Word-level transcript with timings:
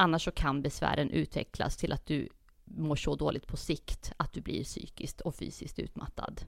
Annars 0.00 0.24
så 0.24 0.30
kan 0.30 0.62
besvären 0.62 1.10
utvecklas 1.10 1.76
till 1.76 1.92
att 1.92 2.06
du 2.06 2.28
mår 2.64 2.96
så 2.96 3.16
dåligt 3.16 3.46
på 3.46 3.56
sikt 3.56 4.12
att 4.16 4.32
du 4.32 4.40
blir 4.40 4.64
psykiskt 4.64 5.20
och 5.20 5.34
fysiskt 5.34 5.78
utmattad. 5.78 6.40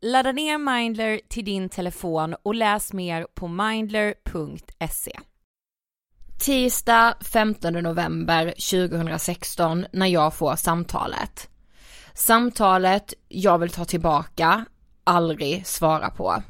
Ladda 0.00 0.32
ner 0.32 0.58
Mindler 0.58 1.20
till 1.28 1.44
din 1.44 1.68
telefon 1.68 2.34
och 2.42 2.54
läs 2.54 2.92
mer 2.92 3.26
på 3.34 3.48
mindler.se. 3.48 5.18
Tisdag 6.40 7.14
15 7.20 7.72
november 7.72 8.46
2016 8.46 9.86
när 9.92 10.06
jag 10.06 10.34
får 10.34 10.56
samtalet. 10.56 11.50
Samtalet 12.14 13.14
jag 13.28 13.58
vill 13.58 13.70
ta 13.70 13.84
tillbaka, 13.84 14.64
aldrig 15.04 15.66
svara 15.66 16.10
på. 16.10 16.42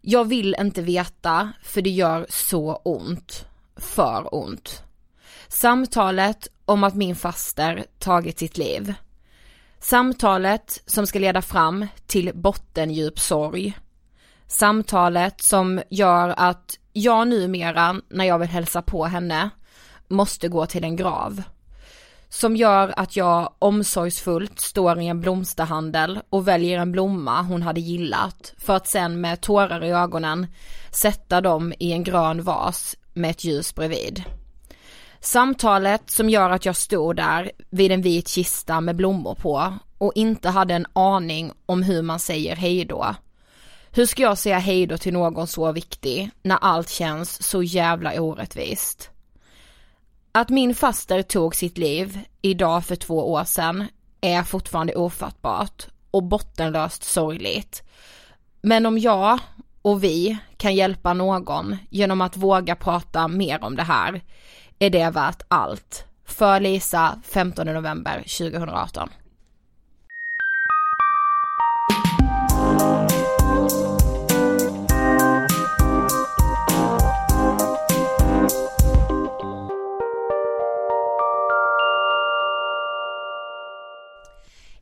Jag 0.00 0.24
vill 0.24 0.56
inte 0.60 0.82
veta 0.82 1.52
för 1.62 1.82
det 1.82 1.90
gör 1.90 2.26
så 2.28 2.74
ont. 2.74 3.46
För 3.76 4.34
ont. 4.34 4.83
Samtalet 5.48 6.48
om 6.64 6.84
att 6.84 6.94
min 6.94 7.16
faster 7.16 7.84
tagit 7.98 8.38
sitt 8.38 8.58
liv. 8.58 8.94
Samtalet 9.80 10.82
som 10.86 11.06
ska 11.06 11.18
leda 11.18 11.42
fram 11.42 11.86
till 12.06 12.30
bottendjup 12.34 13.18
sorg. 13.18 13.78
Samtalet 14.46 15.40
som 15.40 15.82
gör 15.90 16.34
att 16.36 16.78
jag 16.92 17.28
numera, 17.28 18.00
när 18.08 18.24
jag 18.24 18.38
vill 18.38 18.48
hälsa 18.48 18.82
på 18.82 19.04
henne, 19.04 19.50
måste 20.08 20.48
gå 20.48 20.66
till 20.66 20.84
en 20.84 20.96
grav. 20.96 21.42
Som 22.28 22.56
gör 22.56 22.94
att 22.96 23.16
jag 23.16 23.54
omsorgsfullt 23.58 24.60
står 24.60 25.00
i 25.00 25.06
en 25.06 25.20
blomsterhandel 25.20 26.20
och 26.30 26.48
väljer 26.48 26.78
en 26.78 26.92
blomma 26.92 27.42
hon 27.42 27.62
hade 27.62 27.80
gillat 27.80 28.54
för 28.58 28.76
att 28.76 28.88
sen 28.88 29.20
med 29.20 29.40
tårar 29.40 29.84
i 29.84 29.90
ögonen 29.90 30.46
sätta 30.90 31.40
dem 31.40 31.72
i 31.78 31.92
en 31.92 32.04
grön 32.04 32.42
vas 32.42 32.96
med 33.12 33.30
ett 33.30 33.44
ljus 33.44 33.74
bredvid. 33.74 34.24
Samtalet 35.24 36.10
som 36.10 36.30
gör 36.30 36.50
att 36.50 36.66
jag 36.66 36.76
stod 36.76 37.16
där 37.16 37.50
vid 37.70 37.92
en 37.92 38.02
vit 38.02 38.28
kista 38.28 38.80
med 38.80 38.96
blommor 38.96 39.34
på 39.34 39.74
och 39.98 40.12
inte 40.14 40.48
hade 40.48 40.74
en 40.74 40.86
aning 40.92 41.52
om 41.66 41.82
hur 41.82 42.02
man 42.02 42.18
säger 42.18 42.56
hejdå. 42.56 43.14
Hur 43.90 44.06
ska 44.06 44.22
jag 44.22 44.38
säga 44.38 44.58
hejdå 44.58 44.98
till 44.98 45.12
någon 45.12 45.46
så 45.46 45.72
viktig 45.72 46.30
när 46.42 46.56
allt 46.56 46.88
känns 46.88 47.42
så 47.42 47.62
jävla 47.62 48.20
orättvist? 48.20 49.10
Att 50.32 50.48
min 50.48 50.74
faster 50.74 51.22
tog 51.22 51.54
sitt 51.54 51.78
liv 51.78 52.20
idag 52.42 52.84
för 52.84 52.96
två 52.96 53.32
år 53.32 53.44
sedan 53.44 53.84
är 54.20 54.42
fortfarande 54.42 54.94
ofattbart 54.94 55.86
och 56.10 56.22
bottenlöst 56.22 57.04
sorgligt. 57.04 57.82
Men 58.62 58.86
om 58.86 58.98
jag 58.98 59.38
och 59.82 60.04
vi 60.04 60.38
kan 60.56 60.74
hjälpa 60.74 61.14
någon 61.14 61.76
genom 61.90 62.20
att 62.20 62.36
våga 62.36 62.76
prata 62.76 63.28
mer 63.28 63.64
om 63.64 63.76
det 63.76 63.82
här 63.82 64.22
är 64.78 64.90
det 64.90 65.10
värt 65.10 65.42
allt. 65.48 66.04
För 66.24 66.60
Lisa 66.60 67.20
15 67.24 67.66
november 67.66 68.18
2018. 68.18 69.08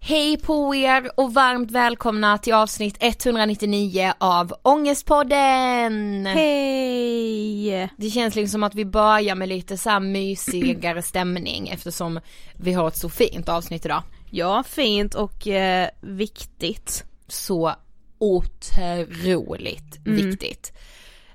Hej 0.05 0.39
på 0.39 0.75
er 0.75 1.11
och 1.21 1.35
varmt 1.35 1.71
välkomna 1.71 2.39
till 2.39 2.55
avsnitt 2.55 2.97
199 3.01 4.13
av 4.19 4.55
Ångestpodden! 4.63 6.27
Hej! 6.27 7.91
Det 7.97 8.11
känns 8.11 8.35
liksom 8.35 8.53
som 8.53 8.63
att 8.63 8.75
vi 8.75 8.85
börjar 8.85 9.35
med 9.35 9.49
lite 9.49 9.77
så 9.77 9.91
här 9.91 10.01
mysigare 10.01 11.03
stämning 11.03 11.69
eftersom 11.69 12.21
vi 12.57 12.73
har 12.73 12.89
ett 12.89 12.97
så 12.97 13.09
fint 13.09 13.49
avsnitt 13.49 13.85
idag. 13.85 14.03
Ja, 14.31 14.65
fint 14.67 15.15
och 15.15 15.49
eh, 15.49 15.89
viktigt. 16.01 17.05
Så 17.29 17.75
otroligt 18.19 19.99
viktigt. 20.05 20.73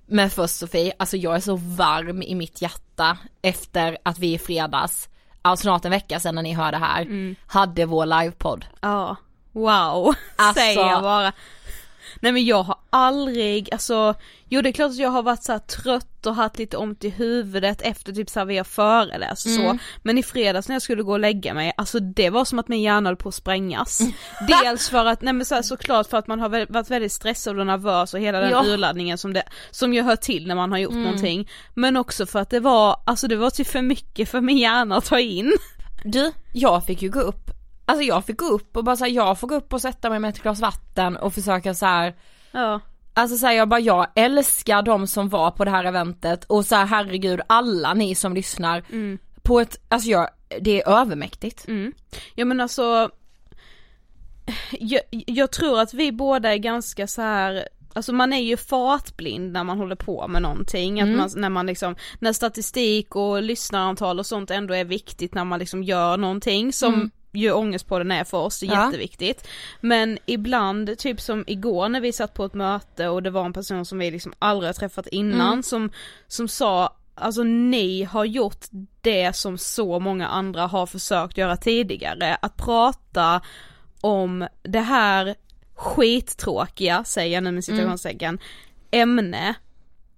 Men 0.05 0.29
först 0.29 0.55
Sofie, 0.55 0.93
alltså 0.99 1.17
jag 1.17 1.35
är 1.35 1.39
så 1.39 1.55
varm 1.55 2.21
i 2.21 2.35
mitt 2.35 2.61
hjärta 2.61 3.17
efter 3.41 3.97
att 4.03 4.19
vi 4.19 4.33
i 4.33 4.37
fredags, 4.37 5.09
alltså 5.47 5.63
snart 5.63 5.85
en 5.85 5.91
vecka 5.91 6.19
sedan 6.19 6.35
när 6.35 6.41
ni 6.41 6.53
hör 6.53 6.71
det 6.71 6.77
här, 6.77 7.35
hade 7.47 7.85
vår 7.85 8.05
livepodd. 8.05 8.65
Ja, 8.81 9.15
wow, 9.51 10.15
Alltså- 10.35 10.59
säger 10.61 10.89
jag 10.89 11.01
bara. 11.03 11.31
Nej 12.21 12.31
men 12.31 12.45
jag 12.45 12.63
har 12.63 12.75
aldrig, 12.89 13.69
alltså, 13.73 14.13
jo 14.49 14.61
det 14.61 14.69
är 14.69 14.73
klart 14.73 14.89
att 14.91 14.97
jag 14.97 15.09
har 15.09 15.23
varit 15.23 15.43
så 15.43 15.59
trött 15.59 16.25
och 16.25 16.35
haft 16.35 16.57
lite 16.57 16.77
ont 16.77 17.03
i 17.03 17.09
huvudet 17.09 17.81
efter 17.81 18.13
typ 18.13 18.29
så 18.29 18.39
här 18.39 18.45
vi 18.45 18.57
har 18.57 18.63
föreläst 18.63 19.45
och 19.45 19.51
så, 19.51 19.77
men 20.03 20.17
i 20.17 20.23
fredags 20.23 20.67
när 20.67 20.75
jag 20.75 20.81
skulle 20.81 21.03
gå 21.03 21.11
och 21.11 21.19
lägga 21.19 21.53
mig, 21.53 21.73
alltså 21.77 21.99
det 21.99 22.29
var 22.29 22.45
som 22.45 22.59
att 22.59 22.67
min 22.67 22.81
hjärna 22.81 23.09
höll 23.09 23.15
på 23.15 23.29
att 23.29 23.35
sprängas. 23.35 23.99
Dels 24.47 24.89
för 24.89 25.05
att, 25.05 25.21
nej 25.21 25.33
men 25.33 25.45
så 25.45 25.55
här, 25.55 25.61
såklart 25.61 26.07
för 26.09 26.17
att 26.17 26.27
man 26.27 26.39
har 26.39 26.49
varit 26.49 26.91
väldigt 26.91 27.11
stressad 27.11 27.59
och 27.59 27.65
nervös 27.67 28.13
och 28.13 28.19
hela 28.19 28.39
den 28.39 28.49
Ja. 28.51 28.63
urladdningen 28.65 29.17
som 29.17 29.33
det, 29.33 29.43
som 29.71 29.93
ju 29.93 30.01
hör 30.01 30.15
till 30.15 30.47
när 30.47 30.55
man 30.55 30.71
har 30.71 30.79
gjort 30.79 30.93
någonting, 31.03 31.49
men 31.73 31.97
också 31.97 32.25
för 32.25 32.39
att 32.39 32.49
det 32.49 32.59
var, 32.59 33.01
alltså 33.05 33.27
det 33.27 33.35
var 33.35 33.49
typ 33.49 33.67
för 33.67 33.81
mycket 33.81 34.29
för 34.29 34.41
min 34.41 34.57
hjärna 34.57 34.97
att 34.97 35.05
ta 35.05 35.19
in. 35.19 35.53
Du, 36.03 36.31
jag 36.53 36.85
fick 36.85 37.01
ju 37.01 37.09
gå 37.09 37.19
upp, 37.19 37.51
alltså 37.87 38.03
jag 38.03 38.25
fick 38.25 38.37
gå 38.37 38.45
upp 38.45 38.77
och 38.77 38.83
bara 38.83 38.95
säga 38.95 39.09
jag 39.09 39.39
får 39.39 39.47
gå 39.47 39.55
upp 39.55 39.73
och 39.73 39.81
sätta 39.81 40.09
mig 40.09 40.19
med 40.19 40.29
ett 40.29 40.41
glas 40.41 40.59
vatten 40.59 41.17
och 41.17 41.33
försöka 41.33 41.73
så 41.73 41.85
här. 41.85 42.15
Ja. 42.51 42.79
Alltså 43.13 43.37
såhär 43.37 43.53
jag 43.53 43.69
bara, 43.69 43.79
jag 43.79 44.07
älskar 44.15 44.81
de 44.81 45.07
som 45.07 45.29
var 45.29 45.51
på 45.51 45.65
det 45.65 45.71
här 45.71 45.83
eventet 45.83 46.43
och 46.43 46.65
så 46.65 46.75
här, 46.75 46.85
herregud 46.85 47.41
alla 47.47 47.93
ni 47.93 48.15
som 48.15 48.33
lyssnar 48.33 48.83
på 49.41 49.59
ett, 49.59 49.79
alltså 49.87 50.09
jag, 50.09 50.29
det 50.61 50.81
är 50.81 50.89
övermäktigt. 50.89 51.67
Mm. 51.67 51.93
Ja 52.35 52.45
men 52.45 52.61
alltså 52.61 53.09
jag, 54.71 55.01
jag 55.09 55.51
tror 55.51 55.79
att 55.79 55.93
vi 55.93 56.11
båda 56.11 56.53
är 56.53 56.57
ganska 56.57 57.07
så 57.07 57.21
här. 57.21 57.67
Alltså 57.93 58.13
man 58.13 58.33
är 58.33 58.41
ju 58.41 58.57
fartblind 58.57 59.51
när 59.51 59.63
man 59.63 59.77
håller 59.77 59.95
på 59.95 60.27
med 60.27 60.41
någonting, 60.41 61.01
att 61.01 61.09
man, 61.09 61.29
när 61.35 61.49
man 61.49 61.65
liksom, 61.65 61.95
när 62.19 62.33
statistik 62.33 63.15
och 63.15 63.43
lyssnarantal 63.43 64.19
och 64.19 64.25
sånt 64.25 64.51
ändå 64.51 64.73
är 64.73 64.85
viktigt 64.85 65.33
när 65.33 65.45
man 65.45 65.59
liksom 65.59 65.83
gör 65.83 66.17
någonting 66.17 66.73
som 66.73 67.11
ju 67.31 67.51
ångestpodden 67.51 68.11
är 68.11 68.23
för 68.23 68.37
oss, 68.37 68.59
det 68.59 68.65
är 68.65 68.71
Ja. 68.73 68.85
jätteviktigt. 68.85 69.47
Men 69.81 70.17
ibland, 70.25 70.97
typ 70.97 71.21
som 71.21 71.43
igår 71.47 71.89
när 71.89 72.01
vi 72.01 72.13
satt 72.13 72.33
på 72.33 72.45
ett 72.45 72.53
möte 72.53 73.07
och 73.07 73.23
det 73.23 73.29
var 73.29 73.45
en 73.45 73.53
person 73.53 73.85
som 73.85 73.99
vi 73.99 74.11
liksom 74.11 74.33
aldrig 74.39 74.67
har 74.67 74.73
träffat 74.73 75.07
innan 75.07 75.63
som, 75.63 75.89
som 76.27 76.47
sa 76.47 76.93
Alltså 77.19 77.43
ni 77.43 78.03
har 78.03 78.25
gjort 78.25 78.65
det 79.01 79.35
som 79.35 79.57
så 79.57 79.99
många 79.99 80.27
andra 80.27 80.67
har 80.67 80.85
försökt 80.85 81.37
göra 81.37 81.57
tidigare, 81.57 82.35
att 82.41 82.57
prata 82.57 83.41
om 84.01 84.47
det 84.63 84.79
här 84.79 85.35
skittråkiga, 85.75 87.03
säger 87.03 87.33
jag 87.33 87.43
nu 87.43 87.51
med 87.51 87.63
citationstecken, 87.63 88.39
ämne 88.91 89.55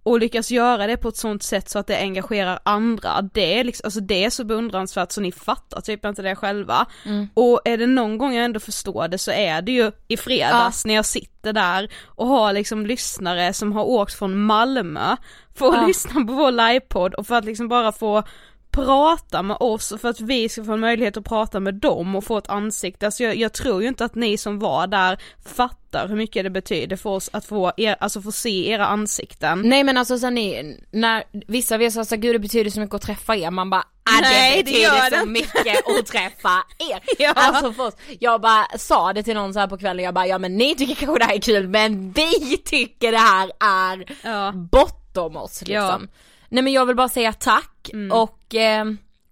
och 0.10 0.20
lyckas 0.20 0.52
göra 0.52 0.88
det 0.88 0.98
på 0.98 1.10
ett 1.10 1.18
sånt 1.18 1.44
sätt 1.44 1.70
så 1.70 1.80
att 1.80 1.88
det 1.88 1.98
engagerar 1.98 2.60
andra, 2.64 3.22
det 3.22 3.60
är 3.60 3.64
liksom, 3.64 3.88
alltså 3.88 4.00
det 4.00 4.26
är 4.26 4.30
så 4.30 4.44
beundransvärt 4.44 5.12
så 5.12 5.22
ni 5.22 5.32
fattar 5.32 5.82
typ 5.82 6.06
inte 6.06 6.22
det 6.22 6.36
själva. 6.36 6.86
Och 7.34 7.62
är 7.66 7.78
det 7.78 7.88
någon 7.88 8.18
gång 8.18 8.34
jag 8.36 8.46
ändå 8.46 8.60
förstår 8.60 9.08
det 9.08 9.18
så 9.18 9.32
är 9.32 9.62
det 9.62 9.72
ju 9.72 9.92
i 10.08 10.18
fredags 10.18 10.86
när 10.86 10.94
jag 10.96 11.06
sitter 11.06 11.54
där 11.54 11.90
och 12.06 12.28
har 12.28 12.54
liksom 12.54 12.86
lyssnare 12.86 13.54
som 13.54 13.72
har 13.74 13.84
åkt 13.84 14.14
från 14.14 14.38
Malmö 14.44 15.16
för 15.56 15.70
att 15.70 15.76
Ja. 15.76 15.88
lyssna 15.88 16.14
på 16.26 16.34
vår 16.34 16.52
livepodd 16.52 17.14
och 17.14 17.28
för 17.28 17.36
att 17.36 17.46
liksom 17.46 17.68
bara 17.68 17.92
få 17.92 18.24
prata 18.72 19.42
med 19.44 19.58
oss 19.60 19.94
för 20.02 20.10
att 20.10 20.20
vi 20.22 20.50
ska 20.50 20.64
få 20.64 20.74
en 20.74 20.80
möjlighet 20.80 21.18
att 21.18 21.26
prata 21.26 21.60
med 21.60 21.74
dem 21.74 22.16
och 22.16 22.24
få 22.24 22.38
ett 22.38 22.50
ansikte. 22.50 23.06
Alltså 23.06 23.24
jag, 23.24 23.36
jag 23.36 23.54
tror 23.54 23.82
ju 23.82 23.88
inte 23.88 24.06
att 24.06 24.16
ni 24.16 24.38
som 24.38 24.60
var 24.60 24.88
där 24.88 25.18
fattar 25.46 26.08
hur 26.08 26.16
mycket 26.16 26.44
det 26.44 26.50
betyder 26.50 26.96
för 26.96 27.10
oss 27.10 27.30
att 27.34 27.46
få, 27.46 27.72
er, 27.78 27.96
alltså 28.00 28.22
få 28.22 28.32
se 28.32 28.70
era 28.70 28.88
ansikten. 28.88 29.62
Nej 29.66 29.84
men 29.84 29.98
alltså 29.98 30.20
sen 30.20 30.34
ni, 30.36 30.78
när 30.92 31.24
vissa 31.48 31.76
av 31.76 31.82
er 31.82 31.90
sa 31.90 32.16
gud 32.16 32.36
det 32.36 32.40
betyder 32.40 32.72
så 32.72 32.80
mycket 32.80 32.96
att 32.96 33.02
träffa 33.02 33.36
er, 33.36 33.52
man 33.52 33.70
bara 33.70 33.82
ah, 34.04 34.22
Nej, 34.22 34.52
det 34.52 34.58
det 34.58 34.64
betyder 34.64 34.82
gör 34.82 35.10
det 35.10 35.16
så 35.18 35.22
inte." 35.22 35.26
mycket 35.32 36.00
att 36.00 36.06
träffa 36.06 36.64
er. 36.92 37.00
Ja. 37.20 37.32
Alltså 37.36 37.74
för 37.74 37.88
oss, 37.88 37.94
jag 38.20 38.42
bara 38.42 38.66
sa 38.78 39.14
det 39.14 39.24
till 39.24 39.34
någon 39.36 39.54
så 39.54 39.60
här 39.60 39.68
på 39.68 39.78
kvällen, 39.78 40.06
jag 40.06 40.14
bara 40.14 40.28
ja 40.28 40.38
men 40.38 40.58
ni 40.58 40.76
tycker 40.76 40.96
kanske 40.96 41.20
det 41.20 41.26
här 41.26 41.36
är 41.36 41.42
kul 41.42 41.68
men 41.68 42.12
vi 42.12 42.58
tycker 42.58 43.12
det 43.12 43.18
här 43.18 43.52
är 43.60 44.06
Ja. 44.24 44.52
bortom 44.52 45.38
oss 45.38 45.62
liksom. 45.62 45.74
Ja. 45.76 46.00
Mm. 46.52 46.56
Nej 46.56 46.64
men 46.64 46.74
jag 46.74 46.86
vill 46.86 46.96
bara 46.96 47.10
säga 47.10 47.34
tack 47.34 47.90
och 48.12 48.56
eh, 48.56 48.86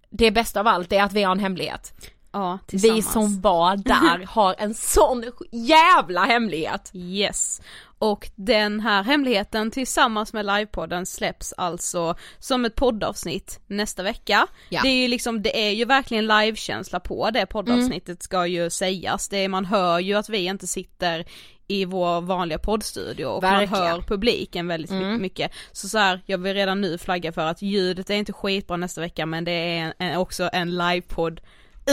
det 0.10 0.32
bästa 0.32 0.60
av 0.60 0.68
allt 0.68 0.92
är 0.94 1.04
att 1.04 1.14
vi 1.14 1.24
har 1.24 1.32
en 1.32 1.40
hemlighet. 1.40 1.94
Ja, 2.32 2.60
Vi 2.72 3.02
som 3.02 3.42
var 3.42 3.76
där 3.78 4.26
har 4.28 4.56
en 4.58 4.74
sån 4.74 5.24
jävla 5.52 6.26
hemlighet. 6.26 6.92
Yes. 6.94 7.62
Och 8.00 8.30
den 8.36 8.80
här 8.80 9.04
hemligheten 9.04 9.72
tillsammans 9.72 10.34
med 10.34 10.46
livepodden 10.46 11.06
släpps 11.06 11.54
alltså 11.58 12.16
som 12.40 12.66
ett 12.66 12.76
poddavsnitt 12.76 13.60
nästa 13.68 14.04
vecka. 14.04 14.48
Ja. 14.70 14.82
Det 14.82 14.90
är 14.90 15.02
ju 15.02 15.08
liksom, 15.08 15.42
det 15.42 15.68
är 15.68 15.72
ju 15.72 15.86
verkligen 15.86 16.28
livekänsla 16.28 17.00
på 17.00 17.30
det 17.32 17.46
poddavsnittet 17.46 18.24
ska 18.24 18.48
ju 18.48 18.70
sägas. 18.70 19.30
Det 19.30 19.38
är, 19.38 19.50
man 19.50 19.66
hör 19.66 20.00
ju 20.00 20.14
att 20.14 20.30
vi 20.30 20.46
inte 20.46 20.68
sitter 20.68 21.26
i 21.68 21.86
vår 21.86 22.22
vanliga 22.22 22.60
poddstudio 22.60 23.26
och 23.26 23.44
Verkligen. 23.44 23.84
man 23.84 23.92
hör 23.92 24.02
publiken 24.02 24.68
väldigt 24.68 24.92
my- 24.92 25.18
mycket. 25.18 25.52
Så 25.72 25.90
så 25.90 25.98
här, 25.98 26.22
jag 26.26 26.38
vill 26.38 26.54
redan 26.54 26.82
nu 26.82 26.98
flagga 26.98 27.32
för 27.32 27.42
att 27.46 27.62
ljudet 27.62 28.10
är 28.10 28.16
inte 28.16 28.34
skitbra 28.34 28.78
nästa 28.78 29.02
vecka 29.02 29.26
men 29.26 29.44
det 29.44 29.52
är 29.52 29.78
en, 29.84 29.94
en, 30.00 30.18
också 30.18 30.50
en 30.54 30.78
livepodd 30.78 31.42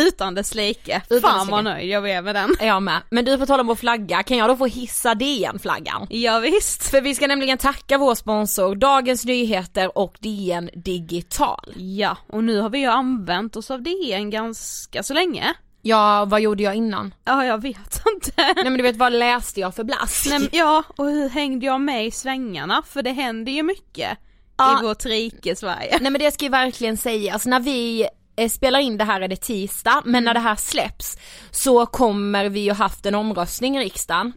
utan 0.09 0.35
dess 0.35 0.55
like. 0.55 1.03
Utan 1.11 1.31
Fan 1.31 1.49
vad 1.49 1.65
nöjd 1.65 1.89
jag 1.91 2.11
är 2.11 2.23
med 2.23 2.35
den. 2.35 2.55
Jag 2.61 2.83
med. 2.83 3.01
Men 3.11 3.25
du, 3.25 3.39
på 3.39 3.47
tal 3.47 3.61
om 3.61 3.67
vår 3.67 3.75
flagga, 3.75 4.23
kan 4.23 4.37
jag 4.37 4.49
då 4.51 4.57
få 4.57 4.67
hissa 4.67 5.15
DN-flaggan? 5.15 6.07
Ja, 6.11 6.39
visst. 6.39 6.91
För 6.91 7.01
vi 7.01 7.15
ska 7.15 7.27
nämligen 7.27 7.59
tacka 7.59 7.99
vår 7.99 8.15
sponsor 8.15 8.75
Dagens 8.75 9.25
Nyheter 9.25 9.99
och 9.99 10.17
DN 10.21 10.71
Digital. 10.75 11.73
Ja, 11.77 12.17
och 12.29 12.45
nu 12.45 12.61
har 12.61 12.71
vi 12.71 12.79
ju 12.79 12.87
använt 12.87 13.57
oss 13.57 13.71
av 13.71 13.83
DN 13.83 14.31
ganska 14.31 15.03
så 15.03 15.15
länge. 15.15 15.55
Ja, 15.87 16.25
vad 16.25 16.41
gjorde 16.41 16.63
jag 16.63 16.75
innan? 16.75 17.15
Ja, 17.25 17.45
jag 17.45 17.63
vet 17.63 18.03
inte. 18.15 18.33
Nej 18.37 18.65
men 18.65 18.75
du 18.77 18.83
vet, 18.83 18.97
vad 18.97 19.13
läste 19.13 19.61
jag 19.61 19.75
för 19.75 19.85
blask? 19.85 20.27
Nej, 20.29 20.39
men 20.39 20.49
ja, 20.53 20.83
och 20.97 21.05
hur 21.07 21.29
hängde 21.29 21.67
jag 21.67 21.81
med 21.81 22.07
i 22.07 22.11
svängarna? 22.11 22.83
För 22.87 23.03
det 23.03 23.13
händer 23.13 23.53
ju 23.53 23.63
mycket 23.63 24.19
Ja. 24.57 24.81
i 24.81 24.87
vårt 24.87 25.05
rike 25.05 25.57
Sverige. 25.57 25.99
Nej 26.01 26.11
men 26.11 26.19
det 26.21 26.31
ska 26.35 26.45
ju 26.45 26.51
verkligen 26.51 26.97
sägas, 26.97 27.47
när 27.47 27.61
vi 27.61 28.09
eh, 28.37 28.49
spelar 28.49 28.79
in 28.81 28.97
det 28.99 29.05
här 29.05 29.21
är 29.21 29.29
det 29.29 29.37
tisdag, 29.37 30.03
men 30.05 30.25
när 30.25 30.35
det 30.35 30.41
här 30.41 30.57
släpps 30.57 31.17
så 31.51 31.87
kommer 31.87 32.49
vi 32.49 32.61
ju 32.61 32.73
haft 32.73 33.07
en 33.07 33.15
omröstning 33.15 33.77
i 33.77 33.81
riksdagen 33.81 34.33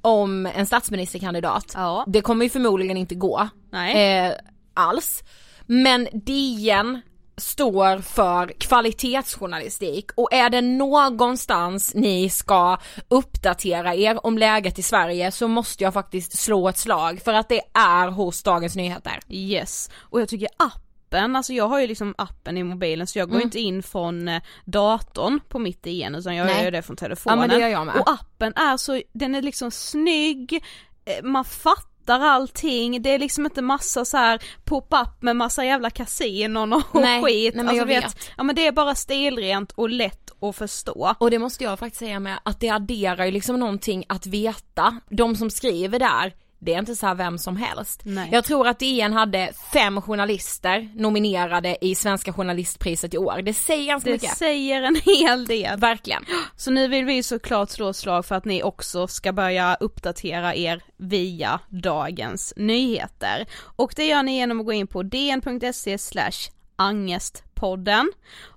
om 0.00 0.46
en 0.46 0.66
statsministerkandidat. 0.66 1.72
Ja. 1.74 2.04
Det 2.06 2.20
kommer 2.20 2.44
ju 2.44 2.50
förmodligen 2.50 2.96
inte 2.96 3.14
gå 3.14 3.48
Nej. 3.72 4.18
eh, 4.26 4.32
alls. 4.74 5.22
Men 5.66 6.08
DN 6.12 7.00
står 7.42 7.98
för 7.98 8.52
kvalitetsjournalistik 8.58 10.10
och 10.14 10.32
är 10.32 10.50
det 10.50 10.60
någonstans 10.60 11.94
ni 11.94 12.30
ska 12.30 12.78
uppdatera 13.08 13.94
er 13.94 14.26
om 14.26 14.38
läget 14.38 14.78
i 14.78 14.82
Sverige 14.82 15.30
så 15.32 15.48
måste 15.48 15.84
jag 15.84 15.94
faktiskt 15.94 16.38
slå 16.38 16.68
ett 16.68 16.78
slag 16.78 17.20
för 17.24 17.32
att 17.34 17.48
det 17.48 17.60
är 17.74 18.08
hos 18.08 18.42
Dagens 18.42 18.76
Nyheter. 18.76 19.18
Yes, 19.28 19.90
och 19.96 20.20
jag 20.20 20.28
tycker 20.28 20.48
appen, 20.56 21.36
alltså 21.36 21.52
jag 21.52 21.68
har 21.68 21.80
ju 21.80 21.86
liksom 21.86 22.14
appen 22.18 22.56
i 22.58 22.62
mobilen 22.62 23.06
så 23.06 23.18
jag 23.18 23.28
går 23.28 23.36
Mm. 23.36 23.46
inte 23.46 23.60
in 23.60 23.82
från 23.82 24.28
eh, 24.28 24.42
datorn 24.64 25.40
på 25.48 25.58
mitt 25.58 25.86
igen 25.86 26.14
utan 26.14 26.36
jag 26.36 26.46
Nej. 26.46 26.64
gör 26.64 26.70
det 26.70 26.82
från 26.82 26.96
telefonen. 26.96 27.38
Ja, 27.38 27.46
men 27.46 27.56
det 27.56 27.62
gör 27.62 27.68
jag 27.68 27.86
med. 27.86 27.96
Och 27.96 28.10
appen 28.10 28.52
är 28.56 28.76
så, 28.76 29.02
den 29.12 29.34
är 29.34 29.42
liksom 29.42 29.70
snygg, 29.70 30.64
eh, 31.04 31.24
man 31.24 31.44
fattar 31.44 31.91
allting, 32.10 33.02
det 33.02 33.10
är 33.10 33.18
liksom 33.18 33.44
inte 33.44 33.62
massa 33.62 34.04
så 34.04 34.16
här 34.16 34.42
pop-up 34.64 35.22
med 35.22 35.36
massa 35.36 35.64
jävla 35.64 35.90
kasinon 35.90 36.72
och 36.72 36.82
Nej, 36.94 37.22
skit. 37.22 37.54
nej, 37.54 37.64
men 37.64 37.68
alltså, 37.68 37.80
jag 37.80 37.86
vet, 37.86 38.04
vet. 38.04 38.30
Ja 38.36 38.42
men 38.42 38.54
det 38.54 38.66
är 38.66 38.72
bara 38.72 38.94
stilrent 38.94 39.72
och 39.72 39.90
lätt 39.90 40.30
att 40.42 40.56
förstå. 40.56 41.14
Och 41.18 41.30
det 41.30 41.38
måste 41.38 41.64
jag 41.64 41.78
faktiskt 41.78 41.98
säga 41.98 42.20
med 42.20 42.40
att 42.42 42.60
det 42.60 42.68
adderar 42.68 43.24
ju 43.24 43.30
liksom 43.30 43.60
någonting 43.60 44.04
att 44.08 44.26
veta. 44.26 45.00
De 45.08 45.36
som 45.36 45.50
skriver 45.50 45.98
där, 45.98 46.32
det 46.64 46.74
är 46.74 46.78
inte 46.78 46.96
så 46.96 47.06
här 47.06 47.14
vem 47.14 47.38
som 47.38 47.56
helst. 47.56 48.00
Nej. 48.04 48.28
Jag 48.32 48.44
tror 48.44 48.68
att 48.68 48.78
DN 48.78 49.12
hade 49.12 49.52
fem 49.72 50.02
journalister 50.02 50.90
nominerade 50.94 51.78
i 51.80 51.94
Svenska 51.94 52.32
journalistpriset 52.32 53.14
i 53.14 53.18
år. 53.18 53.42
Det 53.42 53.54
säger 53.54 53.86
ganska 53.86 54.10
Det 54.10 54.14
mycket. 54.14 54.36
säger 54.36 54.82
en 54.82 54.96
hel 55.04 55.46
del. 55.46 55.78
Verkligen. 55.78 56.24
Så 56.56 56.70
nu 56.70 56.88
vill 56.88 57.04
vi 57.04 57.22
såklart 57.22 57.70
slå 57.70 57.88
ett 57.90 57.96
slag 57.96 58.26
för 58.26 58.34
att 58.34 58.44
ni 58.44 58.62
också 58.62 59.06
ska 59.06 59.32
börja 59.32 59.74
uppdatera 59.80 60.54
er 60.54 60.82
via 60.96 61.60
dagens 61.68 62.52
nyheter. 62.56 63.46
Och 63.76 63.92
det 63.96 64.06
gör 64.06 64.22
ni 64.22 64.36
genom 64.36 64.60
att 64.60 64.66
gå 64.66 64.72
in 64.72 64.86
på 64.86 65.02
dn.se 65.02 65.98
slash 65.98 66.50
angestpodden 66.76 68.12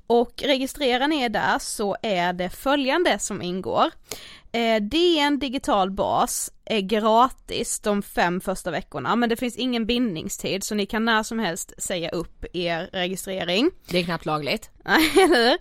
och 0.07 0.43
registrerar 0.45 1.07
ni 1.07 1.21
er 1.21 1.29
där 1.29 1.59
så 1.59 1.95
är 2.01 2.33
det 2.33 2.49
följande 2.49 3.19
som 3.19 3.41
ingår. 3.41 3.91
Eh, 4.51 4.81
DN 4.81 5.39
digital 5.39 5.91
bas 5.91 6.51
är 6.65 6.79
gratis 6.81 7.79
de 7.79 8.01
fem 8.01 8.41
första 8.41 8.71
veckorna 8.71 9.15
men 9.15 9.29
det 9.29 9.35
finns 9.35 9.55
ingen 9.55 9.85
bindningstid 9.85 10.63
så 10.63 10.75
ni 10.75 10.85
kan 10.85 11.05
när 11.05 11.23
som 11.23 11.39
helst 11.39 11.73
säga 11.77 12.09
upp 12.09 12.45
er 12.53 12.89
registrering. 12.93 13.71
Det 13.89 13.97
är 13.99 14.03
knappt 14.03 14.25
lagligt. 14.25 14.69
Eller 14.85 15.27
hur? 15.49 15.57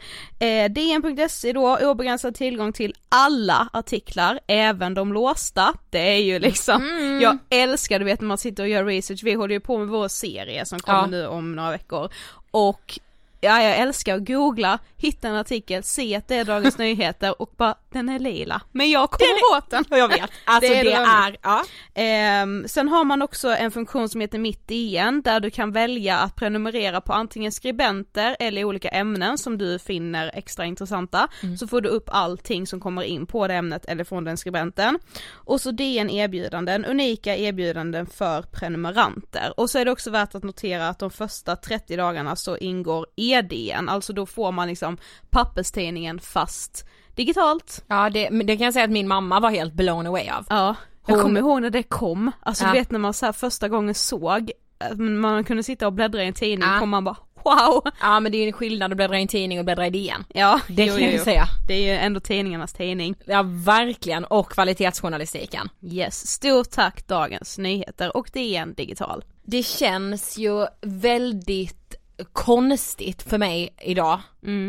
Eh, 0.48 0.70
DN.se 0.72 1.52
då, 1.52 1.76
obegränsad 1.78 2.34
tillgång 2.34 2.72
till 2.72 2.94
alla 3.08 3.68
artiklar, 3.72 4.40
även 4.46 4.94
de 4.94 5.12
låsta. 5.12 5.74
Det 5.90 5.98
är 6.14 6.18
ju 6.22 6.38
liksom, 6.38 6.82
Mm. 6.82 7.20
jag 7.20 7.38
älskar 7.50 7.98
du 7.98 8.04
vet 8.04 8.20
när 8.20 8.28
man 8.28 8.38
sitter 8.38 8.62
och 8.62 8.68
gör 8.68 8.84
research, 8.84 9.20
vi 9.24 9.32
håller 9.34 9.54
ju 9.54 9.60
på 9.60 9.78
med 9.78 9.88
vår 9.88 10.08
serie 10.08 10.66
som 10.66 10.78
kommer 10.78 10.98
Ja. 10.98 11.06
nu 11.06 11.26
om 11.26 11.56
några 11.56 11.70
veckor. 11.70 12.08
Och 12.50 12.98
ja, 13.44 13.62
jag 13.62 13.76
älskar 13.78 14.16
att 14.16 14.26
googla, 14.26 14.78
hitta 14.96 15.28
en 15.28 15.34
artikel, 15.34 15.82
se 15.82 16.16
att 16.16 16.28
det 16.28 16.36
är 16.36 16.44
Dagens 16.44 16.78
Nyheter 16.78 17.42
och 17.42 17.50
bara, 17.56 17.74
den 17.92 18.08
är 18.08 18.18
lila. 18.18 18.60
Men 18.72 18.90
jag 18.90 19.10
kommer 19.10 19.56
åt 19.56 19.70
den. 19.70 19.84
Jag 19.90 20.08
vet. 20.08 20.20
Alltså 20.44 20.72
det 20.72 20.78
är, 20.78 20.84
drömmen. 20.84 21.36
ja. 21.42 21.64
Ehm, 21.94 22.68
sen 22.68 22.88
har 22.88 23.04
man 23.04 23.22
också 23.22 23.48
en 23.48 23.70
funktion 23.70 24.08
som 24.08 24.20
heter 24.20 24.38
Mitt 24.38 24.70
igen 24.70 25.22
där 25.22 25.40
du 25.40 25.50
kan 25.50 25.72
välja 25.72 26.18
att 26.18 26.36
prenumerera 26.36 27.00
på 27.00 27.12
antingen 27.12 27.52
skribenter 27.52 28.36
eller 28.40 28.64
olika 28.64 28.88
ämnen 28.88 29.38
som 29.38 29.58
du 29.58 29.78
finner 29.78 30.30
extra 30.34 30.64
intressanta. 30.64 31.28
Så 31.58 31.66
får 31.66 31.80
du 31.80 31.88
upp 31.88 32.08
allting 32.12 32.66
som 32.66 32.80
kommer 32.80 33.02
in 33.02 33.26
på 33.26 33.48
det 33.48 33.54
ämnet 33.54 33.84
eller 33.84 34.04
från 34.04 34.24
den 34.24 34.36
skribenten. 34.36 34.98
Och 35.32 35.60
så 35.60 35.70
DN 35.70 36.10
erbjudanden, 36.10 36.84
unika 36.84 37.36
erbjudanden 37.36 38.06
för 38.06 38.42
prenumeranter. 38.42 39.54
Och 39.56 39.70
så 39.70 39.78
är 39.78 39.84
det 39.84 39.90
också 39.90 40.10
värt 40.10 40.34
att 40.34 40.42
notera 40.42 40.88
att 40.88 40.98
de 40.98 41.10
första 41.10 41.56
30 41.56 41.96
dagarna 41.96 42.36
så 42.36 42.56
ingår 42.56 43.06
EDN, 43.38 43.88
alltså 43.88 44.12
då 44.12 44.26
får 44.26 44.52
man 44.52 44.68
liksom 44.68 44.96
papperstidningen 45.30 46.20
fast 46.20 46.84
digitalt. 47.14 47.84
Ja 47.88 48.10
det, 48.10 48.28
det 48.28 48.56
kan 48.56 48.64
jag 48.64 48.72
säga 48.72 48.84
att 48.84 48.90
min 48.90 49.08
mamma 49.08 49.40
var 49.40 49.50
helt 49.50 49.74
blown 49.74 50.06
away 50.06 50.28
av. 50.28 50.46
Ja, 50.48 50.74
jag 51.06 51.14
Hon- 51.14 51.22
kommer 51.22 51.40
ihåg 51.40 51.62
när 51.62 51.70
det 51.70 51.82
kom, 51.82 52.30
alltså 52.42 52.64
Ja. 52.64 52.72
du 52.72 52.78
vet 52.78 52.90
när 52.90 52.98
man 52.98 53.14
så 53.14 53.32
första 53.32 53.68
gången 53.68 53.94
såg, 53.94 54.50
att 54.78 54.98
man 54.98 55.44
kunde 55.44 55.62
sitta 55.62 55.86
och 55.86 55.92
bläddra 55.92 56.24
i 56.24 56.26
en 56.26 56.32
tidning, 56.34 56.68
Ja. 56.68 56.78
kom 56.78 56.88
man 56.90 57.04
bara 57.04 57.16
wow! 57.44 57.82
Ja 58.00 58.20
men 58.20 58.32
det 58.32 58.38
är 58.38 58.40
ju 58.40 58.46
en 58.46 58.52
skillnad 58.52 58.90
att 58.92 58.96
bläddra 58.96 59.18
i 59.18 59.22
en 59.22 59.28
tidning 59.28 59.58
och 59.58 59.64
bläddra 59.64 59.86
i 59.86 59.90
DN. 59.90 60.24
Ja, 60.34 60.60
Det 60.68 60.86
kan 60.86 61.00
jag 61.12 61.20
säga. 61.20 61.44
Det 61.68 61.74
är 61.74 61.82
ju 61.82 61.90
ändå 61.98 62.20
tidningarnas 62.20 62.72
tidning. 62.72 63.14
Ja 63.26 63.42
verkligen, 63.46 64.24
och 64.24 64.50
kvalitetsjournalistiken. 64.50 65.68
Yes, 65.82 66.26
stort 66.26 66.70
tack 66.70 67.06
Dagens 67.08 67.58
Nyheter 67.58 68.16
och 68.16 68.30
DN 68.32 68.74
Digital. 68.74 69.24
Det 69.42 69.62
känns 69.62 70.38
ju 70.38 70.66
väldigt 70.80 71.94
konstigt 72.32 73.22
för 73.22 73.38
mig 73.38 73.74
idag, 73.82 74.20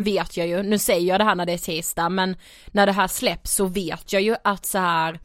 vet 0.04 0.38
jag 0.38 0.48
ju. 0.48 0.64
Nu 0.64 0.78
säger 0.78 1.08
jag 1.08 1.20
det 1.20 1.24
här 1.24 1.36
när 1.36 1.46
det 1.46 1.54
är 1.54 1.58
tisdag 1.58 2.10
men 2.10 2.38
när 2.68 2.86
det 2.86 2.92
här 2.92 3.08
släpps 3.08 3.54
så 3.54 3.66
vet 3.66 4.14
jag 4.14 4.22
ju 4.22 4.36
att 4.44 4.66
så 4.66 4.78
här 4.78 5.20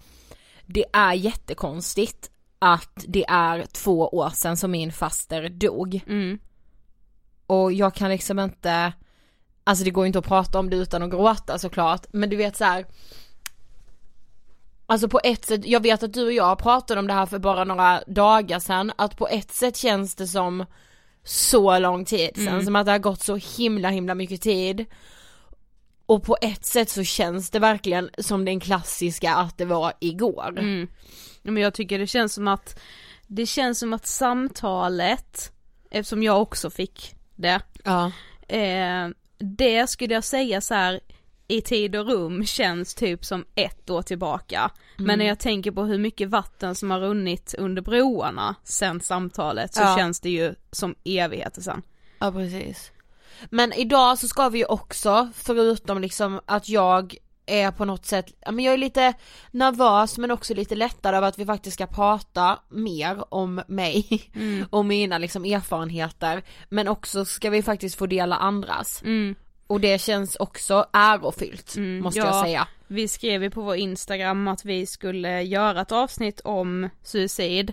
det 0.66 0.84
är 0.92 1.12
jättekonstigt 1.12 2.30
att 2.58 3.04
det 3.08 3.24
är 3.28 3.66
två 3.66 4.08
år 4.08 4.30
sedan 4.30 4.56
som 4.56 4.70
min 4.70 4.92
faster 4.92 5.48
dog. 5.48 6.00
Mm. 6.06 6.38
Och 7.46 7.72
jag 7.72 7.94
kan 7.94 8.10
liksom 8.10 8.38
inte, 8.38 8.92
alltså 9.64 9.84
det 9.84 9.90
går 9.90 10.04
ju 10.04 10.06
inte 10.06 10.18
att 10.18 10.26
prata 10.26 10.58
om 10.58 10.70
det 10.70 10.76
utan 10.76 11.02
att 11.02 11.10
gråta 11.10 11.58
såklart, 11.58 12.06
men 12.12 12.30
du 12.30 12.36
vet 12.36 12.56
så 12.56 12.64
här. 12.64 12.86
Alltså 14.86 15.08
på 15.08 15.20
ett 15.24 15.44
sätt, 15.44 15.66
jag 15.66 15.82
vet 15.82 16.02
att 16.02 16.12
du 16.12 16.26
och 16.26 16.32
jag 16.32 16.58
pratade 16.58 17.00
om 17.00 17.06
det 17.06 17.12
här 17.12 17.26
för 17.26 17.38
bara 17.38 17.64
några 17.64 18.02
dagar 18.06 18.58
sedan, 18.58 18.92
att 18.98 19.16
på 19.16 19.28
ett 19.28 19.50
sätt 19.50 19.76
känns 19.76 20.14
det 20.14 20.26
som 20.26 20.64
så 21.24 21.78
lång 21.78 22.04
tid 22.04 22.30
sedan, 22.34 22.64
som 22.64 22.76
att 22.76 22.86
det 22.86 22.92
har 22.92 22.98
gått 22.98 23.22
så 23.22 23.36
himla 23.36 23.90
himla 23.90 24.14
mycket 24.14 24.40
tid. 24.42 24.84
Och 26.06 26.22
på 26.22 26.36
ett 26.42 26.66
sätt 26.66 26.90
så 26.90 27.04
känns 27.04 27.50
det 27.50 27.58
verkligen 27.58 28.10
som 28.18 28.44
den 28.44 28.60
klassiska 28.60 29.34
att 29.34 29.58
det 29.58 29.64
var 29.64 29.92
igår. 30.00 30.48
Mm. 30.58 30.88
Men 31.42 31.56
jag 31.56 31.74
tycker 31.74 31.98
det 31.98 32.06
känns 32.06 32.34
som 32.34 32.48
att, 32.48 32.80
det 33.26 33.46
känns 33.46 33.78
som 33.78 33.92
att 33.92 34.06
samtalet, 34.06 35.52
eftersom 35.90 36.22
jag 36.22 36.42
också 36.42 36.70
fick 36.70 37.14
det, 37.36 37.60
Ja. 37.84 38.12
eh, 38.48 39.08
det 39.38 39.86
skulle 39.90 40.14
jag 40.14 40.24
säga 40.24 40.60
så 40.60 40.74
här 40.74 41.00
i 41.50 41.60
tid 41.60 41.96
och 41.96 42.06
rum 42.06 42.46
känns 42.46 42.94
typ 42.94 43.24
som 43.24 43.44
ett 43.54 43.90
år 43.90 44.02
tillbaka. 44.02 44.70
Men 44.96 45.18
när 45.18 45.26
jag 45.26 45.38
tänker 45.38 45.70
på 45.70 45.82
hur 45.84 45.98
mycket 45.98 46.28
vatten 46.28 46.74
som 46.74 46.90
har 46.90 47.00
runnit 47.00 47.54
under 47.58 47.82
broarna 47.82 48.54
sen 48.64 49.00
samtalet 49.00 49.74
så 49.74 49.80
Ja. 49.82 49.96
känns 49.98 50.20
det 50.20 50.30
ju 50.30 50.54
som 50.72 50.94
evigheter 51.04 51.62
sen. 51.62 51.82
Ja 52.18 52.32
precis. 52.32 52.92
Men 53.50 53.72
idag 53.72 54.18
så 54.18 54.28
ska 54.28 54.48
vi 54.48 54.58
ju 54.58 54.64
också, 54.64 55.28
förutom 55.34 56.00
liksom 56.00 56.40
att 56.46 56.68
jag 56.68 57.14
är 57.46 57.70
på 57.70 57.84
något 57.84 58.06
sätt, 58.06 58.26
men 58.50 58.64
jag 58.64 58.74
är 58.74 58.78
lite 58.78 59.12
nervös 59.50 60.18
men 60.18 60.30
också 60.30 60.54
lite 60.54 60.74
lättad 60.74 61.14
över 61.14 61.28
att 61.28 61.38
vi 61.38 61.46
faktiskt 61.46 61.74
ska 61.74 61.86
prata 61.86 62.58
mer 62.68 63.34
om 63.34 63.62
mig 63.68 64.30
och 64.70 64.84
mina 64.84 65.18
liksom 65.18 65.44
erfarenheter 65.44 66.42
men 66.68 66.88
också 66.88 67.24
ska 67.24 67.50
vi 67.50 67.62
faktiskt 67.62 67.94
få 67.98 68.06
dela 68.06 68.36
andras. 68.36 69.02
Mm. 69.02 69.34
Och 69.70 69.80
det 69.80 70.00
känns 70.00 70.36
också 70.36 70.86
ärofyllt, 70.92 71.76
måste 71.76 72.18
jag 72.18 72.26
Mm, 72.26 72.36
ja. 72.36 72.44
säga. 72.44 72.68
Vi 72.86 73.08
skrev 73.08 73.42
ju 73.42 73.50
på 73.50 73.62
vår 73.62 73.76
Instagram 73.76 74.48
att 74.48 74.64
vi 74.64 74.86
skulle 74.86 75.42
göra 75.42 75.80
ett 75.80 75.92
avsnitt 75.92 76.40
om 76.44 76.88
suicid. 77.02 77.72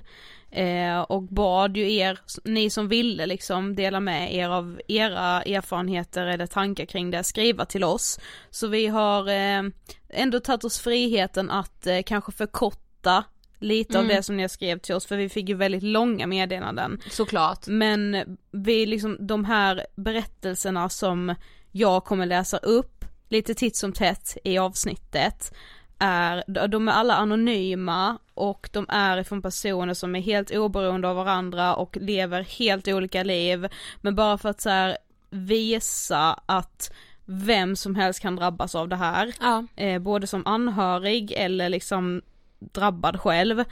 Eh, 0.52 1.00
och 1.00 1.24
bad 1.24 1.78
ju 1.78 1.94
er, 1.94 2.20
ni 2.44 2.70
som 2.70 2.88
ville 2.88 3.26
liksom 3.26 3.76
dela 3.76 4.00
med 4.00 4.36
er 4.36 4.50
av 4.50 4.82
era 4.88 5.42
erfarenheter 5.42 6.26
eller 6.26 6.48
tankar 6.48 6.86
kring 6.86 7.12
det, 7.12 7.24
skriva 7.24 7.66
till 7.66 7.84
oss. 7.84 8.20
Så 8.50 8.68
vi 8.68 8.88
har 8.88 9.30
eh, 9.30 9.64
ändå 10.10 10.40
tagit 10.40 10.64
oss 10.64 10.80
friheten 10.80 11.50
att 11.50 11.88
eh, 11.88 12.02
kanske 12.06 12.32
förkorta 12.32 13.24
lite 13.60 14.00
av 14.00 14.08
det 14.08 14.24
som 14.24 14.38
ni 14.38 14.50
skrev 14.50 14.80
till 14.80 14.96
oss, 14.96 15.06
för 15.06 15.18
vi 15.18 15.30
fick 15.30 15.50
ju 15.50 15.56
väldigt 15.56 15.84
långa 15.84 16.28
meddelanden. 16.28 17.02
Såklart. 17.10 17.68
Men 17.68 18.38
vi 18.52 18.86
liksom, 18.86 19.18
de 19.28 19.46
här 19.46 19.86
berättelserna 19.96 20.90
som 20.90 21.36
jag 21.72 22.06
kommer 22.06 22.26
läsa 22.26 22.58
upp 22.58 23.06
lite 23.30 23.54
titt 23.54 23.76
som 23.76 23.94
tätt 23.94 24.38
i 24.44 24.58
avsnittet 24.58 25.54
är, 26.00 26.44
de 26.68 26.88
är 26.88 26.92
alla 26.92 27.16
anonyma 27.16 28.18
och 28.34 28.70
de 28.74 28.86
är 28.90 29.18
ifrån 29.18 29.42
personer 29.42 29.94
som 29.94 30.16
är 30.16 30.22
helt 30.22 30.52
oberoende 30.52 31.08
av 31.08 31.16
varandra 31.16 31.76
och 31.76 31.98
lever 32.02 32.42
helt 32.44 32.88
olika 32.88 33.24
liv. 33.24 33.68
Men 34.02 34.16
bara 34.16 34.38
för 34.38 34.50
att 34.50 34.62
så 34.62 34.96
visa 35.30 36.40
att 36.46 36.92
vem 37.26 37.76
som 37.76 37.96
helst 37.96 38.20
kan 38.20 38.36
drabbas 38.36 38.76
av 38.76 38.90
det 38.90 38.96
här. 38.96 39.34
Ja. 39.40 39.66
Eh, 39.76 40.00
både 40.00 40.28
som 40.28 40.48
anhörig 40.48 41.32
eller 41.32 41.70
liksom 41.70 42.22
drabbad 42.60 43.20
själv. 43.22 43.64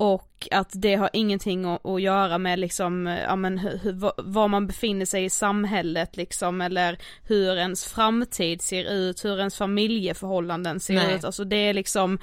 Och 0.00 0.48
att 0.50 0.70
det 0.72 0.94
har 0.94 1.10
ingenting 1.12 1.64
att, 1.64 2.02
göra 2.02 2.38
med 2.38 2.58
liksom, 2.58 3.06
ja 3.06 3.36
men 3.36 3.58
hur, 3.58 3.78
hur, 3.82 3.92
va- 3.92 4.12
var 4.16 4.48
man 4.48 4.66
befinner 4.66 5.06
sig 5.06 5.24
i 5.24 5.30
samhället 5.30 6.16
liksom 6.16 6.60
eller 6.60 6.98
hur 7.22 7.56
ens 7.56 7.84
framtid 7.84 8.62
ser 8.62 8.84
ut, 8.84 9.24
hur 9.24 9.38
ens 9.38 9.56
familjeförhållanden 9.56 10.80
ser 10.80 10.94
Nej. 10.94 11.14
ut, 11.14 11.24
alltså 11.24 11.44
det 11.44 11.56
är 11.56 11.74
liksom 11.74 12.18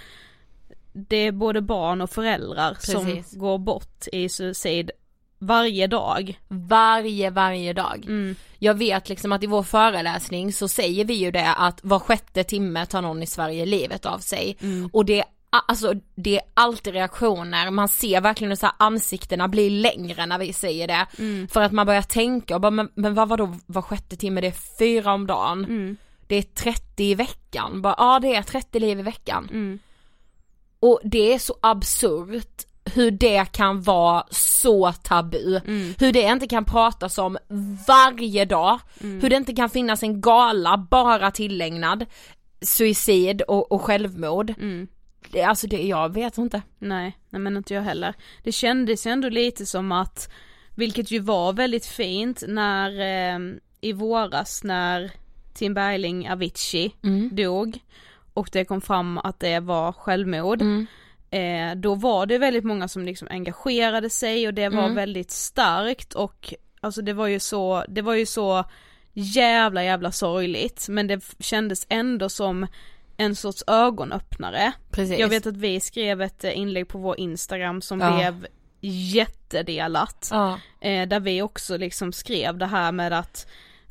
Det 0.94 1.15
är 1.17 1.32
både 1.32 1.62
barn 1.62 2.01
och 2.01 2.10
föräldrar 2.10 2.74
Precis. 2.74 2.94
som 3.29 3.39
går 3.39 3.58
bort 3.58 4.08
i 4.12 4.29
suicid 4.29 4.91
varje 5.39 5.88
dag. 5.88 6.39
Varje, 6.48 7.29
varje 7.29 7.74
dag. 7.74 8.03
Mm. 8.08 8.36
Jag 8.60 8.74
vet 8.74 9.10
liksom 9.10 9.32
att 9.32 9.44
i 9.44 9.48
vår 9.48 9.63
föreläsning 9.63 10.53
så 10.53 10.67
säger 10.67 11.05
vi 11.05 11.13
ju 11.13 11.32
det 11.32 11.53
att 11.53 11.79
var 11.84 12.00
sjätte 12.00 12.44
timme 12.44 12.86
tar 12.86 13.01
någon 13.01 13.24
i 13.24 13.27
Sverige 13.27 13.65
livet 13.65 14.05
av 14.05 14.20
sig. 14.20 14.58
Och 14.91 15.05
det 15.05 15.24
alltså, 15.67 15.93
det 16.15 16.35
är 16.35 16.41
alltid 16.53 16.93
reaktioner, 16.93 17.71
man 17.71 17.88
ser 17.89 18.21
verkligen 18.21 18.51
hur 18.51 18.55
så 18.55 18.65
här 18.65 18.75
ansiktena 18.79 19.47
blir 19.47 19.69
längre 19.69 20.25
när 20.25 20.38
vi 20.39 20.53
säger 20.53 20.88
det. 20.88 21.05
För 21.51 21.62
att 21.62 21.71
man 21.71 21.85
börjar 21.85 22.01
tänka 22.01 22.55
och 22.55 22.62
bara, 22.62 22.71
men, 22.71 22.89
men 22.95 23.13
vad 23.13 23.29
var 23.29 23.38
då 23.38 23.55
var 23.65 23.81
sjätte 23.81 24.15
timme, 24.15 24.41
det 24.41 24.47
är 24.47 24.77
fyra 24.79 25.13
om 25.13 25.27
dagen. 25.27 25.65
Det 26.27 26.35
är 26.35 26.41
30 26.41 27.03
i 27.03 27.15
veckan, 27.15 27.81
bara, 27.81 27.95
ja 27.97 28.19
det 28.19 28.35
är 28.35 28.41
30 28.43 28.79
liv 28.79 29.00
i 29.00 29.03
veckan. 29.03 29.47
Och 30.79 31.00
det 31.03 31.33
är 31.33 31.39
så 31.39 31.55
absurt 31.62 32.62
hur 32.93 33.12
det 33.12 33.45
kan 33.51 33.81
vara 33.81 34.24
så 34.31 34.91
tabu. 34.93 35.59
Hur 36.00 36.12
det 36.12 36.21
inte 36.21 36.47
kan 36.47 36.65
pratas 36.65 37.17
om 37.17 37.38
varje 37.88 38.45
dag. 38.45 38.79
Hur 39.21 39.29
det 39.29 39.35
inte 39.35 39.53
kan 39.55 39.69
finnas 39.69 40.03
en 40.03 40.21
gala 40.21 40.77
bara 40.91 41.31
tillägnad 41.31 42.05
suicid 42.62 43.41
och, 43.41 43.71
och 43.71 43.81
självmord. 43.81 44.53
Det, 45.32 45.41
alltså 45.41 45.67
det, 45.67 45.82
jag 45.88 46.13
vet 46.13 46.38
inte. 46.38 46.62
Nej, 46.79 47.17
nej 47.29 47.41
men 47.41 47.58
inte 47.58 47.74
jag 47.74 47.82
heller. 47.82 48.13
Det 48.44 48.51
kändes 48.51 49.08
ju 49.08 49.12
ändå 49.12 49.29
lite 49.29 49.65
som 49.65 49.91
att, 49.91 50.29
vilket 50.75 51.12
ju 51.12 51.20
var 51.20 51.53
väldigt 51.53 51.86
fint 51.86 52.44
när 52.48 53.00
eh, 53.00 53.39
i 53.82 53.94
våras 53.94 54.63
när 54.63 55.12
Tim 55.53 55.74
Bergling 55.74 56.29
Avicii 56.29 56.96
dog 57.32 57.79
och 58.34 58.50
det 58.51 58.65
kom 58.65 58.82
fram 58.82 59.17
att 59.17 59.39
det 59.39 59.60
var 59.60 59.91
självmord. 59.91 60.62
Eh, 61.29 61.75
då 61.75 61.96
var 61.96 62.25
det 62.25 62.38
väldigt 62.38 62.63
många 62.63 62.88
som 62.88 63.05
liksom 63.05 63.27
engagerade 63.32 64.10
sig 64.10 64.48
och 64.48 64.53
det 64.53 64.70
var 64.70 64.89
väldigt 64.96 65.32
starkt 65.32 66.13
och 66.13 66.53
alltså 66.82 67.01
det 67.01 67.13
var 67.13 67.27
ju 67.27 67.39
så, 67.39 67.86
det 67.88 68.01
var 68.01 68.13
ju 68.13 68.25
så 68.25 68.65
jävla 69.13 69.84
jävla 69.84 70.12
sorgligt 70.12 70.86
men 70.89 71.08
det 71.08 71.36
kändes 71.39 71.86
ändå 71.89 72.29
som 72.29 72.67
en 73.17 73.36
sorts 73.36 73.63
ögonöppnare. 73.67 74.72
Precis. 74.91 75.19
Jag 75.19 75.27
vet 75.27 75.45
att 75.48 75.57
vi 75.57 75.79
skrev 75.79 76.22
ett 76.22 76.43
eh, 76.43 76.57
inlägg 76.57 76.88
på 76.88 76.98
vår 76.98 77.19
Instagram 77.19 77.81
som 77.81 78.00
Ja. 78.00 78.15
blev 78.15 78.48
jättedelat. 78.81 80.27
Ja. 80.31 80.60
Eh, 80.81 81.07
där 81.07 81.19
vi 81.19 81.41
också 81.41 81.77
liksom 81.77 82.13
skrev 82.13 82.57
det 82.57 82.65
här 82.65 82.91
med 82.91 83.13
att 83.13 83.48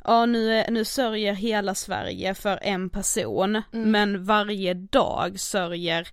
Ja 0.07 0.25
nu, 0.25 0.63
nu 0.69 0.85
sörjer 0.85 1.33
hela 1.33 1.75
Sverige 1.75 2.33
för 2.33 2.59
en 2.61 2.89
person 2.89 3.55
Mm. 3.73 3.91
men 3.91 4.25
varje 4.25 4.73
dag 4.73 5.39
sörjer 5.39 6.07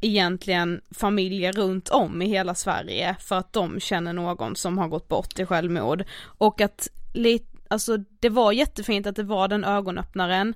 egentligen 0.00 0.80
familjer 0.90 1.52
runt 1.52 1.88
om 1.88 2.22
i 2.22 2.26
hela 2.26 2.54
Sverige 2.54 3.16
för 3.20 3.36
att 3.38 3.52
de 3.52 3.80
känner 3.80 4.12
någon 4.12 4.56
som 4.56 4.78
har 4.78 4.88
gått 4.88 5.08
bort 5.08 5.38
i 5.38 5.46
självmord. 5.46 6.04
Och 6.38 6.60
att 6.60 6.88
lite, 7.14 7.46
alltså 7.68 7.96
det 7.96 8.28
var 8.28 8.52
jättefint 8.52 9.06
att 9.06 9.16
det 9.16 9.22
var 9.22 9.48
den 9.48 9.64
ögonöppnaren 9.64 10.54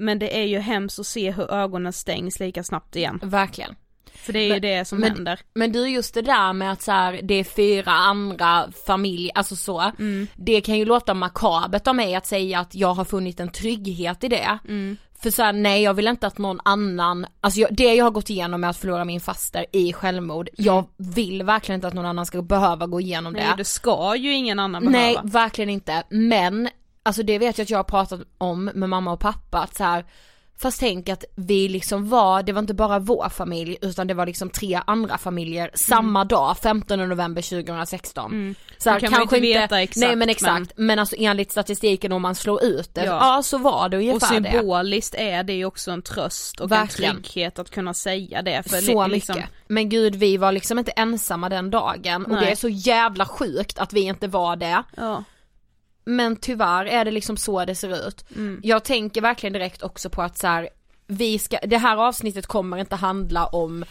men 0.00 0.18
det 0.18 0.38
är 0.40 0.44
ju 0.44 0.58
hemskt 0.58 0.98
att 0.98 1.06
se 1.06 1.30
hur 1.30 1.50
ögonen 1.52 1.92
stängs 1.92 2.40
lika 2.40 2.62
snabbt 2.64 2.96
igen. 2.96 3.20
Verkligen. 3.22 3.74
För 4.14 4.32
det 4.32 4.38
är 4.38 4.44
ju 4.44 4.52
Men- 4.52 4.62
det 4.62 4.84
som 4.88 4.98
men- 5.00 5.12
händer. 5.14 5.40
Men 5.54 5.72
du 5.72 5.88
just 5.88 6.14
det 6.14 6.22
där 6.22 6.52
med 6.52 6.72
att 6.72 6.82
så 6.82 6.92
här, 6.92 7.20
det 7.22 7.34
är 7.34 7.44
fyra 7.44 7.90
andra 7.92 8.68
familjer, 8.86 9.32
alltså 9.34 9.56
så. 9.56 9.80
Mm. 9.98 10.26
Det 10.36 10.60
kan 10.60 10.78
ju 10.78 10.84
låta 10.84 11.14
makabert 11.14 11.86
av 11.88 11.94
mig 11.96 12.14
att 12.14 12.26
säga 12.26 12.60
att 12.60 12.74
jag 12.74 12.94
har 12.94 13.04
funnit 13.04 13.40
en 13.40 13.48
trygghet 13.52 14.24
i 14.24 14.28
det. 14.28 14.58
Mm. 14.68 14.96
För 15.22 15.30
så 15.30 15.42
här, 15.42 15.52
nej 15.52 15.82
jag 15.82 15.94
vill 15.94 16.08
inte 16.08 16.26
att 16.26 16.38
någon 16.38 16.60
annan, 16.64 17.26
alltså 17.40 17.60
jag, 17.60 17.74
det 17.74 17.94
jag 17.94 18.04
har 18.04 18.10
gått 18.10 18.30
igenom 18.30 18.60
med 18.60 18.70
att 18.70 18.76
förlora 18.76 19.04
min 19.04 19.20
faster 19.20 19.66
i 19.72 19.92
självmord, 19.92 20.48
jag 20.56 20.84
vill 20.96 21.42
verkligen 21.42 21.74
inte 21.78 21.86
att 21.88 21.94
någon 21.94 22.06
annan 22.06 22.26
ska 22.26 22.42
behöva 22.42 22.86
gå 22.86 23.00
igenom 23.00 23.34
Mm. 23.34 23.44
Nej 23.46 23.50
det. 23.56 23.60
det 23.60 23.64
ska 23.64 24.16
ju 24.16 24.32
ingen 24.34 24.58
annan 24.58 24.84
Nej, 24.84 24.92
behöva. 25.14 25.28
verkligen 25.28 25.70
inte. 25.70 26.02
Men, 26.10 26.68
alltså 27.02 27.22
det 27.22 27.38
vet 27.38 27.58
jag 27.58 27.64
att 27.64 27.70
jag 27.70 27.78
har 27.78 27.84
pratat 27.84 28.20
om 28.38 28.64
med 28.64 28.88
mamma 28.88 29.12
och 29.12 29.20
pappa, 29.20 29.58
att 29.58 29.76
så 29.76 29.84
här, 29.84 30.04
fast 30.58 30.80
tänk 30.80 31.08
att 31.08 31.24
vi 31.36 31.68
liksom 31.68 32.08
var, 32.08 32.42
det 32.42 32.52
var 32.52 32.60
inte 32.60 32.74
bara 32.74 32.98
vår 32.98 33.28
familj, 33.28 33.76
utan 33.82 34.06
det 34.06 34.14
var 34.14 34.26
liksom 34.26 34.50
tre 34.50 34.80
andra 34.86 35.18
familjer 35.18 35.70
samma 35.74 36.24
dag, 36.24 36.58
15 36.58 37.08
november 37.08 37.42
2016. 37.42 38.54
Så 38.78 38.90
här, 38.90 38.96
Mm. 38.96 39.00
Det 39.00 39.00
kan 39.00 39.10
man 39.10 39.20
kanske 39.20 39.36
inte 39.36 39.48
veta 39.60 39.80
exakt, 39.82 39.96
nej 40.06 40.16
men 40.16 40.28
exakt, 40.30 40.72
men, 40.76 40.98
alltså 40.98 41.16
enligt 41.18 41.52
statistiken 41.52 42.12
om 42.12 42.22
man 42.22 42.34
slår 42.34 42.64
ut 42.64 42.94
det, 42.94 43.04
Ja. 43.04 43.34
ja, 43.36 43.42
så 43.42 43.58
var 43.58 43.88
det 43.88 43.96
Och 43.96 44.02
ungefär 44.02 44.40
det. 44.40 44.50
symboliskt 44.52 45.14
är 45.14 45.42
det 45.42 45.52
ju 45.52 45.64
också 45.64 45.90
en 45.90 46.02
tröst 46.02 46.60
och 46.60 46.70
Verkligen. 46.72 47.16
en 47.16 47.22
trygghet 47.22 47.58
att 47.58 47.70
kunna 47.70 47.94
säga 47.94 48.42
det. 48.42 48.62
För 48.62 48.76
så 48.76 49.06
li- 49.06 49.12
mycket. 49.12 49.28
liksom- 49.36 49.42
Men 49.66 49.88
gud 49.88 50.14
vi 50.14 50.36
var 50.36 50.52
liksom 50.52 50.78
inte 50.78 50.90
ensamma 50.90 51.48
den 51.48 51.70
dagen 51.70 52.24
och 52.24 52.30
Nej. 52.32 52.44
det 52.44 52.50
är 52.50 52.56
så 52.56 52.68
jävla 52.68 53.24
sjukt 53.26 53.78
att 53.78 53.92
vi 53.92 54.00
inte 54.00 54.28
var 54.28 54.56
det. 54.56 54.82
Ja. 54.96 55.24
Men 56.04 56.36
tyvärr 56.36 56.84
är 56.84 57.04
det 57.04 57.10
liksom 57.10 57.36
så 57.36 57.64
det 57.64 57.74
ser 57.74 58.08
ut. 58.08 58.24
Mm. 58.36 58.60
Jag 58.62 58.84
tänker 58.84 59.20
verkligen 59.20 59.52
direkt 59.52 59.82
också 59.82 60.10
på 60.10 60.22
att 60.22 60.38
så 60.38 60.46
här, 60.46 60.68
vi 61.06 61.38
ska, 61.38 61.58
det 61.62 61.78
här 61.78 61.96
avsnittet 61.96 62.46
kommer 62.46 62.78
inte 62.78 62.96
handla 62.96 63.46
om 63.46 63.84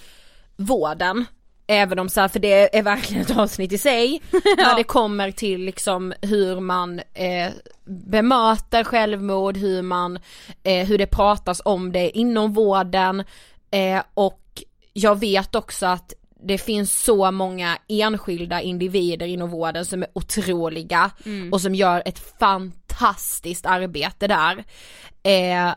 vården. 0.55 1.25
Även 1.67 1.99
om 1.99 2.09
så 2.09 2.21
här, 2.21 2.27
för 2.27 2.39
det 2.39 2.77
är 2.77 2.83
verkligen 2.83 3.23
ett 3.23 3.37
avsnitt 3.37 3.71
i 3.71 3.77
sig. 3.77 4.21
När 4.57 4.75
det 4.75 4.83
kommer 4.83 5.31
till 5.31 5.61
liksom 5.61 6.13
hur 6.21 6.59
man 6.59 7.01
eh, 7.13 7.51
bemöter 7.85 8.83
självmord, 8.83 9.57
hur 9.57 9.81
man, 9.81 10.19
eh, 10.63 10.87
hur 10.87 10.97
det 10.97 11.05
pratas 11.05 11.61
om 11.65 11.91
det 11.91 12.17
inom 12.17 12.53
vården. 12.53 13.23
Eh, 13.71 14.01
och 14.13 14.63
jag 14.93 15.19
vet 15.19 15.55
också 15.55 15.85
att 15.85 16.13
det 16.41 16.57
finns 16.57 17.03
så 17.03 17.31
många 17.31 17.77
enskilda 17.87 18.61
individer 18.61 19.25
inom 19.25 19.49
vården 19.49 19.85
som 19.85 20.03
är 20.03 20.09
otroliga 20.13 21.11
och 21.51 21.61
som 21.61 21.75
gör 21.75 22.03
ett 22.05 22.19
fantastiskt 22.39 23.65
arbete 23.65 24.27
där. 24.27 24.63
Eh, 25.23 25.73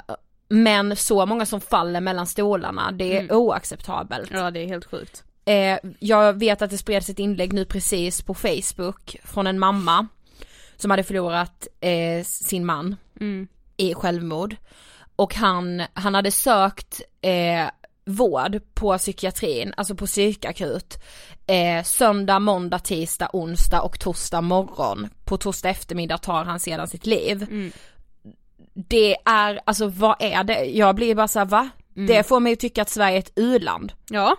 men 0.48 0.96
så 0.96 1.26
många 1.26 1.46
som 1.46 1.60
faller 1.60 2.00
mellan 2.00 2.26
stolarna, 2.26 2.92
det 2.92 3.18
är 3.18 3.32
oacceptabelt. 3.32 4.30
ja 4.32 4.50
det 4.50 4.60
är 4.60 4.66
helt 4.66 4.84
sjukt. 4.84 5.24
Eh, 5.44 5.78
jag 5.98 6.38
vet 6.38 6.62
att 6.62 6.70
det 6.70 6.78
spreds 6.78 7.08
ett 7.08 7.18
inlägg 7.18 7.52
nu 7.52 7.64
precis 7.64 8.22
på 8.22 8.34
Facebook 8.34 9.16
från 9.24 9.46
en 9.46 9.58
mamma 9.58 10.06
som 10.76 10.90
hade 10.90 11.02
förlorat 11.02 11.66
eh, 11.80 12.24
sin 12.24 12.64
man 12.66 12.96
Mm. 13.20 13.48
i 13.76 13.94
självmord. 13.94 14.56
Och 15.16 15.34
han, 15.34 15.82
han 15.94 16.14
hade 16.14 16.30
sökt 16.30 17.00
eh, 17.20 17.70
vård 18.04 18.60
på 18.74 18.98
psykiatrin, 18.98 19.74
alltså 19.76 19.94
på 19.94 20.06
psykakut. 20.06 20.98
Eh, 21.46 21.84
söndag, 21.84 22.38
måndag, 22.38 22.78
tisdag, 22.78 23.30
onsdag 23.32 23.80
och 23.80 24.00
torsdag 24.00 24.40
morgon. 24.40 25.08
På 25.24 25.36
torsdag 25.36 25.68
eftermiddag 25.70 26.18
tar 26.18 26.44
han 26.44 26.60
sedan 26.60 26.88
sitt 26.88 27.06
liv. 27.06 27.42
Mm. 27.50 27.72
Det 28.74 29.16
är, 29.24 29.60
alltså 29.66 29.86
vad 29.88 30.16
är 30.20 30.44
det? 30.44 30.64
Jag 30.64 30.94
blir 30.94 31.14
bara 31.14 31.28
såhär 31.28 31.46
va? 31.46 31.68
Mm. 31.96 32.06
Det 32.06 32.22
får 32.28 32.40
mig 32.40 32.52
att 32.52 32.60
tycka 32.60 32.82
att 32.82 32.88
Sverige 32.90 33.16
är 33.16 33.18
ett 33.18 33.32
u-land. 33.36 33.92
Ja. 34.10 34.36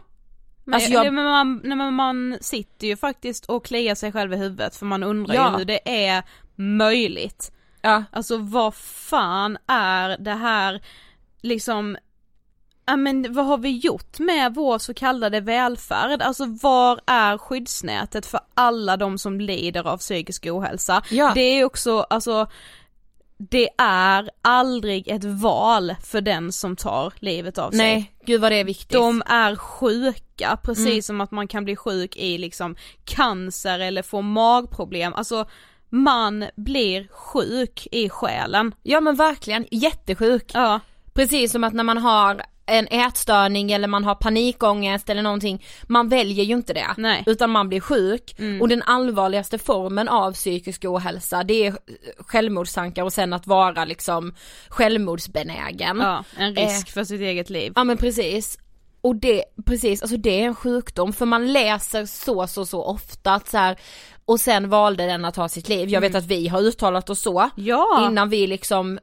Men, 0.66 0.74
Alltså 0.74 0.92
jag- 0.92 1.14
men 1.14 1.24
man, 1.26 1.62
men 1.64 1.94
man 1.94 2.38
sitter 2.42 2.88
ju 2.88 2.96
faktiskt 2.98 3.46
och 3.46 3.66
kliar 3.66 3.96
sig 3.96 4.12
själv 4.12 4.34
i 4.34 4.38
huvudet 4.38 4.76
för 4.76 4.86
man 4.86 5.04
undrar 5.04 5.36
Ja. 5.36 5.52
ju 5.52 5.58
hur 5.58 5.66
det 5.66 6.06
är 6.06 6.24
möjligt 6.56 7.52
Ja. 7.82 8.04
Alltså 8.12 8.38
vad 8.38 8.76
fan 8.76 9.58
är 9.68 10.18
det 10.18 10.34
här 10.34 10.82
liksom 11.42 11.98
Ja 12.86 12.96
men 12.96 13.34
vad 13.34 13.46
har 13.46 13.58
vi 13.58 13.70
gjort 13.78 14.20
med 14.20 14.54
vår 14.54 14.78
så 14.78 14.94
kallade 14.94 15.40
välfärd? 15.40 16.22
Alltså 16.22 16.46
var 16.46 17.00
är 17.06 17.38
skyddsnätet 17.38 18.26
för 18.26 18.40
alla 18.54 18.98
de 18.98 19.18
som 19.18 19.40
lider 19.40 19.88
av 19.88 19.98
psykisk 19.98 20.46
ohälsa? 20.46 21.04
Ja. 21.10 21.32
Det 21.36 21.42
är 21.42 21.64
också, 21.64 22.00
alltså 22.10 22.48
det 23.38 23.70
är 23.78 24.30
aldrig 24.42 25.08
ett 25.08 25.24
val 25.24 25.96
för 26.04 26.22
den 26.22 26.52
som 26.52 26.76
tar 26.76 27.14
livet 27.20 27.58
av 27.58 27.70
sig. 27.72 27.78
Nej, 27.78 28.14
gud 28.26 28.42
vad 28.42 28.52
det 28.52 28.56
är 28.60 28.64
viktigt. 28.64 28.92
De 28.92 29.24
är 29.26 29.56
sjuka, 29.56 30.58
precis 30.64 30.86
Mm. 30.88 31.02
som 31.02 31.22
att 31.22 31.32
man 31.32 31.48
kan 31.48 31.64
bli 31.66 31.76
sjuk 31.76 32.18
i 32.18 32.38
liksom 32.38 32.76
cancer 33.06 33.80
eller 33.80 34.02
få 34.02 34.22
magproblem, 34.22 35.14
alltså 35.14 35.46
man 35.90 36.46
blir 36.56 37.08
sjuk 37.12 37.88
i 37.92 38.10
själen. 38.10 38.76
Ja 38.84 39.02
men 39.02 39.16
verkligen, 39.16 39.66
jättesjuk. 39.72 40.52
Ja, 40.54 40.80
Precis 41.14 41.52
som 41.52 41.64
att 41.64 41.74
när 41.74 41.84
man 41.84 41.98
har 41.98 42.42
en 42.66 42.88
ätstörning 42.88 43.72
eller 43.72 43.88
man 43.88 44.04
har 44.04 44.16
panikångest 44.16 45.10
eller 45.10 45.22
någonting, 45.22 45.64
man 45.88 46.10
väljer 46.10 46.46
ju 46.46 46.54
inte 46.54 46.74
det. 46.74 46.88
Nej. 46.98 47.14
Mm. 47.20 47.24
Utan 47.32 47.50
man 47.50 47.70
blir 47.70 47.80
sjuk. 47.80 48.36
Och 48.62 48.68
den 48.70 48.82
allvarligaste 48.84 49.58
formen 49.58 50.08
av 50.10 50.32
psykisk 50.34 50.86
ohälsa 50.86 51.44
det 51.44 51.66
är 51.66 51.78
självmordstankar 52.18 53.04
och 53.04 53.14
sen 53.14 53.34
att 53.34 53.48
vara 53.48 53.86
liksom 53.86 54.34
självmordsbenägen. 54.70 55.98
ja 56.00 56.24
en 56.38 56.56
risk 56.56 56.88
Eh. 56.90 56.94
för 56.94 57.04
sitt 57.04 57.22
eget 57.22 57.50
liv. 57.50 57.74
Ja 57.76 57.84
men 57.84 57.98
precis. 57.98 58.58
Och 59.02 59.16
det, 59.16 59.44
precis, 59.66 60.02
alltså 60.02 60.18
det 60.18 60.42
är 60.42 60.46
en 60.46 60.56
sjukdom 60.56 61.14
för 61.14 61.26
man 61.26 61.54
läser 61.54 62.06
så 62.06 62.48
så 62.48 62.66
så 62.66 62.84
ofta 62.84 63.34
att 63.34 63.50
så 63.50 63.58
här, 63.58 63.78
och 64.26 64.40
sen 64.40 64.70
valde 64.70 65.06
den 65.06 65.26
att 65.26 65.34
ta 65.36 65.50
sitt 65.50 65.70
liv. 65.70 65.90
Jag 65.90 66.02
vet 66.02 66.16
att 66.16 66.26
vi 66.26 66.48
har 66.48 66.62
uttalat 66.62 67.10
oss 67.10 67.22
så 67.22 67.40
Mm. 67.40 67.52
Ja. 67.56 68.08
innan 68.12 68.30
vi 68.30 68.48
liksom 68.48 68.98
eh, 68.98 69.02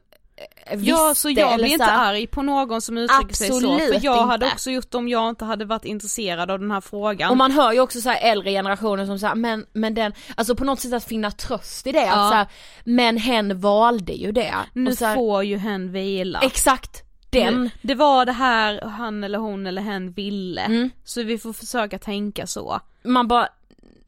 visste 0.75 0.89
Ja 0.91 1.13
så 1.15 1.29
jag 1.29 1.55
blir 1.59 1.67
inte 1.67 1.85
arg 1.85 2.27
på 2.27 2.41
någon 2.41 2.81
som 2.81 2.97
uttrycker 2.97 3.35
sig 3.35 3.47
så, 3.47 3.59
för 3.79 3.99
jag 4.05 4.25
hade 4.25 4.45
inte. 4.45 4.55
också 4.55 4.71
gjort 4.71 4.91
det 4.91 4.97
om 4.97 5.07
jag 5.07 5.29
inte 5.29 5.45
hade 5.45 5.65
varit 5.65 5.85
intresserad 5.85 6.51
av 6.51 6.59
den 6.59 6.71
här 6.71 6.81
frågan. 6.81 7.31
Och 7.31 7.37
man 7.37 7.51
hör 7.51 7.71
ju 7.73 7.79
också 7.79 8.01
så 8.01 8.09
äldre 8.09 8.51
generationer 8.51 9.05
som 9.05 9.19
säger 9.19 9.35
men, 9.35 9.65
men 9.73 9.93
den, 9.93 10.13
alltså 10.35 10.55
på 10.55 10.63
något 10.65 10.79
sätt 10.79 10.93
att 10.93 11.03
finna 11.03 11.31
tröst 11.31 11.87
i 11.87 11.91
det, 11.91 11.99
Ja. 11.99 12.11
att 12.25 12.31
så 12.31 12.35
här, 12.35 12.47
men 12.83 13.17
hen 13.17 13.59
valde 13.59 14.13
ju 14.13 14.31
det. 14.31 14.53
nu 14.73 14.95
här, 15.01 15.15
får 15.15 15.43
ju 15.43 15.57
hen 15.57 15.91
vila. 15.91 16.39
Exakt, 16.43 17.03
den. 17.29 17.63
Nu- 17.63 17.69
Det 17.81 17.95
var 17.95 18.25
det 18.25 18.31
här 18.31 18.81
han 18.81 19.23
eller 19.23 19.39
hon 19.39 19.67
eller 19.67 19.81
hen 19.81 20.11
ville, 20.11 20.61
Mm. 20.61 20.89
så 21.03 21.23
vi 21.23 21.37
får 21.37 21.53
försöka 21.53 21.99
tänka 21.99 22.47
så. 22.47 22.79
Man 23.03 23.27
bara, 23.27 23.47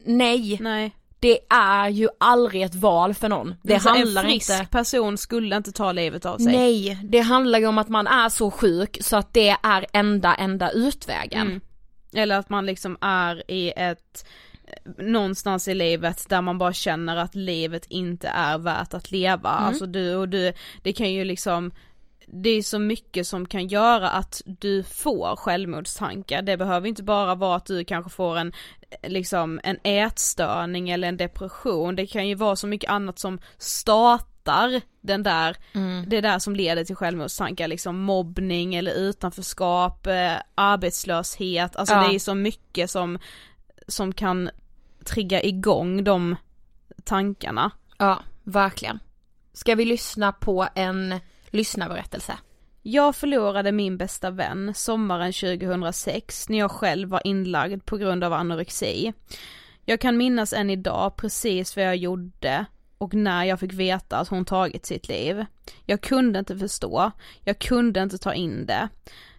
nej, 0.04 0.58
Nej. 0.60 0.92
Det 1.24 1.38
är 1.50 1.88
ju 1.88 2.08
aldrig 2.18 2.62
ett 2.62 2.74
val 2.74 3.14
för 3.14 3.28
någon. 3.28 3.54
Det 3.62 3.74
Alltså, 3.74 3.88
handlar 3.88 4.22
en 4.22 4.28
frisk 4.28 4.50
inte 4.50 4.66
person 4.70 5.18
skulle 5.18 5.56
inte 5.56 5.72
ta 5.72 5.92
livet 5.92 6.26
av 6.26 6.38
sig. 6.38 6.52
Nej, 6.52 6.98
det 7.04 7.20
handlar 7.20 7.58
ju 7.58 7.66
om 7.66 7.78
att 7.78 7.88
man 7.88 8.06
är 8.06 8.28
så 8.28 8.50
sjuk 8.50 8.98
så 9.00 9.16
att 9.16 9.32
det 9.32 9.56
är 9.62 9.86
enda, 9.92 10.34
enda 10.34 10.70
utvägen. 10.70 11.46
Mm. 11.46 11.60
Eller 12.14 12.38
att 12.38 12.50
man 12.50 12.66
liksom 12.66 12.98
är 13.00 13.50
i 13.50 13.72
ett 13.76 14.26
någonstans 14.98 15.68
i 15.68 15.74
livet 15.74 16.28
där 16.28 16.42
man 16.42 16.58
bara 16.58 16.72
känner 16.72 17.16
att 17.16 17.34
livet 17.34 17.86
inte 17.88 18.28
är 18.28 18.58
värt 18.58 18.94
att 18.94 19.10
leva. 19.10 19.48
Alltså 19.48 19.86
du 19.86 20.14
och 20.14 20.28
du, 20.28 20.52
det 20.82 20.92
kan 20.92 21.12
ju 21.12 21.24
liksom 21.24 21.72
det 22.42 22.50
är 22.50 22.62
så 22.62 22.78
mycket 22.78 23.26
som 23.26 23.46
kan 23.46 23.66
göra 23.66 24.10
att 24.10 24.42
du 24.44 24.82
får 24.82 25.36
självmordstankar. 25.36 26.42
Det 26.42 26.56
behöver 26.56 26.88
inte 26.88 27.02
bara 27.02 27.34
vara 27.34 27.56
att 27.56 27.66
du 27.66 27.84
kanske 27.84 28.10
får 28.10 28.36
en, 28.36 28.52
liksom 29.02 29.60
en 29.62 29.78
ätstörning 29.82 30.90
eller 30.90 31.08
en 31.08 31.16
depression. 31.16 31.96
Det 31.96 32.06
kan 32.06 32.28
ju 32.28 32.34
vara 32.34 32.56
så 32.56 32.66
mycket 32.66 32.90
annat 32.90 33.18
som 33.18 33.38
startar 33.58 34.80
den 35.00 35.22
där, 35.22 35.56
det 36.06 36.20
där 36.20 36.38
som 36.38 36.56
leder 36.56 36.84
till 36.84 36.96
självmordstankar, 36.96 37.68
liksom 37.68 38.00
mobbning 38.00 38.74
eller 38.74 38.92
utanförskap, 38.92 40.06
eh, 40.06 40.32
arbetslöshet, 40.54 41.76
alltså 41.76 41.94
Ja. 41.94 42.08
det 42.08 42.14
är 42.14 42.18
så 42.18 42.34
mycket 42.34 42.90
som, 42.90 43.18
som 43.88 44.12
kan 44.12 44.50
trigga 45.04 45.42
igång 45.42 46.04
de 46.04 46.36
tankarna. 47.04 47.70
Ja, 47.98 48.22
verkligen. 48.44 48.98
Ska 49.52 49.74
vi 49.74 49.84
lyssna 49.84 50.32
på 50.32 50.68
en 50.74 51.20
lyssnarberättelse? 51.54 52.38
Jag 52.82 53.16
förlorade 53.16 53.72
min 53.72 53.96
bästa 53.96 54.30
vän 54.30 54.72
sommaren 54.74 55.32
2006 55.32 56.48
när 56.48 56.58
jag 56.58 56.70
själv 56.70 57.08
var 57.08 57.26
inlagd 57.26 57.84
på 57.84 57.96
grund 57.96 58.24
av 58.24 58.32
anorexi. 58.32 59.12
Jag 59.84 60.00
kan 60.00 60.16
minnas 60.16 60.52
än 60.52 60.70
idag 60.70 61.16
precis 61.16 61.76
vad 61.76 61.84
jag 61.84 61.96
gjorde 61.96 62.66
och 62.98 63.14
när 63.14 63.44
jag 63.44 63.60
fick 63.60 63.72
veta 63.72 64.16
att 64.16 64.28
hon 64.28 64.44
tagit 64.44 64.86
sitt 64.86 65.08
liv. 65.08 65.44
Jag 65.86 66.00
kunde 66.00 66.38
inte 66.38 66.58
förstå, 66.58 67.10
jag 67.40 67.58
kunde 67.58 68.02
inte 68.02 68.18
ta 68.18 68.34
in 68.34 68.66
det. 68.66 68.88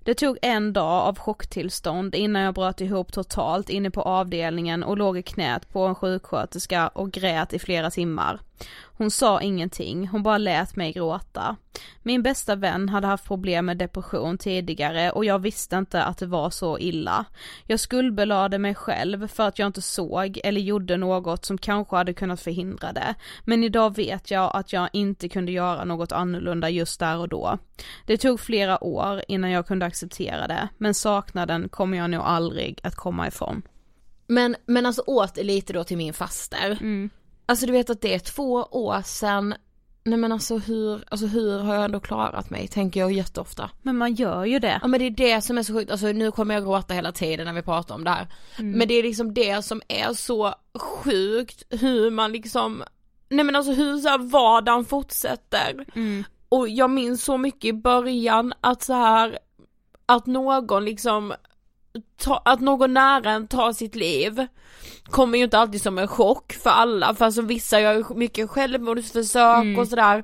Det 0.03 0.13
tog 0.13 0.37
en 0.41 0.73
dag 0.73 1.07
av 1.07 1.17
chocktillstånd 1.17 2.15
innan 2.15 2.41
jag 2.41 2.53
bröt 2.53 2.81
ihop 2.81 3.13
totalt 3.13 3.69
inne 3.69 3.91
på 3.91 4.01
avdelningen 4.01 4.83
och 4.83 4.97
låg 4.97 5.17
i 5.17 5.23
knät 5.23 5.69
på 5.69 5.85
en 5.85 5.95
sjuksköterska 5.95 6.87
och 6.87 7.11
grät 7.11 7.53
i 7.53 7.59
flera 7.59 7.91
timmar. 7.91 8.39
Hon 8.97 9.11
sa 9.11 9.41
ingenting, 9.41 10.07
hon 10.07 10.23
bara 10.23 10.37
lät 10.37 10.75
mig 10.75 10.91
gråta. 10.91 11.55
Min 12.03 12.23
bästa 12.23 12.55
vän 12.55 12.89
hade 12.89 13.07
haft 13.07 13.27
problem 13.27 13.65
med 13.65 13.77
depression 13.77 14.37
tidigare 14.37 15.11
och 15.11 15.25
jag 15.25 15.39
visste 15.39 15.75
inte 15.75 16.03
att 16.03 16.17
det 16.17 16.25
var 16.25 16.49
så 16.49 16.79
illa. 16.79 17.25
Jag 17.67 17.79
skuldbelade 17.79 18.59
mig 18.59 18.75
själv 18.75 19.27
för 19.27 19.47
att 19.47 19.59
jag 19.59 19.67
inte 19.67 19.81
såg 19.81 20.39
eller 20.43 20.61
gjorde 20.61 20.97
något 20.97 21.45
som 21.45 21.57
kanske 21.57 21.95
hade 21.95 22.13
kunnat 22.13 22.41
förhindra 22.41 22.91
det. 22.93 23.15
Men 23.43 23.63
idag 23.63 23.95
vet 23.95 24.31
jag 24.31 24.51
att 24.53 24.73
jag 24.73 24.89
inte 24.93 25.29
kunde 25.29 25.51
göra 25.51 25.83
något 25.83 26.11
annorlunda 26.11 26.69
just 26.69 26.99
där 26.99 27.17
och 27.17 27.29
då. 27.29 27.57
Det 28.05 28.17
tog 28.17 28.39
flera 28.39 28.83
år 28.83 29.21
innan 29.27 29.51
jag 29.51 29.67
kunde 29.67 29.85
acceptera 29.85 30.47
det, 30.47 30.67
men 30.77 30.93
saknaden 30.93 31.69
kommer 31.69 31.97
jag 31.97 32.09
nog 32.09 32.21
aldrig 32.21 32.79
att 32.83 32.95
komma 32.95 33.27
ifrån. 33.27 33.61
Men, 34.27 34.55
men 34.65 34.85
alltså 34.85 35.01
åter 35.01 35.43
lite 35.43 35.73
då 35.73 35.83
till 35.83 35.97
min 35.97 36.13
faster. 36.13 36.71
Mm. 36.71 37.09
Alltså 37.45 37.65
du 37.65 37.71
vet 37.71 37.89
att 37.89 38.01
det 38.01 38.13
är 38.13 38.19
två 38.19 38.53
år 38.53 39.01
sedan, 39.01 39.55
nej 40.03 40.17
men 40.17 40.31
alltså 40.31 40.57
hur, 40.57 41.03
alltså 41.09 41.25
hur 41.25 41.59
har 41.59 41.75
jag 41.75 41.85
ändå 41.85 41.99
klarat 41.99 42.49
mig, 42.49 42.67
tänker 42.67 42.99
jag 42.99 43.11
jätteofta. 43.11 43.69
Men 43.81 43.97
man 43.97 44.13
gör 44.13 44.45
ju 44.45 44.59
det. 44.59 44.79
Ja 44.81 44.87
men 44.87 44.99
det 44.99 45.05
är 45.05 45.11
det 45.11 45.41
som 45.41 45.57
är 45.57 45.63
så 45.63 45.73
sjukt, 45.73 45.91
alltså 45.91 46.07
nu 46.07 46.31
kommer 46.31 46.53
jag 46.53 46.63
gråta 46.63 46.93
hela 46.93 47.11
tiden 47.11 47.45
när 47.45 47.53
vi 47.53 47.61
pratar 47.61 47.95
om 47.95 48.03
det 48.03 48.09
här. 48.09 48.27
Men 48.57 48.87
det 48.87 48.93
är 48.93 49.03
liksom 49.03 49.33
det 49.33 49.65
som 49.65 49.81
är 49.87 50.13
så 50.13 50.55
sjukt, 50.79 51.63
hur 51.69 52.11
man 52.11 52.31
liksom, 52.31 52.83
nej 53.29 53.45
men 53.45 53.55
alltså 53.55 53.71
hur 53.71 53.97
så 53.97 54.09
här 54.09 54.17
vardagen 54.17 54.85
fortsätter. 54.85 55.85
Och 56.49 56.69
jag 56.69 56.89
minns 56.89 57.23
så 57.23 57.37
mycket 57.37 57.65
i 57.65 57.73
början 57.73 58.53
att 58.61 58.83
så 58.83 58.93
här 58.93 59.39
att 60.05 60.25
någon 60.25 60.85
liksom, 60.85 61.33
ta, 62.17 62.41
att 62.45 62.59
någon 62.61 62.93
nära 62.93 63.31
en 63.31 63.47
tar 63.47 63.73
sitt 63.73 63.95
liv 63.95 64.47
kommer 65.05 65.37
ju 65.37 65.43
inte 65.43 65.57
alltid 65.57 65.81
som 65.81 65.97
en 65.97 66.07
chock 66.07 66.53
för 66.53 66.69
alla, 66.69 67.15
för 67.15 67.25
alltså 67.25 67.41
vissa 67.41 67.79
gör 67.79 67.93
ju 67.93 68.03
mycket 68.15 68.49
självmordsförsök 68.49 69.77
och 69.77 69.87
sådär. 69.87 70.23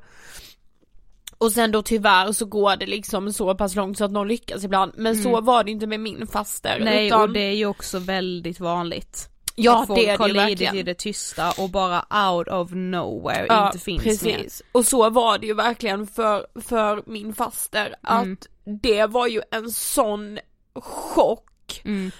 Och 1.37 1.51
sen 1.51 1.71
då 1.71 1.81
tyvärr 1.81 2.31
så 2.31 2.45
går 2.45 2.75
det 2.75 2.85
liksom 2.85 3.33
så 3.33 3.55
pass 3.55 3.75
långt 3.75 3.97
så 3.97 4.05
att 4.05 4.11
någon 4.11 4.27
lyckas 4.27 4.63
ibland, 4.63 4.91
men 4.95 5.23
så 5.23 5.41
var 5.41 5.63
det 5.63 5.71
inte 5.71 5.87
med 5.87 5.99
min 5.99 6.27
faster. 6.27 6.79
Nej 6.83 7.07
utan, 7.07 7.21
och 7.21 7.29
det 7.29 7.39
är 7.39 7.53
ju 7.55 7.65
också 7.65 7.99
väldigt 7.99 8.59
vanligt. 8.59 9.29
ja 9.55 9.81
att 9.81 9.87
folk 9.87 9.99
det 9.99 10.09
är 10.09 10.17
det 10.17 10.23
har 10.39 10.47
lidit 10.47 10.73
i 10.73 10.83
det 10.83 10.93
tysta 10.93 11.51
och 11.57 11.69
bara 11.69 12.27
out 12.31 12.47
of 12.47 12.71
nowhere 12.71 13.45
Ja, 13.49 13.65
inte 13.65 13.79
finns 13.79 14.03
precis. 14.03 14.23
mer. 14.23 14.47
Och 14.71 14.85
så 14.85 15.09
var 15.09 15.37
det 15.37 15.47
ju 15.47 15.53
verkligen 15.53 16.07
för, 16.07 16.47
för 16.61 17.03
min 17.05 17.33
faster, 17.33 17.95
att 18.01 18.23
Mm. 18.23 18.37
det 18.81 19.05
var 19.05 19.27
ju 19.27 19.41
en 19.51 19.71
sån 19.71 20.39
chock 20.75 21.47
Mm. 21.85 22.11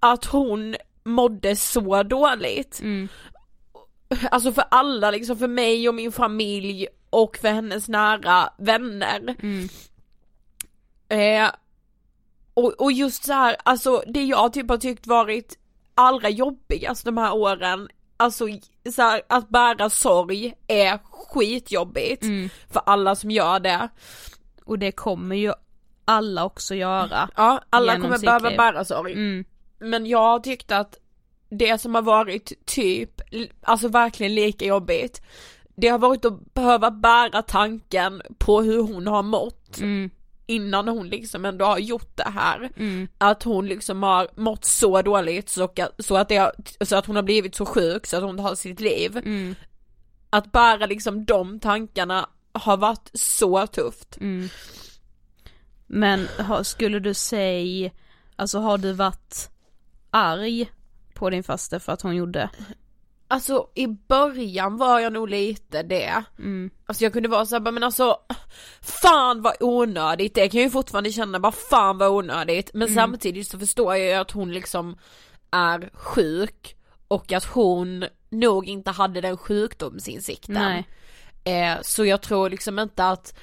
att 0.00 0.24
hon 0.24 0.76
mådde 1.04 1.56
så 1.56 2.02
dåligt. 2.02 2.80
Mm. 2.80 3.08
Alltså 4.30 4.52
för 4.52 4.64
alla 4.70 5.10
liksom, 5.10 5.36
för 5.38 5.48
mig 5.48 5.88
och 5.88 5.94
min 5.94 6.12
familj 6.12 6.86
och 7.10 7.36
för 7.36 7.48
hennes 7.48 7.88
nära 7.88 8.52
vänner. 8.58 9.36
Mm. 9.42 9.68
Eh, 11.08 11.50
och, 12.54 12.80
och 12.80 12.92
just 12.92 13.24
så 13.24 13.32
här, 13.32 13.56
alltså 13.62 14.02
det 14.06 14.24
jag 14.24 14.52
typ 14.52 14.70
har 14.70 14.78
tyckt 14.78 15.06
varit 15.06 15.58
allra 15.94 16.28
jobbigast 16.28 17.04
de 17.04 17.16
här 17.18 17.34
åren, 17.34 17.88
alltså 18.16 18.46
så 18.94 19.02
här, 19.02 19.22
att 19.28 19.48
bära 19.48 19.90
sorg 19.90 20.54
är 20.66 20.98
skitjobbigt 21.02 22.22
Mm. 22.22 22.48
för 22.70 22.82
alla 22.86 23.14
som 23.14 23.30
gör 23.30 23.60
det. 23.60 23.88
Och 24.64 24.78
det 24.78 24.92
kommer 24.92 25.36
ju 25.36 25.52
alla 26.08 26.44
också 26.44 26.74
göra. 26.74 27.30
Ja, 27.36 27.60
alla 27.70 27.92
kommer 28.00 28.18
behöva 28.18 28.56
bära 28.56 28.84
sorg. 28.84 29.12
Mm. 29.12 29.44
Men 29.78 30.06
jag 30.06 30.18
har 30.18 30.40
tyckt 30.40 30.72
att 30.72 30.98
det 31.50 31.80
som 31.80 31.94
har 31.94 32.02
varit 32.02 32.52
typ, 32.66 33.20
alltså 33.62 33.88
verkligen 33.88 34.34
lika 34.34 34.64
jobbigt, 34.64 35.22
det 35.76 35.88
har 35.88 35.98
varit 35.98 36.24
att 36.24 36.54
behöva 36.54 36.90
bära 36.90 37.42
tanken 37.42 38.22
på 38.38 38.62
hur 38.62 38.82
hon 38.82 39.06
har 39.06 39.22
mått 39.22 39.78
Mm. 39.80 40.10
innan 40.46 40.88
hon 40.88 41.08
liksom 41.08 41.44
ändå 41.44 41.64
har 41.64 41.78
gjort 41.78 42.16
det 42.16 42.30
här. 42.34 42.70
Mm. 42.76 43.08
Att 43.18 43.42
hon 43.42 43.66
liksom 43.68 44.02
har 44.02 44.28
mått 44.36 44.64
så 44.64 45.02
dåligt 45.02 45.48
så 45.48 45.64
att, 45.64 45.78
så 45.98 46.16
att, 46.16 46.28
det 46.28 46.52
så 46.80 46.96
att 46.96 47.06
hon 47.06 47.16
har 47.16 47.22
blivit 47.22 47.54
så 47.54 47.66
sjuk 47.66 48.06
så 48.06 48.16
att 48.16 48.22
hon 48.22 48.36
tar 48.38 48.54
sitt 48.54 48.80
liv. 48.80 49.16
Mm. 49.16 49.54
att 50.30 50.52
bara 50.52 50.86
liksom 50.86 51.24
de 51.24 51.60
tankarna 51.60 52.28
har 52.52 52.76
varit 52.76 53.10
så 53.14 53.66
tufft. 53.66 54.16
Men 55.88 56.28
skulle 56.62 56.98
du 56.98 57.14
säga, 57.14 57.90
alltså 58.36 58.58
har 58.58 58.78
du 58.78 58.92
varit 58.92 59.50
arg 60.10 60.70
på 61.14 61.30
din 61.30 61.42
faste 61.42 61.80
för 61.80 61.92
att 61.92 62.02
hon 62.02 62.16
gjorde? 62.16 62.50
Alltså 63.30 63.68
i 63.74 63.86
början 63.86 64.76
var 64.76 65.00
jag 65.00 65.12
nog 65.12 65.28
lite 65.28 65.82
det. 65.82 66.22
Mm. 66.38 66.70
Alltså 66.86 67.04
jag 67.04 67.12
kunde 67.12 67.28
vara 67.28 67.46
såhär, 67.46 67.72
men 67.72 67.82
alltså 67.82 68.16
fan 68.80 69.42
vad 69.42 69.54
onödigt, 69.60 70.34
det 70.34 70.48
kan 70.48 70.60
jag 70.60 70.64
ju 70.66 70.70
fortfarande 70.70 71.12
känna, 71.12 71.40
bara 71.40 71.52
fan 71.52 71.98
vad 71.98 72.08
onödigt. 72.10 72.70
Men 72.74 72.88
Mm. 72.88 72.94
samtidigt 72.94 73.48
så 73.48 73.58
förstår 73.58 73.96
jag 73.96 74.06
ju 74.06 74.12
att 74.12 74.30
hon 74.30 74.52
liksom 74.52 74.98
är 75.50 75.90
sjuk 75.92 76.76
och 77.08 77.32
att 77.32 77.44
hon 77.44 78.04
nog 78.30 78.66
inte 78.68 78.90
hade 78.90 79.20
den 79.20 79.36
sjukdomsinsikten. 79.36 80.54
Nej. 80.54 80.86
Eh, 81.44 81.78
så 81.82 82.04
jag 82.04 82.22
tror 82.22 82.50
liksom 82.50 82.78
inte 82.78 83.08
att 83.08 83.34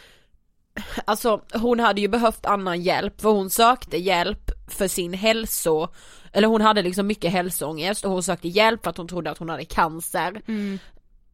Alltså 1.05 1.41
hon 1.53 1.79
hade 1.79 2.01
ju 2.01 2.07
behövt 2.07 2.45
annan 2.45 2.81
hjälp 2.81 3.21
för 3.21 3.29
hon 3.29 3.49
sökte 3.49 3.97
hjälp 3.97 4.51
för 4.67 4.87
sin 4.87 5.13
hälso 5.13 5.87
Eller 6.31 6.47
hon 6.47 6.61
hade 6.61 6.81
liksom 6.81 7.07
mycket 7.07 7.31
hälsoångest 7.31 8.05
och 8.05 8.11
hon 8.11 8.23
sökte 8.23 8.47
hjälp 8.47 8.83
för 8.83 8.89
att 8.89 8.97
hon 8.97 9.07
trodde 9.07 9.31
att 9.31 9.37
hon 9.37 9.49
hade 9.49 9.65
cancer 9.65 10.41
Mm. 10.47 10.79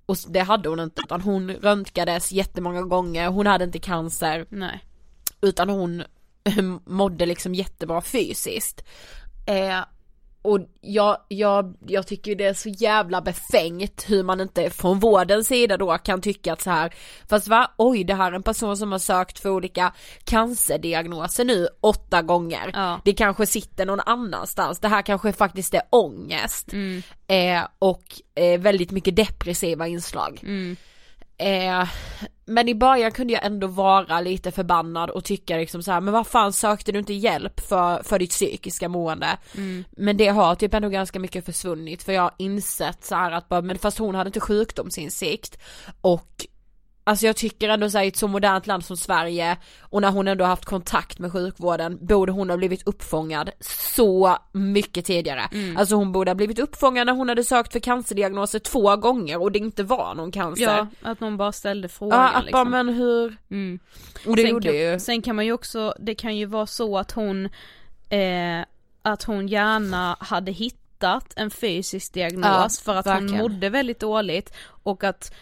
Och 0.05 0.17
det 0.27 0.39
hade 0.39 0.69
hon 0.69 0.79
inte 0.79 1.01
utan 1.05 1.21
hon 1.21 1.51
röntgades 1.51 2.31
jättemånga 2.31 2.81
gånger, 2.81 3.27
hon 3.27 3.47
hade 3.47 3.63
inte 3.63 3.79
cancer 3.79 4.45
Nej. 4.49 4.83
utan 5.41 5.69
hon 5.69 6.03
mådde 6.85 7.25
liksom 7.25 7.55
jättebra 7.55 8.01
fysiskt. 8.01 8.83
Eh, 9.47 9.79
och 10.41 10.59
jag, 10.81 11.17
jag, 11.27 11.75
jag 11.87 12.07
tycker 12.07 12.35
det 12.35 12.45
är 12.45 12.53
så 12.53 12.69
jävla 12.69 13.21
befängt 13.21 14.05
hur 14.07 14.23
man 14.23 14.41
inte 14.41 14.69
från 14.69 14.99
vårdens 14.99 15.47
sida 15.47 15.77
då 15.77 15.97
kan 15.97 16.21
tycka 16.21 16.53
att 16.53 16.61
så 16.61 16.69
här, 16.69 16.93
fast 17.29 17.47
va, 17.47 17.71
oj 17.77 18.03
det 18.03 18.13
här 18.13 18.31
är 18.31 18.35
en 18.35 18.43
person 18.43 18.77
som 18.77 18.91
har 18.91 18.99
sökt 18.99 19.39
för 19.39 19.49
olika 19.49 19.93
cancerdiagnoser 20.23 21.45
nu 21.45 21.67
åtta 21.81 22.21
gånger. 22.21 22.71
Ja. 22.73 23.01
Det 23.05 23.13
kanske 23.13 23.45
sitter 23.45 23.85
någon 23.85 23.99
annanstans, 23.99 24.79
det 24.79 24.87
här 24.87 25.01
kanske 25.01 25.33
faktiskt 25.33 25.73
är 25.73 25.81
ångest. 25.89 26.73
Mm. 26.73 27.03
Eh, 27.27 27.67
och 27.79 28.03
eh, 28.35 28.59
väldigt 28.59 28.91
mycket 28.91 29.15
depressiva 29.15 29.87
inslag. 29.87 30.39
Mm. 30.43 30.75
Eh, 31.37 31.87
men 32.53 32.69
i 32.69 32.75
början 32.75 33.11
kunde 33.11 33.33
jag 33.33 33.45
ändå 33.45 33.67
vara 33.67 34.21
lite 34.21 34.51
förbannad 34.51 35.09
och 35.09 35.23
tycka 35.23 35.57
liksom 35.57 35.83
så 35.83 35.91
här, 35.91 36.01
men 36.01 36.13
vad 36.13 36.27
fan 36.27 36.53
sökte 36.53 36.91
du 36.91 36.99
inte 36.99 37.13
hjälp 37.13 37.59
för, 37.59 38.03
för 38.03 38.19
ditt 38.19 38.29
psykiska 38.29 38.89
mående? 38.89 39.37
Mm. 39.57 39.83
Men 39.91 40.17
det 40.17 40.27
har 40.27 40.55
typ 40.55 40.73
ändå 40.73 40.89
ganska 40.89 41.19
mycket 41.19 41.45
försvunnit 41.45 42.03
för 42.03 42.13
jag 42.13 42.21
har 42.21 42.33
insett 42.37 43.03
så 43.03 43.15
att 43.15 43.49
bara, 43.49 43.61
men 43.61 43.77
fast 43.77 43.97
hon 43.97 44.15
hade 44.15 44.27
inte 44.27 44.39
sjukdomsinsikt 44.39 45.57
och 46.01 46.45
Alltså 47.11 47.25
jag 47.25 47.35
tycker 47.35 47.69
ändå 47.69 47.89
så 47.89 47.97
här, 47.97 48.05
i 48.05 48.07
ett 48.07 48.17
så 48.17 48.27
modernt 48.27 48.67
land 48.67 48.85
som 48.85 48.97
Sverige 48.97 49.57
och 49.81 50.01
när 50.01 50.11
hon 50.11 50.27
ändå 50.27 50.43
har 50.43 50.49
haft 50.49 50.65
kontakt 50.65 51.19
med 51.19 51.31
sjukvården 51.31 51.97
borde 52.05 52.31
hon 52.31 52.49
ha 52.49 52.57
blivit 52.57 52.87
uppfångad 52.87 53.49
så 53.59 54.37
mycket 54.51 55.05
tidigare. 55.05 55.41
Mm. 55.51 55.77
Alltså 55.77 55.95
hon 55.95 56.11
borde 56.11 56.31
ha 56.31 56.35
blivit 56.35 56.59
uppfångad 56.59 57.05
när 57.07 57.13
hon 57.13 57.29
hade 57.29 57.43
sökt 57.43 57.71
för 57.71 57.79
cancerdiagnoser 57.79 58.59
två 58.59 58.95
gånger 58.95 59.41
och 59.41 59.51
det 59.51 59.59
inte 59.59 59.83
var 59.83 60.15
någon 60.15 60.31
cancer. 60.31 60.63
Ja, 60.63 60.87
att 61.01 61.19
någon 61.19 61.37
bara 61.37 61.51
ställde 61.51 61.89
frågan 61.89 62.19
Ja, 62.19 62.27
att 62.27 62.33
bara 62.33 62.41
liksom. 62.63 62.69
men 62.71 62.89
hur, 62.89 63.37
Mm. 63.51 63.79
och 64.27 64.35
det 64.35 64.41
sen 64.41 64.51
gjorde 64.51 64.67
kan, 64.67 64.75
ju 64.77 64.99
Sen 64.99 65.21
kan 65.21 65.35
man 65.35 65.45
ju 65.45 65.51
också, 65.53 65.93
det 65.99 66.15
kan 66.15 66.37
ju 66.37 66.45
vara 66.45 66.65
så 66.67 66.97
att 66.97 67.11
hon, 67.11 67.45
eh, 68.09 68.65
att 69.01 69.23
hon 69.23 69.47
gärna 69.47 70.17
hade 70.19 70.51
hittat 70.51 71.33
en 71.35 71.51
fysisk 71.51 72.13
diagnos 72.13 72.45
Ja, 72.79 72.83
för 72.85 72.95
att 72.99 73.05
verkligen. 73.05 73.29
hon 73.41 73.51
mådde 73.51 73.69
väldigt 73.69 73.99
dåligt 73.99 74.53
och 74.83 75.03
att 75.03 75.33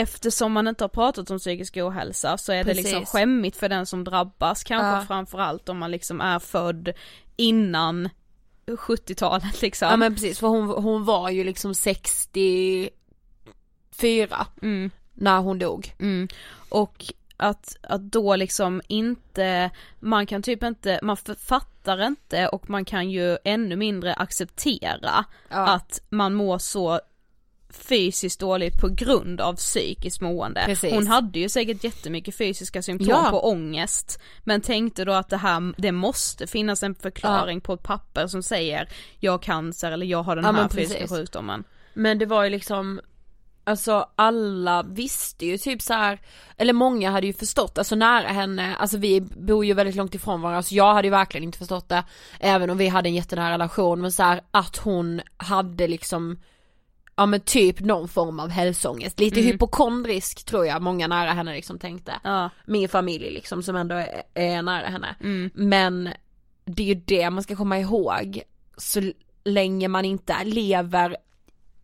eftersom 0.00 0.52
man 0.52 0.68
inte 0.68 0.84
har 0.84 0.88
pratat 0.88 1.30
om 1.30 1.38
psykisk 1.38 1.76
ohälsa 1.76 2.38
så 2.38 2.52
är 2.52 2.64
det 2.64 2.74
liksom 2.74 3.00
Precis. 3.00 3.08
skämmigt 3.12 3.56
för 3.56 3.68
den 3.68 3.86
som 3.86 4.04
drabbas 4.04 4.64
kanske 4.64 4.86
Ja. 4.86 5.04
framförallt 5.06 5.68
om 5.68 5.78
man 5.78 5.90
liksom 5.90 6.20
är 6.20 6.38
född 6.38 6.92
innan 7.36 8.08
70-talet 8.66 9.62
liksom. 9.62 9.88
Ja 9.88 9.96
men 9.96 10.14
precis 10.14 10.38
för 10.38 10.46
hon, 10.46 10.68
hon 10.68 11.04
var 11.04 11.30
ju 11.30 11.44
liksom 11.44 11.74
64 11.74 12.90
mm. 14.62 14.90
när 15.14 15.38
hon 15.40 15.58
dog. 15.58 15.94
Mm. 15.98 16.28
Och 16.68 17.04
att, 17.36 17.76
att 17.82 18.00
då 18.00 18.36
liksom 18.36 18.82
inte, 18.88 19.70
man 20.00 20.26
kan 20.26 20.42
typ 20.42 20.62
inte, 20.62 21.00
man 21.02 21.16
fattar 21.16 22.06
inte 22.06 22.48
och 22.48 22.70
man 22.70 22.84
kan 22.84 23.10
ju 23.10 23.38
ännu 23.44 23.76
mindre 23.76 24.14
acceptera 24.14 25.24
Ja. 25.48 25.68
att 25.68 26.00
man 26.08 26.34
mår 26.34 26.58
så 26.58 27.00
fysiskt 27.76 28.40
dåligt 28.40 28.80
på 28.80 28.88
grund 28.88 29.40
av 29.40 29.54
psykiskt 29.54 30.20
mående. 30.20 30.62
Precis. 30.66 30.92
Hon 30.92 31.06
hade 31.06 31.38
ju 31.38 31.48
säkert 31.48 31.84
jättemycket 31.84 32.36
fysiska 32.36 32.82
symptom 32.82 33.08
Ja. 33.08 33.30
på 33.30 33.48
ångest 33.48 34.20
men 34.44 34.60
tänkte 34.60 35.04
då 35.04 35.12
att 35.12 35.28
det 35.28 35.36
här, 35.36 35.74
det 35.82 35.92
måste 35.92 36.46
finnas 36.46 36.82
en 36.82 36.94
förklaring 36.94 37.60
på 37.60 37.72
ett 37.72 37.82
papper 37.82 38.26
som 38.26 38.42
säger 38.42 38.88
jag 39.18 39.32
har 39.32 39.38
cancer 39.38 39.92
eller 39.92 40.06
jag 40.06 40.22
har 40.22 40.36
den 40.36 40.44
Ja, 40.44 40.52
här 40.52 40.68
fysiska 40.68 41.08
sjukdomen. 41.08 41.64
Men 41.94 42.18
det 42.18 42.26
var 42.26 42.44
ju 42.44 42.50
liksom 42.50 43.00
Alltså 43.68 44.08
alla 44.16 44.82
visste 44.82 45.46
ju 45.46 45.58
typ 45.58 45.82
så 45.82 45.94
här, 45.94 46.20
eller 46.56 46.72
många 46.72 47.10
hade 47.10 47.26
ju 47.26 47.32
förstått, 47.32 47.78
alltså 47.78 47.94
nära 47.94 48.28
henne, 48.28 48.76
alltså 48.76 48.96
vi 48.98 49.20
bor 49.20 49.64
ju 49.64 49.74
väldigt 49.74 49.94
långt 49.94 50.14
ifrån 50.14 50.40
varandra 50.42 50.62
så 50.62 50.74
jag 50.74 50.94
hade 50.94 51.06
ju 51.06 51.10
verkligen 51.10 51.44
inte 51.44 51.58
förstått 51.58 51.88
det 51.88 52.04
Även 52.40 52.70
om 52.70 52.78
vi 52.78 52.88
hade 52.88 53.08
en 53.08 53.14
jättenära 53.14 53.52
relation 53.52 54.00
men 54.00 54.12
så 54.12 54.22
här, 54.22 54.40
att 54.50 54.76
hon 54.76 55.20
hade 55.36 55.86
liksom 55.88 56.38
Ja 57.16 57.26
men 57.26 57.40
typ 57.40 57.80
någon 57.80 58.08
form 58.08 58.40
av 58.40 58.48
hälsoångest, 58.48 59.20
lite 59.20 59.40
Mm. 59.40 59.52
hypokondrisk 59.52 60.44
tror 60.44 60.66
jag 60.66 60.82
många 60.82 61.06
nära 61.06 61.32
henne 61.32 61.52
liksom 61.54 61.78
tänkte 61.78 62.12
Ja. 62.24 62.50
Min 62.66 62.88
familj 62.88 63.30
liksom 63.30 63.62
som 63.62 63.76
ändå 63.76 63.94
är, 63.94 64.22
är 64.34 64.62
nära 64.62 64.86
henne 64.86 65.16
Mm. 65.20 65.50
Men 65.54 66.08
det 66.64 66.82
är 66.82 66.86
ju 66.86 66.94
det 66.94 67.30
man 67.30 67.42
ska 67.42 67.56
komma 67.56 67.78
ihåg 67.78 68.42
så 68.76 69.12
länge 69.44 69.88
man 69.88 70.04
inte 70.04 70.44
lever 70.44 71.16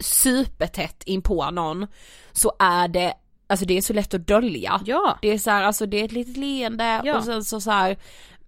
supertätt 0.07 1.03
in 1.07 1.23
på 1.23 1.51
någon 1.51 1.87
så 2.33 2.53
är 2.59 2.89
det, 2.89 3.15
alltså 3.47 3.67
det 3.67 3.77
är 3.77 3.83
så 3.83 3.93
lätt 3.93 4.15
att 4.15 4.27
dölja. 4.27 4.81
Ja. 4.85 5.19
Det 5.23 5.29
är 5.29 5.39
så 5.39 5.51
här, 5.51 5.63
alltså 5.63 5.87
det 5.87 6.01
är 6.01 6.05
ett 6.05 6.13
litet 6.13 6.37
leende 6.37 7.01
Ja. 7.05 7.19
och 7.19 7.25
sen 7.25 7.45
så, 7.45 7.61
så 7.61 7.71
här, 7.71 7.97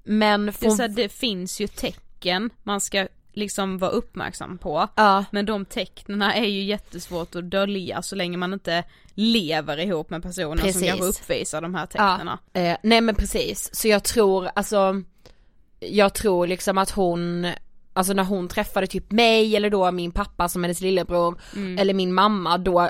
men 0.04 0.46
Det, 0.46 0.52
från, 0.52 0.76
så 0.76 0.82
här, 0.82 0.88
det 0.88 1.08
finns 1.08 1.60
ju 1.60 1.66
tecken 1.68 2.50
man 2.62 2.80
ska 2.80 3.08
liksom 3.34 3.78
vara 3.78 3.90
uppmärksam 3.90 4.58
på. 4.58 4.88
ja, 4.96 5.24
Men 5.30 5.46
de 5.46 5.64
tecknen 5.64 6.22
är 6.22 6.44
ju 6.46 6.62
jättesvårt 6.62 7.34
att 7.34 7.50
dölja 7.50 8.02
så 8.02 8.16
länge 8.16 8.36
man 8.36 8.52
inte 8.52 8.84
lever 9.14 9.80
ihop 9.80 10.10
med 10.10 10.22
personer 10.22 10.56
Precis. 10.62 10.78
som 10.80 10.88
kanske 10.88 11.06
uppvisar 11.06 11.60
de 11.62 11.74
här 11.74 11.88
ja, 11.94 12.16
tecknena. 12.16 12.38
eh, 12.52 12.76
nej 12.82 13.00
men 13.00 13.14
precis, 13.14 13.74
så 13.74 13.88
jag 13.88 14.04
tror 14.04 14.48
alltså 14.54 15.02
Jag 15.80 16.14
tror 16.14 16.46
liksom 16.46 16.78
att 16.78 16.90
hon 16.90 17.46
Alltså 17.96 18.12
när 18.12 18.24
hon 18.24 18.48
träffade 18.48 18.86
typ 18.86 19.10
mig 19.12 19.56
eller 19.56 19.70
då 19.70 19.90
min 19.90 20.10
pappa 20.12 20.48
som 20.48 20.62
hennes 20.64 20.80
lillebror 20.80 21.40
Mm. 21.56 21.78
eller 21.78 21.94
min 21.94 22.14
mamma 22.14 22.58
då 22.58 22.88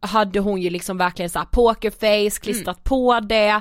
hade 0.00 0.40
hon 0.40 0.60
ju 0.62 0.70
liksom 0.70 0.98
verkligen 0.98 1.30
såhär 1.30 1.46
pokerface, 1.52 2.40
klistrat 2.42 2.84
på 2.84 3.20
det 3.20 3.60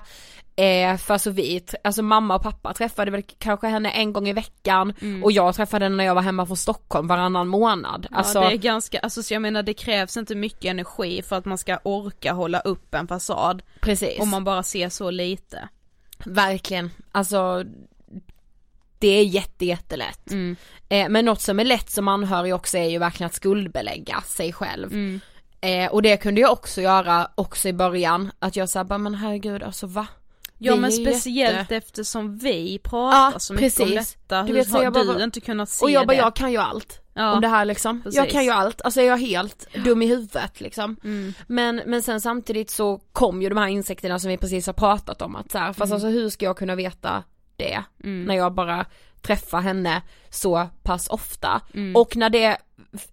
eh, 0.62 0.97
för 0.97 1.17
så 1.17 1.32
vi, 1.32 1.65
alltså 1.84 2.02
mamma 2.02 2.36
och 2.36 2.43
pappa 2.43 2.74
träffade 2.74 3.12
väl 3.12 3.24
kanske 3.38 3.67
henne 3.67 3.91
en 3.91 4.13
gång 4.13 4.28
i 4.28 4.34
veckan 4.34 4.93
och 5.24 5.32
jag 5.32 5.56
träffade 5.56 5.86
henne 5.86 5.95
när 5.95 6.04
jag 6.04 6.15
var 6.15 6.21
hemma 6.21 6.45
från 6.45 6.58
Stockholm 6.58 7.08
varannan 7.08 7.47
månad. 7.47 8.08
Alltså, 8.12 8.39
ja, 8.39 8.50
det 8.50 8.56
är 8.56 8.58
ganska, 8.58 9.00
alltså 9.00 9.24
så 9.24 9.34
jag 9.34 9.41
menar 9.41 9.63
det 9.63 9.74
krävs 9.74 10.17
inte 10.17 10.36
mycket 10.36 10.65
energi 10.65 11.21
för 11.21 11.36
att 11.36 11.45
man 11.45 11.58
ska 11.58 11.80
orka 11.84 12.34
hålla 12.34 12.60
upp 12.60 12.95
en 12.95 13.08
fasad. 13.08 13.62
precis. 13.82 14.19
Om 14.19 14.30
man 14.30 14.43
bara 14.43 14.63
ser 14.63 14.89
så 14.89 15.12
lite. 15.12 15.69
Verkligen, 16.26 16.91
alltså 17.12 17.63
det 19.00 19.08
är 19.08 19.24
jätte 19.24 19.65
jättelätt. 19.65 20.32
Mm. 20.32 20.56
Eh, 20.89 21.10
men 21.10 21.26
något 21.26 21.41
som 21.41 21.60
är 21.60 21.65
lätt 21.65 21.89
som 21.89 22.08
anhörig 22.08 22.56
också 22.56 22.78
är 22.78 22.89
ju 22.89 22.97
verkligen 22.97 23.28
att 23.28 23.34
skuldbelägga 23.34 24.21
sig 24.21 24.54
själv. 24.54 24.91
Mm. 24.91 25.19
Eh, 25.62 25.91
och 25.91 26.02
det 26.02 26.17
kunde 26.17 26.41
jag 26.41 26.52
också 26.52 26.82
göra 26.82 27.28
också 27.36 27.67
i 27.67 27.74
början, 27.74 28.32
att 28.39 28.56
jag 28.56 28.69
sa 28.69 28.84
bara 28.84 28.97
men 28.97 29.15
herregud 29.15 29.63
alltså 29.63 29.88
va? 29.88 30.08
Ja 30.63 30.76
men 30.76 30.91
speciellt 30.91 31.58
jätte- 31.60 31.76
eftersom 31.76 32.38
vi 32.38 32.80
pratar 32.84 33.32
Ja, 33.34 33.39
så 33.39 33.54
mycket 33.54 33.80
om 33.80 33.89
detta, 33.89 34.41
Du 34.41 34.47
hur 34.47 34.54
vet, 34.54 34.69
så 34.69 34.76
har 34.78 34.84
jag 34.84 34.93
bara- 34.93 35.17
du 35.17 35.24
inte 35.24 35.41
kunnat 35.41 35.69
se 35.69 35.86
Och 35.86 35.91
jag 35.91 36.08
bara 36.08 36.13
det? 36.13 36.19
jag 36.19 36.36
kan 36.36 36.52
ju 36.52 36.58
allt 36.58 37.02
Ja. 37.13 37.34
om 37.34 37.41
det 37.41 37.47
här 37.47 37.65
liksom. 37.65 38.02
Jag 38.06 38.13
Precis. 38.13 38.32
kan 38.34 38.43
ju 38.43 38.50
allt, 38.52 38.82
alltså 38.82 39.02
jag 39.02 39.13
är 39.13 39.26
helt 39.28 39.67
dum 39.86 40.02
i 40.02 40.06
huvudet 40.08 40.62
liksom. 40.62 40.97
Mm. 41.04 41.34
Men, 41.47 41.82
men 41.86 42.02
sen 42.02 42.21
samtidigt 42.21 42.69
så 42.69 42.97
kom 43.12 43.41
ju 43.41 43.50
de 43.50 43.58
här 43.58 43.67
insekterna 43.67 44.19
som 44.19 44.30
vi 44.30 44.38
precis 44.38 44.65
har 44.65 44.74
pratat 44.74 45.21
om 45.21 45.36
att 45.36 45.52
så 45.52 45.58
här, 45.58 45.67
fast 45.74 45.80
Mm. 45.91 45.93
alltså 45.93 46.08
hur 46.08 46.30
ska 46.30 46.45
jag 46.45 46.58
kunna 46.58 46.76
veta 46.76 47.24
det. 47.56 47.84
När 47.97 48.36
jag 48.36 48.54
bara 48.54 48.86
träffar 49.21 49.62
henne 49.62 50.02
så 50.30 50.67
pass 50.84 51.08
ofta. 51.08 51.62
Och 51.95 52.15
när 52.15 52.30
det, 52.30 52.58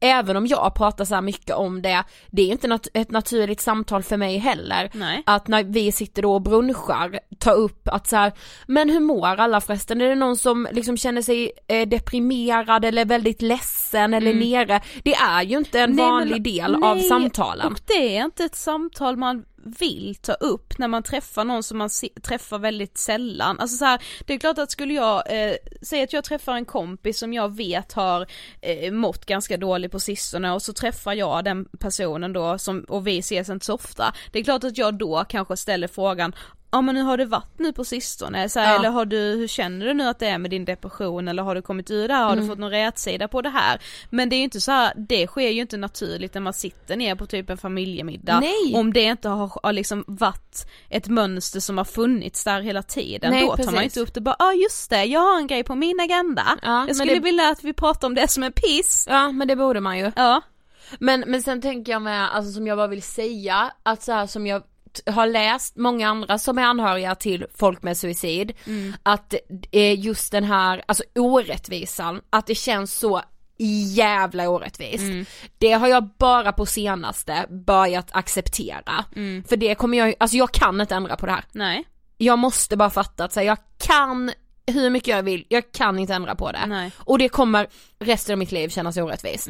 även 0.01 0.37
om 0.37 0.47
jag 0.47 0.75
pratar 0.75 1.05
så 1.05 1.15
här 1.15 1.23
mycket 1.23 1.57
om 1.57 1.83
det, 1.83 2.05
det 2.31 2.43
är 2.43 2.47
inte 2.53 2.67
nat- 2.69 2.89
ett 2.95 3.11
naturligt 3.11 3.61
samtal 3.61 4.03
för 4.03 4.17
mig 4.17 4.39
heller. 4.39 4.91
Nej. 4.95 5.23
Att 5.27 5.49
när 5.49 5.65
vi 5.65 5.93
sitter 5.93 6.23
då 6.23 6.35
och 6.35 6.43
brunchar, 6.43 7.21
ta 7.39 7.51
upp 7.51 7.89
att 7.89 8.07
så 8.07 8.17
här, 8.17 8.33
men 8.67 8.91
hur 8.91 9.01
mår 9.01 9.27
alla 9.27 9.61
förresten? 9.61 10.01
Är 10.01 10.09
det 10.09 10.15
någon 10.15 10.37
som 10.37 10.69
liksom 10.73 10.97
känner 10.97 11.23
sig 11.23 11.53
eh, 11.69 11.89
deprimerad 11.89 12.85
eller 12.85 13.05
väldigt 13.05 13.43
ledsen 13.43 14.15
eller 14.15 14.35
nere? 14.35 14.81
Det 15.03 15.15
är 15.15 15.43
ju 15.43 15.59
inte 15.59 15.81
en 15.81 15.91
Nej, 15.91 16.05
men- 16.05 16.13
vanlig 16.15 16.43
del 16.43 16.75
av 16.75 16.97
nej, 16.97 17.09
samtalen. 17.09 17.67
Och 17.73 17.81
det 17.87 18.17
är 18.17 18.25
inte 18.25 18.45
ett 18.45 18.57
samtal 18.57 19.17
man 19.17 19.45
vill 19.65 20.15
ta 20.21 20.33
upp 20.33 20.79
när 20.79 20.89
man 20.89 21.03
träffar 21.03 21.45
någon 21.45 21.63
som 21.63 21.79
man 21.79 21.91
se- 21.91 22.09
träffar 22.23 22.59
väldigt 22.59 22.99
sällan. 22.99 23.61
Alltså 23.61 23.77
så 23.77 23.85
här, 23.85 24.03
det 24.27 24.35
är 24.35 24.39
klart 24.39 24.59
att 24.59 24.71
skulle 24.71 24.95
jag, 24.95 25.23
eh, 25.27 25.55
säga 25.83 26.05
att 26.05 26.13
jag 26.13 26.25
träffar 26.25 26.55
en 26.55 26.65
kompis 26.65 27.19
som 27.19 27.33
jag 27.33 27.57
vet 27.57 27.93
har 27.93 28.27
eh, 28.61 28.93
mått 28.93 29.27
ganska 29.27 29.57
dåligt 29.57 29.93
på 29.93 30.01
sistone 30.01 30.53
och 30.53 30.63
så 30.63 30.73
träffar 30.73 31.13
jag 31.15 31.45
den 31.45 31.65
personen 31.81 32.33
då 32.33 32.59
som, 32.59 32.85
och 32.89 33.07
vi 33.07 33.19
ses 33.19 33.49
inte 33.49 33.67
så 33.67 33.75
ofta. 33.75 34.15
Det 34.33 34.39
är 34.39 34.45
klart 34.45 34.65
att 34.65 34.79
jag 34.79 34.95
då 34.95 35.25
kanske 35.29 35.57
ställer 35.57 35.89
frågan 35.89 36.33
Ja 36.71 36.81
men 36.81 36.97
har 36.97 37.17
det 37.17 37.25
varit 37.25 37.59
nu 37.59 37.73
på 37.73 37.85
sistone? 37.85 38.49
Så 38.49 38.61
här, 38.61 38.73
Ja. 38.73 38.79
Eller 38.79 38.89
har 38.91 39.05
du, 39.05 39.17
hur 39.17 39.47
känner 39.49 39.87
du 39.87 39.95
nu 39.95 40.05
att 40.09 40.19
det 40.19 40.27
är 40.27 40.39
med 40.39 40.51
din 40.51 40.65
depression 40.65 41.29
eller 41.29 41.43
har 41.43 41.55
du 41.55 41.63
kommit 41.63 41.91
ur 41.91 42.09
det 42.09 42.15
här? 42.15 42.25
Har 42.25 42.33
Mm. 42.33 42.45
du 42.45 42.49
fått 42.51 42.59
någon 42.59 42.71
rätsida 42.71 43.29
på 43.29 43.43
det 43.43 43.49
här? 43.49 43.81
Men 44.11 44.29
det 44.29 44.37
är 44.37 44.39
ju 44.39 44.45
inte 44.45 44.61
så 44.61 44.73
här, 44.73 44.93
det 44.97 45.27
sker 45.27 45.49
ju 45.49 45.61
inte 45.61 45.77
naturligt 45.77 46.35
när 46.35 46.41
man 46.41 46.53
sitter 46.53 46.97
ner 46.97 47.15
på 47.15 47.27
typ 47.27 47.51
en 47.51 47.59
familjemiddag. 47.59 48.41
Nej. 48.41 48.73
Om 48.75 48.93
det 48.93 49.03
inte 49.03 49.29
har, 49.29 49.53
har 49.63 49.73
liksom 49.73 50.05
varit 50.07 50.67
ett 50.89 51.09
mönster 51.09 51.61
som 51.61 51.79
har 51.79 51.85
funnits 51.85 52.45
där 52.45 52.61
hela 52.61 52.83
tiden. 52.83 53.31
Nej, 53.31 53.41
då 53.47 53.57
tar 53.57 53.65
man 53.65 53.75
precis. 53.75 53.85
inte 53.85 54.01
upp 54.01 54.15
det 54.15 54.21
bara, 54.21 54.37
ja 54.39 54.45
ah, 54.47 54.53
just 54.53 54.91
det, 54.91 55.05
jag 55.05 55.21
har 55.21 55.37
en 55.39 55.47
grej 55.47 55.65
på 55.65 55.75
min 55.75 56.01
agenda. 56.01 56.59
Ja, 56.63 56.85
jag 56.87 56.97
skulle 56.97 57.15
det- 57.15 57.21
vilja 57.21 57.49
att 57.49 57.65
vi 57.65 57.73
pratar 57.73 58.09
om 58.09 58.15
det 58.15 58.29
som 58.29 58.43
en 58.43 58.53
piss. 58.53 59.07
Ja 59.11 59.33
men 59.33 59.49
det 59.49 59.57
borde 59.57 59.81
man 59.81 59.99
ju. 59.99 60.13
Ja. 60.17 60.41
Men, 60.99 61.25
men 61.27 61.43
sen 61.43 61.63
tänker 61.63 61.93
jag 61.93 62.03
med, 62.03 62.35
alltså 62.37 62.53
som 62.53 62.67
jag 62.67 62.79
bara 62.79 62.87
vill 62.87 63.03
säga, 63.03 63.73
att 63.83 64.03
så 64.03 64.13
här 64.13 64.27
som 64.27 64.47
jag 64.47 64.63
har 65.07 65.27
läst 65.27 65.77
många 65.77 66.09
andra 66.09 66.39
som 66.39 66.59
är 66.59 66.63
anhöriga 66.63 67.15
till 67.15 67.47
folk 67.55 67.83
med 67.83 67.97
suicid, 67.97 68.53
att 69.03 69.35
eh, 69.73 70.01
just 70.01 70.33
den 70.33 70.45
här, 70.45 70.83
alltså 70.87 71.05
orättvisan, 71.15 72.21
att 72.31 72.47
det 72.47 72.55
känns 72.55 72.95
så 72.99 73.23
jävla 73.95 74.49
orättvist. 74.49 75.05
Det 75.59 75.73
har 75.73 75.89
jag 75.89 76.09
bara 76.19 76.53
på 76.53 76.67
senaste 76.67 77.47
börjat 77.51 78.09
acceptera. 78.13 79.05
För 79.49 79.57
det 79.57 79.75
kommer 79.75 79.99
jag, 79.99 80.15
alltså 80.21 80.37
jag 80.37 80.53
kan 80.53 80.81
inte 80.81 80.95
ändra 80.95 81.17
på 81.17 81.27
det 81.27 81.33
här. 81.33 81.45
Nej. 81.53 81.85
Jag 82.17 82.39
måste 82.39 82.77
bara 82.77 82.91
fatta 82.91 83.25
att 83.25 83.33
så 83.33 83.41
här, 83.41 83.47
jag 83.47 83.59
kan 83.79 84.31
hur 84.73 84.91
mycket 84.91 85.09
jag 85.09 85.23
vill, 85.23 85.45
jag 85.49 85.73
kan 85.73 85.99
inte 85.99 86.15
ändra 86.15 86.35
på 86.35 86.53
det. 86.53 86.67
Nej. 86.67 86.91
Och 86.97 87.19
det 87.19 87.29
kommer 87.29 87.67
resten 87.99 88.33
av 88.33 88.39
mitt 88.39 88.53
liv 88.53 88.69
kännas 88.69 88.97
orättvist. 88.97 89.49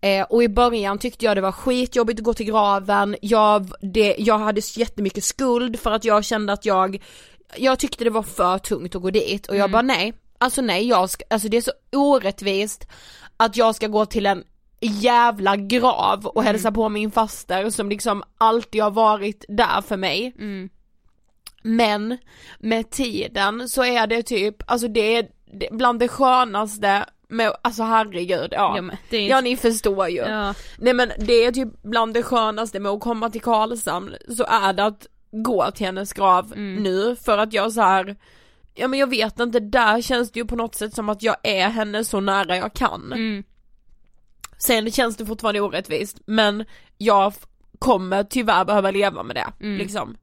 Eh, 0.00 0.22
och 0.22 0.42
i 0.42 0.48
början 0.48 0.98
tyckte 0.98 1.24
jag 1.24 1.36
det 1.36 1.40
var 1.40 1.52
skitjobbigt 1.52 2.20
att 2.20 2.24
gå 2.24 2.34
till 2.34 2.46
graven, 2.46 3.16
jag, 3.20 3.70
det, 3.80 4.16
jag 4.18 4.38
hade 4.38 4.60
jättemycket 4.76 5.24
skuld 5.24 5.80
för 5.80 5.92
att 5.92 6.04
jag 6.04 6.24
kände 6.24 6.52
att 6.52 6.66
jag, 6.66 7.02
jag 7.56 7.78
tyckte 7.78 8.04
det 8.04 8.10
var 8.10 8.22
för 8.22 8.58
tungt 8.58 8.94
att 8.94 9.02
gå 9.02 9.10
dit. 9.10 9.46
Och 9.46 9.56
jag 9.56 9.70
bara 9.70 9.82
nej, 9.82 10.14
alltså 10.38 10.62
nej 10.62 10.88
jag 10.88 11.10
ska, 11.10 11.24
alltså 11.30 11.48
det 11.48 11.56
är 11.56 11.60
så 11.60 11.72
orättvist 11.92 12.86
att 13.36 13.56
jag 13.56 13.74
ska 13.74 13.86
gå 13.86 14.06
till 14.06 14.26
en 14.26 14.44
jävla 14.80 15.56
grav 15.56 16.26
och 16.26 16.42
hälsa 16.42 16.72
på 16.72 16.88
min 16.88 17.10
faster 17.10 17.70
som 17.70 17.88
liksom 17.88 18.22
alltid 18.38 18.82
har 18.82 18.90
varit 18.90 19.44
där 19.48 19.82
för 19.82 19.96
mig. 19.96 20.34
Men 21.62 22.18
med 22.58 22.90
tiden 22.90 23.68
så 23.68 23.84
är 23.84 24.06
det 24.06 24.22
typ, 24.22 24.56
alltså 24.66 24.88
det 24.88 25.16
är 25.16 25.28
bland 25.70 25.98
det 25.98 26.08
skönaste 26.08 27.06
med, 27.28 27.52
alltså 27.62 27.82
herregud, 27.82 28.48
ja. 28.52 28.72
Ja, 28.76 28.82
men 28.82 28.96
är 29.10 29.18
Ja 29.18 29.38
inte- 29.38 29.40
ni 29.40 29.56
förstår 29.56 30.08
ju. 30.08 30.16
Ja. 30.20 30.54
Nej 30.78 30.94
men 30.94 31.12
det 31.18 31.32
är 31.44 31.52
typ 31.52 31.82
bland 31.82 32.14
det 32.14 32.22
skönaste 32.22 32.80
med 32.80 32.92
att 32.92 33.00
komma 33.00 33.30
till 33.30 33.40
Karlshamn 33.42 34.14
så 34.36 34.44
är 34.44 34.72
det 34.72 34.84
att 34.84 35.06
gå 35.30 35.70
till 35.70 35.86
hennes 35.86 36.12
grav 36.12 36.52
Mm. 36.52 36.82
nu 36.82 37.16
för 37.16 37.38
att 37.38 37.52
jag 37.52 37.72
så 37.72 37.80
här. 37.80 38.16
Ja 38.74 38.88
men 38.88 38.98
jag 38.98 39.10
vet 39.10 39.40
inte, 39.40 39.60
där 39.60 40.02
känns 40.02 40.30
det 40.32 40.40
ju 40.40 40.46
på 40.46 40.56
något 40.56 40.74
sätt 40.74 40.94
som 40.94 41.08
att 41.08 41.22
jag 41.22 41.36
är 41.42 41.68
henne 41.68 42.04
så 42.04 42.20
nära 42.20 42.56
jag 42.56 42.74
kan. 42.74 43.12
Mm. 43.12 43.44
Sen 44.58 44.90
känns 44.92 45.16
det 45.16 45.26
fortfarande 45.26 45.60
orättvist 45.60 46.20
men 46.26 46.64
jag 46.98 47.32
kommer 47.78 48.22
tyvärr 48.24 48.64
behöva 48.64 48.90
leva 48.90 49.22
med 49.22 49.36
det 49.36 49.46
Mm. 49.60 49.78
liksom. 49.78 50.16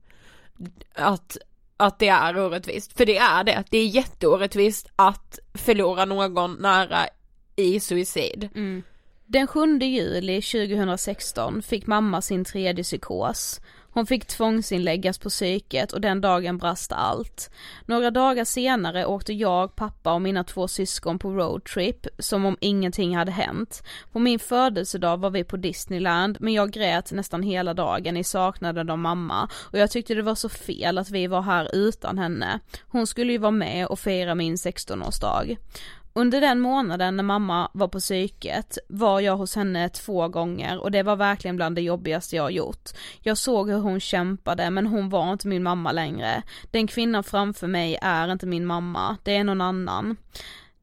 Att, 0.96 1.38
att 1.78 2.00
det 2.00 2.08
är 2.08 2.40
orättvist, 2.40 2.98
för 2.98 3.06
det 3.06 3.18
är 3.18 3.44
det. 3.44 3.64
Det 3.70 3.78
är 3.78 3.88
jätteorättvist 3.88 4.88
att 4.96 5.40
förlora 5.54 6.06
någon 6.06 6.54
nära 6.54 7.08
i 7.56 7.80
suicid. 7.80 8.50
Mm. 8.56 8.84
Den 9.26 9.48
7 9.48 9.78
juli 9.80 10.42
2016 10.42 11.62
fick 11.62 11.88
mamma 11.88 12.22
sin 12.22 12.46
tredje 12.46 12.84
psykos. 12.84 13.62
Hon 13.94 14.06
fick 14.06 14.26
tvångsinläggas 14.26 15.18
på 15.18 15.30
psyket 15.30 15.92
och 15.92 16.02
den 16.02 16.22
dagen 16.22 16.58
brast 16.58 16.92
allt. 16.92 17.52
Några 17.86 18.12
dagar 18.12 18.46
senare 18.46 19.06
åkte 19.06 19.34
jag, 19.34 19.76
pappa 19.76 20.14
och 20.14 20.22
mina 20.22 20.44
två 20.44 20.68
syskon 20.68 21.20
på 21.20 21.30
roadtrip 21.32 22.08
som 22.20 22.46
om 22.46 22.58
ingenting 22.60 23.18
hade 23.18 23.32
hänt. 23.32 23.84
På 24.12 24.20
min 24.20 24.40
födelsedag 24.40 25.18
var 25.18 25.30
vi 25.30 25.44
på 25.44 25.58
Disneyland 25.58 26.38
men 26.40 26.54
jag 26.54 26.72
grät 26.72 27.12
nästan 27.12 27.44
hela 27.44 27.74
dagen 27.74 28.18
i 28.18 28.24
saknaden 28.24 28.90
av 28.90 28.98
mamma 28.98 29.50
och 29.56 29.80
jag 29.80 29.92
tyckte 29.92 30.14
det 30.14 30.22
var 30.22 30.36
så 30.36 30.50
fel 30.50 30.98
att 30.98 31.10
vi 31.10 31.28
var 31.28 31.42
här 31.42 31.76
utan 31.76 32.18
henne. 32.18 32.60
Hon 32.88 33.08
skulle 33.08 33.32
ju 33.32 33.38
vara 33.38 33.52
med 33.52 33.88
och 33.88 34.00
fira 34.00 34.36
min 34.36 34.56
16-årsdag. 34.56 35.58
Under 36.16 36.42
den 36.42 36.60
månaden 36.60 37.18
när 37.18 37.24
mamma 37.24 37.70
var 37.74 37.88
på 37.88 38.00
psyket 38.00 38.78
var 38.88 39.20
jag 39.20 39.38
hos 39.38 39.56
henne 39.56 39.90
två 39.90 40.28
gånger 40.28 40.80
och 40.80 40.92
det 40.92 41.04
var 41.04 41.16
verkligen 41.16 41.56
bland 41.56 41.76
det 41.76 41.82
jobbigaste 41.82 42.36
jag 42.36 42.52
gjort. 42.52 42.90
Jag 43.22 43.38
såg 43.38 43.70
hur 43.70 43.80
hon 43.80 44.00
kämpade 44.00 44.70
men 44.70 44.88
hon 44.88 45.10
var 45.10 45.32
inte 45.32 45.48
min 45.48 45.64
mamma 45.64 45.92
längre. 45.92 46.44
Den 46.72 46.88
kvinnan 46.88 47.24
framför 47.24 47.68
mig 47.68 47.98
är 48.02 48.32
inte 48.32 48.46
min 48.46 48.66
mamma, 48.66 49.18
det 49.24 49.36
är 49.36 49.44
någon 49.44 49.62
annan. 49.62 50.18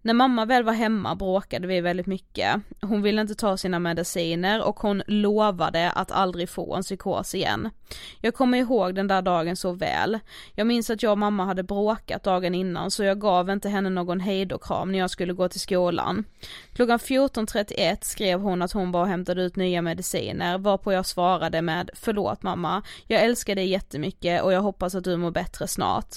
När 0.02 0.14
mamma 0.14 0.44
väl 0.44 0.62
var 0.62 0.72
hemma 0.72 1.14
bråkade 1.14 1.66
vi 1.66 1.80
väldigt 1.80 2.06
mycket. 2.06 2.60
Hon 2.80 3.02
ville 3.02 3.20
inte 3.20 3.34
ta 3.34 3.56
sina 3.56 3.78
mediciner 3.78 4.62
och 4.62 4.80
hon 4.80 5.02
lovade 5.06 5.90
att 5.90 6.10
aldrig 6.10 6.48
få 6.48 6.74
en 6.74 6.82
psykos 6.82 7.34
igen. 7.34 7.70
Jag 8.20 8.34
kommer 8.34 8.58
ihåg 8.58 8.94
den 8.94 9.06
där 9.06 9.22
dagen 9.22 9.56
så 9.56 9.72
väl. 9.72 10.18
Jag 10.54 10.66
minns 10.66 10.90
att 10.90 11.02
jag 11.02 11.12
och 11.12 11.18
mamma 11.18 11.44
hade 11.44 11.62
bråkat 11.62 12.22
dagen 12.22 12.54
innan 12.54 12.90
så 12.90 13.04
jag 13.04 13.20
gav 13.20 13.50
inte 13.50 13.68
henne 13.68 13.90
någon 13.90 14.20
hejdåkram 14.20 14.92
när 14.92 14.98
jag 14.98 15.10
skulle 15.10 15.32
gå 15.32 15.48
till 15.48 15.60
skolan. 15.60 16.24
Klockan 16.72 16.98
14.31 16.98 17.98
skrev 18.00 18.40
hon 18.40 18.62
att 18.62 18.72
hon 18.72 18.92
var 18.92 19.00
och 19.00 19.08
hämtade 19.08 19.42
ut 19.42 19.56
nya 19.56 19.82
mediciner 19.82 20.58
varpå 20.58 20.92
jag 20.92 21.06
svarade 21.06 21.62
med 21.62 21.90
förlåt 21.94 22.42
mamma, 22.42 22.82
jag 23.06 23.22
älskar 23.22 23.54
dig 23.54 23.68
jättemycket 23.68 24.42
och 24.42 24.52
jag 24.52 24.62
hoppas 24.62 24.94
att 24.94 25.04
du 25.04 25.16
mår 25.16 25.30
bättre 25.30 25.68
snart. 25.68 26.16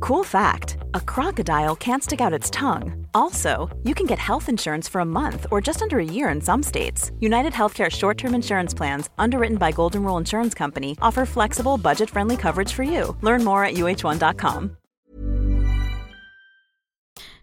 Cool 0.00 0.24
fact 0.24 0.76
a 0.94 1.00
crocodile 1.00 1.76
can't 1.76 2.02
stick 2.02 2.20
out 2.20 2.32
its 2.32 2.50
tongue. 2.50 3.06
Also, 3.14 3.70
you 3.84 3.94
can 3.94 4.06
get 4.06 4.18
health 4.18 4.48
insurance 4.48 4.88
for 4.88 5.00
a 5.00 5.04
month 5.04 5.46
or 5.50 5.60
just 5.60 5.82
under 5.82 5.98
a 5.98 6.04
year 6.04 6.28
in 6.28 6.40
some 6.40 6.62
states. 6.62 7.10
United 7.20 7.52
Healthcare 7.52 7.90
short 7.90 8.18
term 8.18 8.34
insurance 8.34 8.74
plans, 8.74 9.10
underwritten 9.18 9.56
by 9.58 9.72
Golden 9.72 10.02
Rule 10.02 10.18
Insurance 10.18 10.54
Company, 10.54 10.96
offer 11.02 11.26
flexible, 11.26 11.78
budget 11.78 12.10
friendly 12.10 12.36
coverage 12.36 12.72
for 12.72 12.82
you. 12.82 13.16
Learn 13.22 13.44
more 13.44 13.64
at 13.64 13.74
uh1.com. 13.74 14.76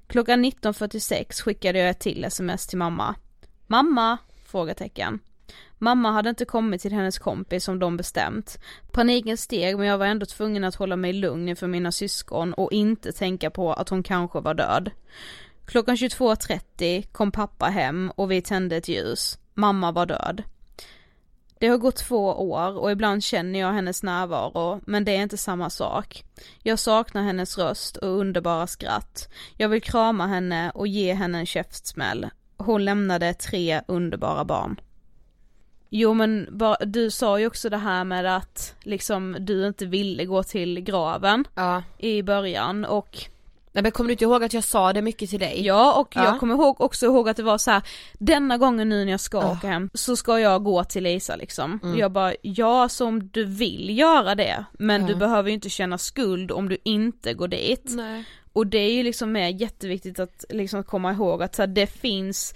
Klockan 0.08 0.45
19.46 0.45 1.41
skickade 1.41 1.80
jag 1.80 1.89
ett 1.89 1.99
till 1.99 2.25
sms 2.25 2.67
till 2.67 2.77
mamma. 2.77 3.15
Mamma? 3.67 4.17
Frågetecken. 4.46 5.19
Mamma 5.84 6.12
hade 6.12 6.29
inte 6.29 6.46
kommit 6.46 6.82
till 6.82 6.94
hennes 6.94 7.19
kompis 7.19 7.63
som 7.63 7.79
de 7.79 7.98
bestämt. 7.98 8.60
Paniken 8.92 9.38
steg 9.38 9.77
men 9.77 9.88
jag 9.88 9.98
var 9.98 10.06
ändå 10.06 10.25
tvungen 10.25 10.63
att 10.63 10.75
hålla 10.75 10.96
mig 10.96 11.13
lugn 11.13 11.50
inför 11.50 11.67
mina 11.67 11.92
syskon 11.92 12.54
och 12.54 12.71
inte 12.71 13.12
tänka 13.12 13.50
på 13.50 13.73
att 13.73 13.90
hon 13.90 14.04
kanske 14.04 14.40
var 14.40 14.54
död. 14.54 14.92
Klockan 15.65 15.96
22.30 15.96 17.08
kom 17.12 17.32
pappa 17.32 17.65
hem 17.65 18.12
och 18.15 18.32
vi 18.32 18.42
tände 18.42 18.77
ett 18.77 18.88
ljus. 18.88 19.40
Mamma 19.54 19.92
var 19.92 20.06
död. 20.06 20.44
Det 21.60 21.67
har 21.67 21.77
gått 21.77 21.96
två 21.96 22.52
år 22.52 22.77
och 22.77 22.92
ibland 22.92 23.23
känner 23.23 23.60
jag 23.60 23.73
hennes 23.73 24.04
närvaro, 24.04 24.82
men 24.86 25.06
det 25.06 25.15
är 25.15 25.21
inte 25.21 25.38
samma 25.38 25.69
sak. 25.69 26.23
Jag 26.63 26.79
saknar 26.79 27.23
hennes 27.23 27.58
röst 27.58 27.98
och 27.98 28.19
underbara 28.19 28.67
skratt. 28.67 29.29
Jag 29.58 29.69
vill 29.69 29.82
krama 29.82 30.27
henne 30.27 30.71
och 30.71 30.88
ge 30.88 31.13
henne 31.13 31.40
en 31.40 31.46
käftsmäll. 31.46 32.29
Hon 32.58 32.86
lämnade 32.86 33.34
tre 33.34 33.82
underbara 33.88 34.46
barn. 34.46 34.79
Jo 35.94 36.13
men 36.13 36.48
bara, 36.52 36.75
du 36.85 37.12
sa 37.12 37.39
ju 37.39 37.48
också 37.48 37.69
det 37.69 37.77
här 37.77 38.04
med 38.04 38.35
att 38.35 38.75
liksom 38.83 39.37
du 39.39 39.67
inte 39.67 39.85
ville 39.85 40.25
gå 40.25 40.44
till 40.44 40.79
graven 40.81 41.46
Ja. 41.56 41.83
i 41.98 42.23
början 42.23 42.85
och 42.85 43.17
Nej 43.73 43.83
men 43.83 43.92
kommer 43.92 44.08
du 44.08 44.12
inte 44.12 44.23
ihåg 44.23 44.44
att 44.44 44.54
jag 44.54 44.63
sa 44.63 44.94
det 44.94 45.02
mycket 45.02 45.29
till 45.29 45.39
dig? 45.39 45.65
Ja 45.65 45.94
och 46.00 46.13
Ja. 46.15 46.25
jag 46.25 46.39
kommer 46.39 46.54
ihåg, 46.54 46.81
också 46.81 47.06
ihåg 47.06 47.29
att 47.29 47.37
det 47.37 47.44
var 47.44 47.58
så 47.58 47.71
här: 47.71 47.81
denna 48.13 48.58
gången 48.58 48.89
nu 48.89 49.06
när 49.06 49.12
jag 49.12 49.19
ska 49.19 49.37
Ja. 49.37 49.52
åka 49.52 49.67
hem 49.67 49.89
så 49.94 50.15
ska 50.15 50.39
jag 50.39 50.63
gå 50.63 50.83
till 50.83 51.04
Lisa 51.04 51.35
liksom. 51.35 51.79
Mm. 51.83 51.98
Jag 52.00 52.12
bara, 52.12 52.33
ja 52.42 52.89
som 52.89 53.27
du 53.29 53.46
vill 53.46 53.98
göra 53.98 54.35
det 54.35 54.65
men 54.79 55.02
Ja. 55.02 55.08
du 55.08 55.15
behöver 55.15 55.50
ju 55.50 55.54
inte 55.56 55.69
känna 55.69 55.98
skuld 55.98 56.52
om 56.52 56.69
du 56.69 56.77
inte 56.83 57.33
går 57.33 57.48
dit. 57.48 57.83
Nej. 57.85 58.23
Och 58.54 58.67
det 58.67 58.77
är 58.77 58.94
ju 58.94 59.04
liksom 59.04 59.31
mer 59.31 59.48
jätteviktigt 59.50 60.19
att 60.19 60.46
liksom 60.50 60.83
komma 60.83 61.12
ihåg 61.12 61.44
att 61.44 61.56
så 61.56 61.62
här, 61.62 61.67
det 61.67 61.87
finns 61.87 62.54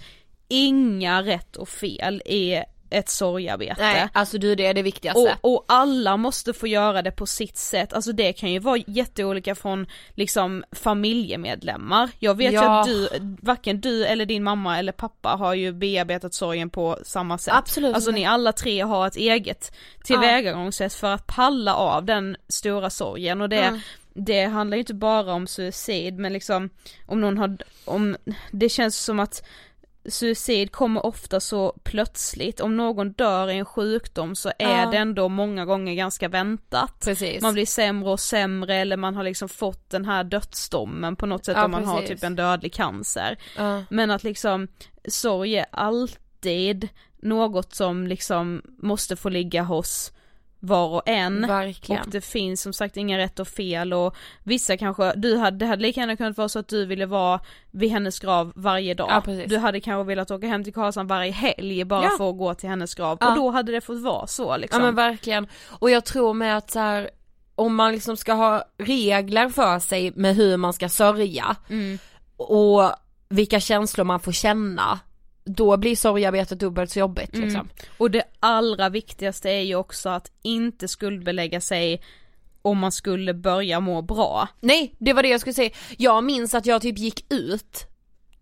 inga 0.48 1.22
rätt 1.22 1.56
och 1.56 1.68
fel 1.68 2.22
i 2.26 2.62
ett 2.90 3.08
sorgarbete. 3.08 3.74
Nej, 3.78 4.08
alltså 4.12 4.38
du 4.38 4.54
det 4.54 4.66
är 4.66 4.74
det 4.74 4.82
viktigaste. 4.82 5.36
Och, 5.42 5.54
och 5.54 5.64
alla 5.68 6.16
måste 6.16 6.52
få 6.52 6.66
göra 6.66 7.02
det 7.02 7.10
på 7.10 7.26
sitt 7.26 7.56
sätt, 7.56 7.92
alltså 7.92 8.12
det 8.12 8.32
kan 8.32 8.52
ju 8.52 8.58
vara 8.58 8.80
jätteolika 8.86 9.54
från 9.54 9.86
liksom 10.14 10.64
familjemedlemmar. 10.72 12.10
Jag 12.18 12.34
vet 12.34 12.52
ju 12.52 12.56
Ja. 12.56 12.80
att 12.80 12.86
du, 12.86 13.08
varken 13.42 13.80
du 13.80 14.04
eller 14.06 14.26
din 14.26 14.42
mamma 14.42 14.78
eller 14.78 14.92
pappa 14.92 15.28
har 15.28 15.54
ju 15.54 15.72
bearbetat 15.72 16.34
sorgen 16.34 16.70
på 16.70 16.98
samma 17.02 17.38
sätt. 17.38 17.54
Absolut. 17.54 17.94
Alltså 17.94 18.10
ni 18.10 18.24
alla 18.26 18.52
tre 18.52 18.80
har 18.80 19.06
ett 19.06 19.16
eget 19.16 19.72
tillvägagångssätt 20.04 20.94
för 20.94 21.12
att 21.14 21.26
palla 21.26 21.74
av 21.74 22.04
den 22.04 22.36
stora 22.48 22.90
sorgen 22.90 23.40
och 23.40 23.48
det 23.48 23.56
Mm. 23.66 23.80
det 24.14 24.44
handlar 24.44 24.76
ju 24.76 24.80
inte 24.80 24.94
bara 24.94 25.32
om 25.32 25.46
suicid 25.46 26.18
men 26.18 26.32
liksom 26.32 26.70
om 27.06 27.20
någon 27.20 27.38
har, 27.38 27.56
om, 27.84 28.16
det 28.50 28.68
känns 28.68 28.98
som 28.98 29.20
att 29.20 29.42
suicid 30.08 30.72
kommer 30.72 31.06
ofta 31.06 31.40
så 31.40 31.74
plötsligt, 31.84 32.60
om 32.60 32.76
någon 32.76 33.12
dör 33.12 33.48
i 33.50 33.56
en 33.58 33.64
sjukdom 33.64 34.36
så 34.36 34.48
är 34.58 34.82
Ja. 34.82 34.90
det 34.90 34.96
ändå 34.96 35.28
många 35.28 35.64
gånger 35.64 35.94
ganska 35.94 36.28
väntat. 36.28 37.00
Precis. 37.04 37.42
Man 37.42 37.54
blir 37.54 37.66
sämre 37.66 38.10
och 38.10 38.20
sämre 38.20 38.74
eller 38.76 38.96
man 38.96 39.14
har 39.14 39.24
liksom 39.24 39.48
fått 39.48 39.90
den 39.90 40.04
här 40.04 40.24
dödsdomen 40.24 41.16
på 41.16 41.26
något 41.26 41.44
sätt 41.44 41.56
Ja, 41.56 41.64
om 41.64 41.70
man 41.70 41.84
har 41.84 42.00
precis. 42.00 42.08
typ 42.20 42.24
en 42.24 42.36
dödlig 42.36 42.72
cancer. 42.72 43.36
Ja. 43.56 43.82
Men 43.90 44.10
att 44.10 44.24
liksom 44.24 44.68
sorg 45.08 45.56
är 45.56 45.66
alltid 45.70 46.88
något 47.22 47.74
som 47.74 48.06
liksom 48.06 48.62
måste 48.82 49.16
få 49.16 49.28
ligga 49.28 49.62
hos 49.62 50.12
var 50.60 50.88
och 50.88 51.02
en. 51.06 51.46
Verkligen. 51.48 52.02
Och 52.02 52.10
det 52.10 52.20
finns 52.20 52.60
som 52.62 52.72
sagt 52.72 52.96
inga 52.96 53.18
rätt 53.18 53.38
och 53.38 53.48
fel 53.48 53.92
och 53.92 54.16
vissa 54.42 54.76
kanske, 54.76 55.12
du 55.16 55.36
hade, 55.36 55.56
det 55.56 55.66
hade 55.66 55.82
lika 55.82 56.00
gärna 56.00 56.16
kunnat 56.16 56.36
vara 56.36 56.48
så 56.48 56.58
att 56.58 56.68
du 56.68 56.86
ville 56.86 57.06
vara 57.06 57.40
vid 57.70 57.90
hennes 57.90 58.18
grav 58.18 58.52
varje 58.56 58.94
dag. 58.94 59.08
Ja, 59.10 59.20
precis. 59.20 59.50
du 59.50 59.58
hade 59.58 59.80
kanske 59.80 60.08
velat 60.08 60.30
åka 60.30 60.46
hem 60.46 60.64
till 60.64 60.74
Karlshamn 60.74 61.08
varje 61.08 61.32
helg 61.32 61.84
bara 61.84 62.02
Ja. 62.04 62.10
för 62.18 62.30
att 62.30 62.38
gå 62.38 62.54
till 62.54 62.68
hennes 62.68 62.94
grav 62.94 63.18
Ja. 63.20 63.28
och 63.30 63.36
då 63.36 63.50
hade 63.50 63.72
det 63.72 63.80
fått 63.80 64.02
vara 64.02 64.26
så 64.26 64.56
liksom. 64.56 64.80
Ja 64.80 64.86
men 64.86 64.94
verkligen. 64.94 65.46
Och 65.68 65.90
jag 65.90 66.04
tror 66.04 66.34
med 66.34 66.56
att 66.56 66.70
så 66.70 66.78
här, 66.78 67.10
om 67.54 67.74
man 67.74 67.92
liksom 67.92 68.16
ska 68.16 68.32
ha 68.32 68.62
regler 68.78 69.48
för 69.48 69.78
sig 69.78 70.12
med 70.16 70.36
hur 70.36 70.56
man 70.56 70.72
ska 70.72 70.88
sörja 70.88 71.56
Mm. 71.70 71.98
och 72.36 72.90
vilka 73.28 73.60
känslor 73.60 74.04
man 74.04 74.20
får 74.20 74.32
känna, 74.32 74.98
då 75.46 75.76
blir 75.76 75.96
sorgearbetet 75.96 76.60
dubbelt 76.60 76.90
så 76.90 76.98
jobbigt 76.98 77.34
Mm. 77.34 77.44
liksom. 77.48 77.68
Och 77.98 78.10
det 78.10 78.22
allra 78.40 78.88
viktigaste 78.88 79.50
är 79.50 79.60
ju 79.60 79.74
också 79.74 80.08
att 80.08 80.30
inte 80.42 80.88
skuldbelägga 80.88 81.60
sig 81.60 82.02
om 82.62 82.78
man 82.78 82.92
skulle 82.92 83.34
börja 83.34 83.80
må 83.80 84.02
bra. 84.02 84.48
Nej, 84.60 84.94
det 84.98 85.12
var 85.12 85.22
det 85.22 85.28
jag 85.28 85.40
skulle 85.40 85.54
säga. 85.54 85.70
Jag 85.98 86.24
minns 86.24 86.54
att 86.54 86.66
jag 86.66 86.82
typ 86.82 86.98
gick 86.98 87.32
ut 87.32 87.86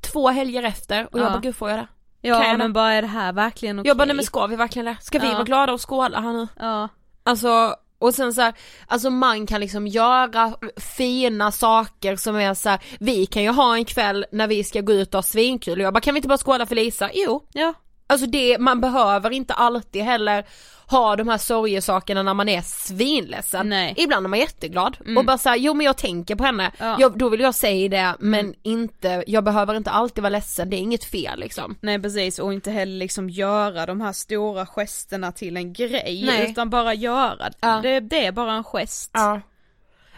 två 0.01 0.29
helger 0.29 0.63
efter 0.63 1.09
och 1.13 1.19
jag 1.19 1.27
Ja. 1.27 1.31
bara 1.31 1.41
gud 1.41 1.57
får 1.57 1.71
jag 1.71 1.79
det? 1.79 1.87
Ja 2.21 2.47
jag 2.49 2.59
men 2.59 2.73
bara 2.73 2.93
är 2.93 3.03
det 3.03 3.09
här 3.09 3.33
verkligen 3.33 3.79
okej? 3.79 3.89
Jag 3.89 3.97
bara 3.97 4.05
nej 4.05 4.17
men 4.17 4.25
ska 4.25 4.47
vi 4.47 4.57
verkligen 4.57 4.87
det? 4.87 4.97
Ska 5.01 5.19
vi 5.19 5.27
Ja. 5.27 5.33
vara 5.33 5.45
glada 5.45 5.73
och 5.73 5.89
skåla 5.91 6.21
här 6.21 6.33
nu? 6.33 6.49
Ja. 6.61 6.89
Alltså 7.23 7.77
och 8.05 8.15
sen 8.15 8.35
så 8.35 8.41
här, 8.41 8.55
alltså 8.87 9.11
man 9.11 9.47
kan 9.47 9.61
liksom 9.61 9.87
göra 9.87 10.55
fina 10.77 11.53
saker 11.53 12.17
som 12.17 12.37
är 12.37 12.55
så 12.55 12.69
här, 12.69 12.81
vi 13.01 13.27
kan 13.27 13.43
ju 13.43 13.51
ha 13.51 13.77
en 13.77 13.85
kväll 13.85 14.27
när 14.33 14.47
vi 14.47 14.65
ska 14.65 14.81
gå 14.81 14.93
ut 14.93 15.15
och 15.15 15.19
ha 15.19 15.23
svinkul 15.23 15.79
och 15.79 15.85
jag 15.85 15.95
bara 15.95 16.01
kan 16.01 16.15
vi 16.15 16.19
inte 16.19 16.29
bara 16.29 16.39
skåla 16.39 16.67
för 16.67 16.75
Lisa? 16.75 17.11
Jo. 17.15 17.49
Ja. 17.53 17.75
Alltså 18.07 18.27
det, 18.27 18.59
man 18.59 18.81
behöver 18.81 19.31
inte 19.31 19.55
alltid 19.55 20.03
heller 20.03 20.45
ha 20.87 21.17
de 21.17 21.29
här 21.29 21.39
sorgesakerna 21.39 22.23
när 22.23 22.35
man 22.35 22.49
är 22.49 22.61
svinledsen. 22.63 23.69
Nej. 23.69 23.95
Ibland 23.97 24.27
är 24.27 24.31
man 24.31 24.39
jätteglad 24.39 24.97
Mm. 25.01 25.19
och 25.19 25.25
bara 25.25 25.39
såhär, 25.39 25.57
jo 25.57 25.75
men 25.75 25.87
jag 25.87 25.97
tänker 25.97 26.37
på 26.37 26.45
henne, 26.45 26.71
Ja. 26.79 26.97
jag, 27.01 27.19
då 27.19 27.29
vill 27.29 27.41
jag 27.41 27.55
säga 27.55 27.89
det 27.89 28.17
men 28.21 28.55
inte, 28.63 29.25
jag 29.27 29.45
behöver 29.45 29.75
inte 29.77 29.91
alltid 29.91 30.23
vara 30.23 30.31
ledsen, 30.31 30.71
det 30.71 30.77
är 30.77 30.79
inget 30.79 31.05
fel 31.05 31.41
liksom. 31.41 31.77
Nej 31.81 32.03
precis 32.03 32.39
och 32.39 32.53
inte 32.53 32.71
heller 32.71 32.97
liksom 32.99 33.31
göra 33.31 33.87
de 33.87 34.01
här 34.01 34.13
stora 34.13 34.67
gesterna 34.67 35.33
till 35.33 35.57
en 35.57 35.73
grej 35.73 36.23
Nej. 36.27 36.51
utan 36.51 36.71
bara 36.71 36.95
göra 36.95 37.51
Ja. 37.61 37.81
det, 37.83 38.01
det 38.01 38.27
är 38.27 38.33
bara 38.33 38.53
en 38.53 38.65
gest. 38.65 39.11
Ja. 39.15 39.41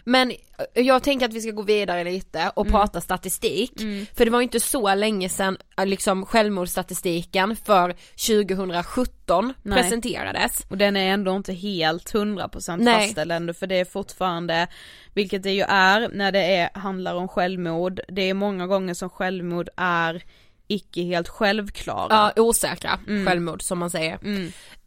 Men 0.07 0.31
eh, 0.31 0.83
jag 0.83 1.03
tänker 1.03 1.25
att 1.25 1.33
vi 1.33 1.41
ska 1.41 1.51
gå 1.51 1.61
vidare 1.61 2.03
lite 2.03 2.51
och 2.55 2.67
prata 2.67 3.01
statistik. 3.01 3.71
För 4.13 4.25
det 4.25 4.31
var 4.31 4.39
ju 4.39 4.43
inte 4.43 4.59
så 4.59 4.95
länge 4.95 5.29
sedan 5.29 5.57
eh, 5.77 5.85
liksom 5.85 6.25
självmordsstatistiken 6.25 7.55
för 7.55 7.95
2017 8.27 9.53
Nej. 9.63 9.81
presenterades. 9.81 10.65
Och 10.69 10.77
den 10.77 10.95
är 10.97 11.13
ändå 11.13 11.35
inte 11.35 11.53
helt 11.53 12.13
100% 12.13 12.77
Nej. 12.77 12.93
fastställd 12.93 13.31
ändå 13.31 13.53
för 13.53 13.67
det 13.67 13.75
är 13.75 13.85
fortfarande, 13.85 14.67
vilket 15.13 15.43
det 15.43 15.51
ju 15.51 15.61
är 15.61 16.09
när 16.13 16.31
det 16.31 16.55
är, 16.55 16.69
handlar 16.73 17.15
om 17.15 17.27
självmord, 17.27 17.99
det 18.07 18.21
är 18.21 18.33
många 18.33 18.67
gånger 18.67 18.93
som 18.93 19.09
självmord 19.09 19.69
är 19.77 20.23
icke 20.67 21.01
helt 21.01 21.27
självklara. 21.27 22.07
Ja, 22.09 22.41
osäkra 22.41 22.99
självmord 23.27 23.61
som 23.61 23.79
man 23.79 23.89
säger. 23.89 24.19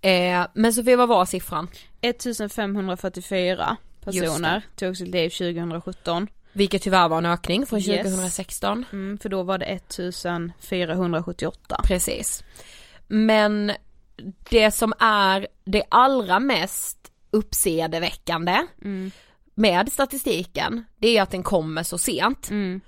Eh, 0.00 0.46
men 0.54 0.72
Sofie 0.72 0.96
vad 0.96 1.08
var 1.08 1.24
siffran? 1.24 1.68
1544 2.00 3.76
personer 4.04 4.62
tog 4.76 4.96
sitt 4.96 5.08
liv 5.08 5.30
2017. 5.30 6.26
Vilket 6.52 6.82
tyvärr 6.82 7.08
var 7.08 7.18
en 7.18 7.26
ökning 7.26 7.66
från 7.66 7.78
Yes. 7.78 8.02
2016. 8.02 8.84
Mm, 8.92 9.18
för 9.18 9.28
då 9.28 9.42
var 9.42 9.58
det 9.58 9.64
1478. 9.64 11.80
Precis. 11.84 12.44
Men 13.08 13.72
det 14.50 14.70
som 14.70 14.92
är 14.98 15.46
det 15.64 15.82
allra 15.88 16.40
mest 16.40 16.98
uppseendeväckande 17.30 18.66
med 19.54 19.92
statistiken, 19.92 20.84
det 20.96 21.16
är 21.16 21.22
att 21.22 21.30
den 21.30 21.42
kommer 21.42 21.82
så 21.82 21.98
sent. 21.98 22.50
Mm. 22.50 22.80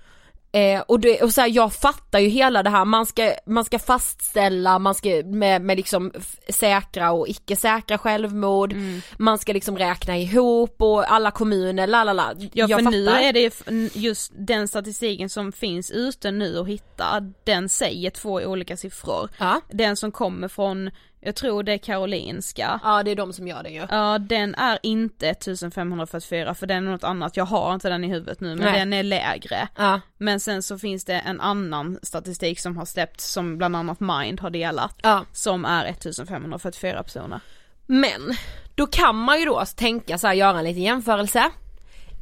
Eh, 0.54 0.80
och 0.80 1.00
det, 1.00 1.22
och 1.22 1.34
så 1.34 1.40
här, 1.40 1.48
jag 1.48 1.72
fattar 1.72 2.18
ju 2.18 2.28
hela 2.28 2.62
det 2.62 2.70
här, 2.70 2.84
man 2.84 3.06
ska, 3.06 3.34
man 3.46 3.64
ska 3.64 3.78
fastställa, 3.78 4.78
man 4.78 4.94
ska 4.94 5.22
med, 5.24 5.62
med 5.62 5.76
liksom 5.76 6.12
säkra 6.48 7.12
och 7.12 7.28
icke 7.28 7.56
säkra 7.56 7.98
självmord, 7.98 8.74
man 9.16 9.38
ska 9.38 9.52
liksom 9.52 9.78
räkna 9.78 10.18
ihop 10.18 10.82
och 10.82 11.12
alla 11.12 11.30
kommuner, 11.30 11.86
la 11.86 12.04
la 12.04 12.12
la. 12.12 12.32
Ja 12.52 12.68
för 12.68 12.90
nu 12.90 13.06
fattar. 13.06 13.20
är 13.20 13.32
det 13.32 13.70
just 13.94 14.32
den 14.36 14.68
statistiken 14.68 15.28
som 15.28 15.52
finns 15.52 15.90
ute 15.90 16.30
nu 16.30 16.58
att 16.58 16.66
hitta, 16.68 17.32
den 17.44 17.68
säger 17.68 18.10
två 18.10 18.32
olika 18.32 18.76
siffror. 18.76 19.30
Ja. 19.38 19.60
Den 19.70 19.96
som 19.96 20.12
kommer 20.12 20.48
från, 20.48 20.90
jag 21.24 21.34
tror 21.34 21.62
det 21.62 21.72
är 21.72 21.78
Karolinska. 21.78 22.80
ja 22.82 23.02
det 23.02 23.10
är 23.10 23.16
de 23.16 23.32
som 23.32 23.48
gör 23.48 23.62
det 23.62 23.70
ju. 23.70 23.86
Ja 23.90 24.18
den 24.18 24.54
är 24.54 24.78
inte 24.82 25.28
1544 25.28 26.54
för 26.54 26.66
den 26.66 26.86
är 26.86 26.90
något 26.90 27.04
annat, 27.04 27.36
jag 27.36 27.44
har 27.44 27.74
inte 27.74 27.88
den 27.88 28.04
i 28.04 28.08
huvudet 28.08 28.40
nu 28.40 28.48
men 28.48 28.64
Nej. 28.64 28.78
den 28.78 28.92
är 28.92 29.02
lägre. 29.02 29.68
Ja. 29.76 30.00
Men 30.18 30.40
sen 30.40 30.62
så 30.62 30.78
finns 30.78 31.04
det 31.04 31.14
en 31.14 31.40
annan 31.40 31.98
statistik 32.02 32.60
som 32.60 32.76
har 32.76 32.84
släppts 32.84 33.32
som 33.32 33.58
bland 33.58 33.76
annat 33.76 34.00
Mind 34.00 34.40
har 34.40 34.50
delat. 34.50 34.96
Ja. 35.02 35.24
Som 35.32 35.64
är 35.64 35.84
1544 35.84 37.02
personer. 37.02 37.40
Men 37.86 38.36
då 38.74 38.86
kan 38.86 39.16
man 39.16 39.38
ju 39.38 39.44
då 39.44 39.64
tänka 39.76 40.18
så 40.18 40.26
här, 40.26 40.34
göra 40.34 40.58
en 40.58 40.64
liten 40.64 40.82
jämförelse 40.82 41.50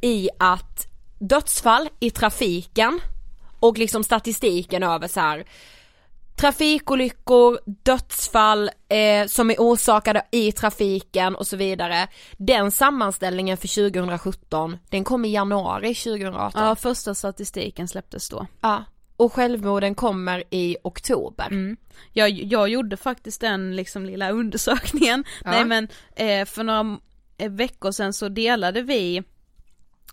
i 0.01 0.29
att 0.39 0.87
dödsfall 1.19 1.89
i 1.99 2.09
trafiken 2.09 2.99
och 3.59 3.77
liksom 3.77 4.03
statistiken 4.03 4.83
över 4.83 5.07
så 5.07 5.19
här 5.19 5.43
trafikolyckor, 6.41 7.59
dödsfall 7.65 8.69
eh, 8.89 9.27
som 9.27 9.51
är 9.51 9.55
orsakade 9.59 10.25
i 10.31 10.51
trafiken 10.51 11.35
och 11.35 11.47
så 11.47 11.57
vidare. 11.57 12.07
Den 12.37 12.71
sammanställningen 12.71 13.57
för 13.57 13.91
2017, 13.91 14.77
den 14.89 15.03
kom 15.03 15.25
i 15.25 15.31
januari 15.33 15.95
2018. 15.95 16.63
Ja, 16.63 16.75
första 16.75 17.15
statistiken 17.15 17.87
släpptes 17.87 18.29
då. 18.29 18.47
Ja. 18.61 18.83
Och 19.17 19.33
självmorden 19.33 19.95
kommer 19.95 20.43
i 20.49 20.77
oktober. 20.83 21.47
Mm. 21.47 21.77
Jag, 22.13 22.29
jag 22.29 22.69
gjorde 22.69 22.97
faktiskt 22.97 23.41
den 23.41 23.75
liksom 23.75 24.05
lilla 24.05 24.31
undersökningen, 24.31 25.23
Ja. 25.43 25.51
nej 25.51 25.65
men 25.65 25.87
eh, 26.15 26.45
för 26.45 26.63
några 26.63 26.97
eh, 27.37 27.51
veckor 27.51 27.91
sedan 27.91 28.13
så 28.13 28.29
delade 28.29 28.81
vi 28.81 29.23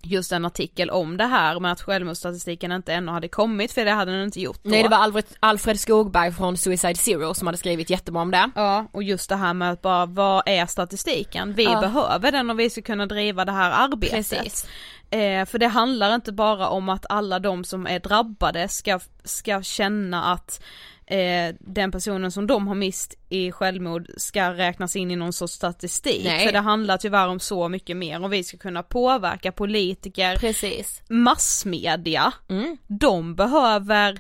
just 0.03 0.33
en 0.33 0.45
artikel 0.45 0.91
om 0.91 1.17
det 1.17 1.25
här 1.25 1.61
med 1.61 1.73
att 1.73 1.81
självmordsstatistiken 1.83 2.73
inte 2.73 2.93
ännu 2.93 3.13
hade 3.13 3.29
kommit 3.29 3.73
för 3.73 3.85
det 3.85 3.91
hade 3.91 4.13
den 4.13 4.23
inte 4.25 4.41
gjort 4.41 4.61
då. 4.63 4.71
Nej 4.71 4.83
det 4.83 4.89
var 4.89 4.99
Alfred, 4.99 5.25
Alfred 5.41 5.81
Skogberg 5.81 6.33
från 6.33 6.57
Suicide 6.57 6.95
Zero 6.95 7.35
som 7.35 7.47
hade 7.47 7.59
skrivit 7.59 7.91
jättebra 7.91 8.23
om 8.23 8.31
det. 8.31 8.51
Ja, 8.55 8.87
och 8.93 9.03
just 9.03 9.29
det 9.29 9.37
här 9.37 9.55
med 9.55 9.71
att 9.73 9.83
bara, 9.83 10.07
vad 10.07 10.43
är 10.47 10.67
statistiken? 10.67 11.55
Vi 11.55 11.65
Ja. 11.65 11.81
behöver 11.81 12.33
den 12.33 12.51
om 12.51 12.57
vi 12.57 12.71
ska 12.71 12.83
kunna 12.83 13.07
driva 13.07 13.45
det 13.45 13.53
här 13.53 13.71
arbetet. 13.71 14.17
Precis. 14.17 14.67
Eh, 15.11 15.45
för 15.47 15.59
det 15.59 15.67
handlar 15.69 16.15
inte 16.15 16.33
bara 16.33 16.69
om 16.69 16.89
att 16.89 17.07
alla 17.09 17.39
de 17.39 17.65
som 17.65 17.87
är 17.87 18.01
drabbade 18.01 18.69
ska, 18.69 19.01
ska 19.25 19.63
känna 19.63 20.25
att 20.33 20.63
eh, 21.07 21.55
den 21.61 21.93
personen 21.93 22.33
som 22.33 22.47
de 22.47 22.69
har 22.69 22.75
mist 22.75 23.15
i 23.29 23.53
självmord 23.53 24.07
ska 24.17 24.55
räknas 24.55 24.97
in 24.97 25.11
i 25.11 25.17
någon 25.17 25.33
sorts 25.33 25.53
statistik. 25.53 26.25
Nej. 26.25 26.47
För 26.47 26.53
det 26.53 26.59
handlar 26.59 26.97
tyvärr 26.97 27.29
om 27.29 27.41
så 27.41 27.69
mycket 27.69 27.97
mer 27.97 28.25
om 28.25 28.31
vi 28.31 28.45
ska 28.45 28.57
kunna 28.57 28.83
påverka 28.83 29.53
politiker, 29.53 30.37
Precis. 30.37 31.03
massmedia, 31.09 32.33
Mm. 32.49 32.77
de 32.87 33.35
behöver 33.35 34.19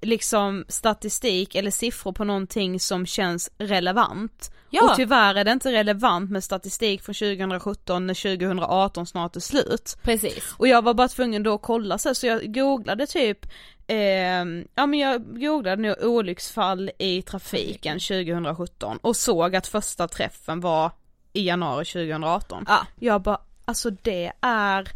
liksom 0.00 0.64
statistik 0.68 1.54
eller 1.54 1.70
siffror 1.70 2.12
på 2.12 2.24
någonting 2.24 2.80
som 2.80 3.06
känns 3.06 3.50
relevant. 3.58 4.50
Ja. 4.70 4.90
Och 4.90 4.96
tyvärr 4.96 5.34
är 5.34 5.44
det 5.44 5.52
inte 5.52 5.72
relevant 5.72 6.30
med 6.30 6.44
statistik 6.44 7.02
från 7.02 7.14
2017 7.14 8.06
när 8.06 8.14
2018 8.14 9.06
snart 9.06 9.36
är 9.36 9.40
slut. 9.40 9.96
Precis. 10.02 10.54
Och 10.56 10.68
jag 10.68 10.82
var 10.82 10.94
bara 10.94 11.08
tvungen 11.08 11.42
då 11.42 11.54
att 11.54 11.62
kolla 11.62 11.98
så, 11.98 12.14
så 12.14 12.26
jag 12.26 12.54
googlade 12.54 13.06
typ 13.06 13.46
eh, 13.86 14.44
ja 14.74 14.86
men 14.86 14.94
jag 14.94 15.40
googlade 15.40 15.82
nu 15.82 15.94
olycksfall 15.94 16.90
i 16.98 17.22
trafiken 17.22 17.98
2017 17.98 18.98
och 19.02 19.16
såg 19.16 19.56
att 19.56 19.66
första 19.66 20.08
träffen 20.08 20.60
var 20.60 20.90
i 21.32 21.46
januari 21.46 21.84
2018. 21.84 22.64
Ja. 22.68 22.86
Jag 22.98 23.22
bara, 23.22 23.40
alltså 23.64 23.90
det 23.90 24.32
är, 24.40 24.88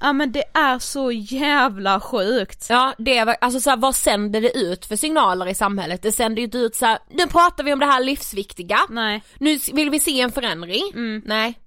ja 0.00 0.12
men 0.12 0.32
det 0.32 0.44
är 0.54 0.78
så 0.78 1.12
jävla 1.12 2.00
sjukt. 2.00 2.66
Ja 2.68 2.94
det 2.98 3.24
var, 3.24 3.36
alltså 3.40 3.60
så 3.60 3.70
här, 3.70 3.76
vad 3.76 3.94
sänder 3.94 4.40
det 4.40 4.58
ut 4.58 4.86
för 4.86 4.96
signaler 4.96 5.48
i 5.48 5.54
samhället? 5.54 6.02
Det 6.02 6.12
sänder 6.12 6.38
ju 6.40 6.44
inte 6.44 6.58
ut 6.58 6.74
så 6.76 6.86
här, 6.86 6.98
nu 7.10 7.26
pratar 7.26 7.64
vi 7.64 7.72
om 7.72 7.78
det 7.78 7.86
här 7.86 8.04
livsviktiga, 8.04 8.78
Nej. 8.88 9.22
nu 9.38 9.58
vill 9.72 9.90
vi 9.90 10.00
se 10.00 10.20
en 10.20 10.32
förändring. 10.32 10.90
Mm. 10.94 11.22
Nej. 11.26 11.58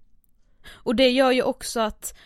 Och 0.73 0.95
det 0.95 1.09
gör 1.09 1.31
ju 1.31 1.43
också 1.43 1.79
att 1.79 2.17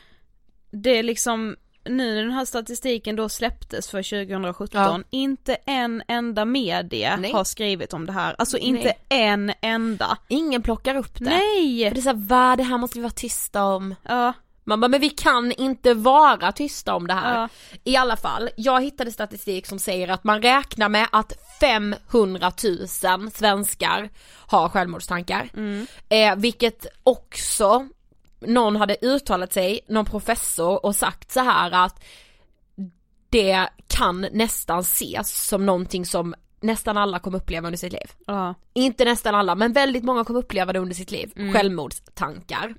det 0.71 0.97
är 0.97 1.03
liksom 1.03 1.55
nu 1.89 2.15
när 2.15 2.21
den 2.21 2.31
här 2.31 2.45
statistiken 2.45 3.15
då 3.15 3.29
släpptes 3.29 3.89
för 3.89 4.03
2017, 4.03 4.67
Ja. 4.81 4.99
inte 5.09 5.55
en 5.55 6.03
enda 6.07 6.45
media 6.45 7.17
Nej. 7.17 7.31
har 7.31 7.43
skrivit 7.43 7.93
om 7.93 8.05
det 8.05 8.11
här. 8.13 8.35
Alltså 8.37 8.57
inte 8.57 8.83
Nej. 9.09 9.27
en 9.27 9.53
enda. 9.61 10.17
Ingen 10.27 10.61
plockar 10.61 10.95
upp 10.95 11.19
det. 11.19 11.25
Nej! 11.25 11.87
För 11.87 11.95
det 11.95 11.99
är 11.99 12.01
såhär, 12.01 12.27
vad 12.27 12.57
det 12.57 12.63
här 12.63 12.77
måste 12.77 12.97
vi 12.97 13.03
vara 13.03 13.11
tysta 13.11 13.63
om. 13.63 13.95
Ja, 14.03 14.33
Man 14.67 14.79
bara, 14.79 14.87
men 14.87 15.01
vi 15.01 15.09
kan 15.09 15.51
inte 15.51 15.93
vara 15.93 16.51
tysta 16.51 16.95
om 16.95 17.07
det 17.07 17.13
här. 17.13 17.41
Ja. 17.41 17.49
I 17.83 17.95
alla 17.95 18.15
fall, 18.15 18.49
jag 18.57 18.83
hittade 18.83 19.11
statistik 19.11 19.65
som 19.65 19.79
säger 19.79 20.07
att 20.07 20.23
man 20.23 20.41
räknar 20.41 20.89
med 20.89 21.07
att 21.11 21.33
500 21.59 22.51
000 22.63 22.87
svenskar 23.33 24.09
har 24.47 24.69
självmordstankar. 24.69 25.49
Eh, 26.09 26.35
vilket 26.35 26.85
också, 27.03 27.87
någon 28.39 28.75
hade 28.75 28.97
uttalat 29.01 29.53
sig, 29.53 29.79
någon 29.87 30.05
professor 30.05 30.85
och 30.85 30.95
sagt 30.95 31.31
så 31.31 31.39
här 31.39 31.71
att 31.71 32.03
det 33.29 33.67
kan 33.87 34.21
nästan 34.31 34.79
ses 34.79 35.47
som 35.47 35.65
någonting 35.65 36.05
som 36.05 36.35
nästan 36.61 36.97
alla 36.97 37.19
kommer 37.19 37.37
uppleva 37.37 37.67
under 37.67 37.77
sitt 37.77 37.93
liv. 37.93 38.11
ja, 38.27 38.55
Inte 38.73 39.05
nästan 39.05 39.35
alla, 39.35 39.55
men 39.55 39.73
väldigt 39.73 40.03
många 40.03 40.23
kommer 40.23 40.39
uppleva 40.39 40.73
det 40.73 40.79
under 40.79 40.95
sitt 40.95 41.11
liv. 41.11 41.31
Självmordstankar. 41.53 42.73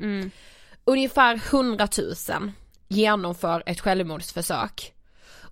Ungefär 0.88 1.40
100 1.52 1.88
000 2.28 2.52
genomför 2.88 3.62
ett 3.66 3.80
självmordsförsök 3.80 4.94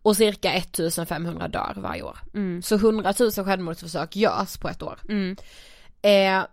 och 0.03 0.17
cirka 0.17 0.53
1500 0.53 1.49
dör 1.49 1.75
varje 1.77 2.03
år. 2.03 2.19
Så 2.63 2.75
100 2.75 3.15
000 3.21 3.31
självmordsförsök 3.31 4.17
görs 4.17 4.57
på 4.57 4.69
ett 4.69 4.83
år. 4.83 4.99
Eh, 6.03 6.45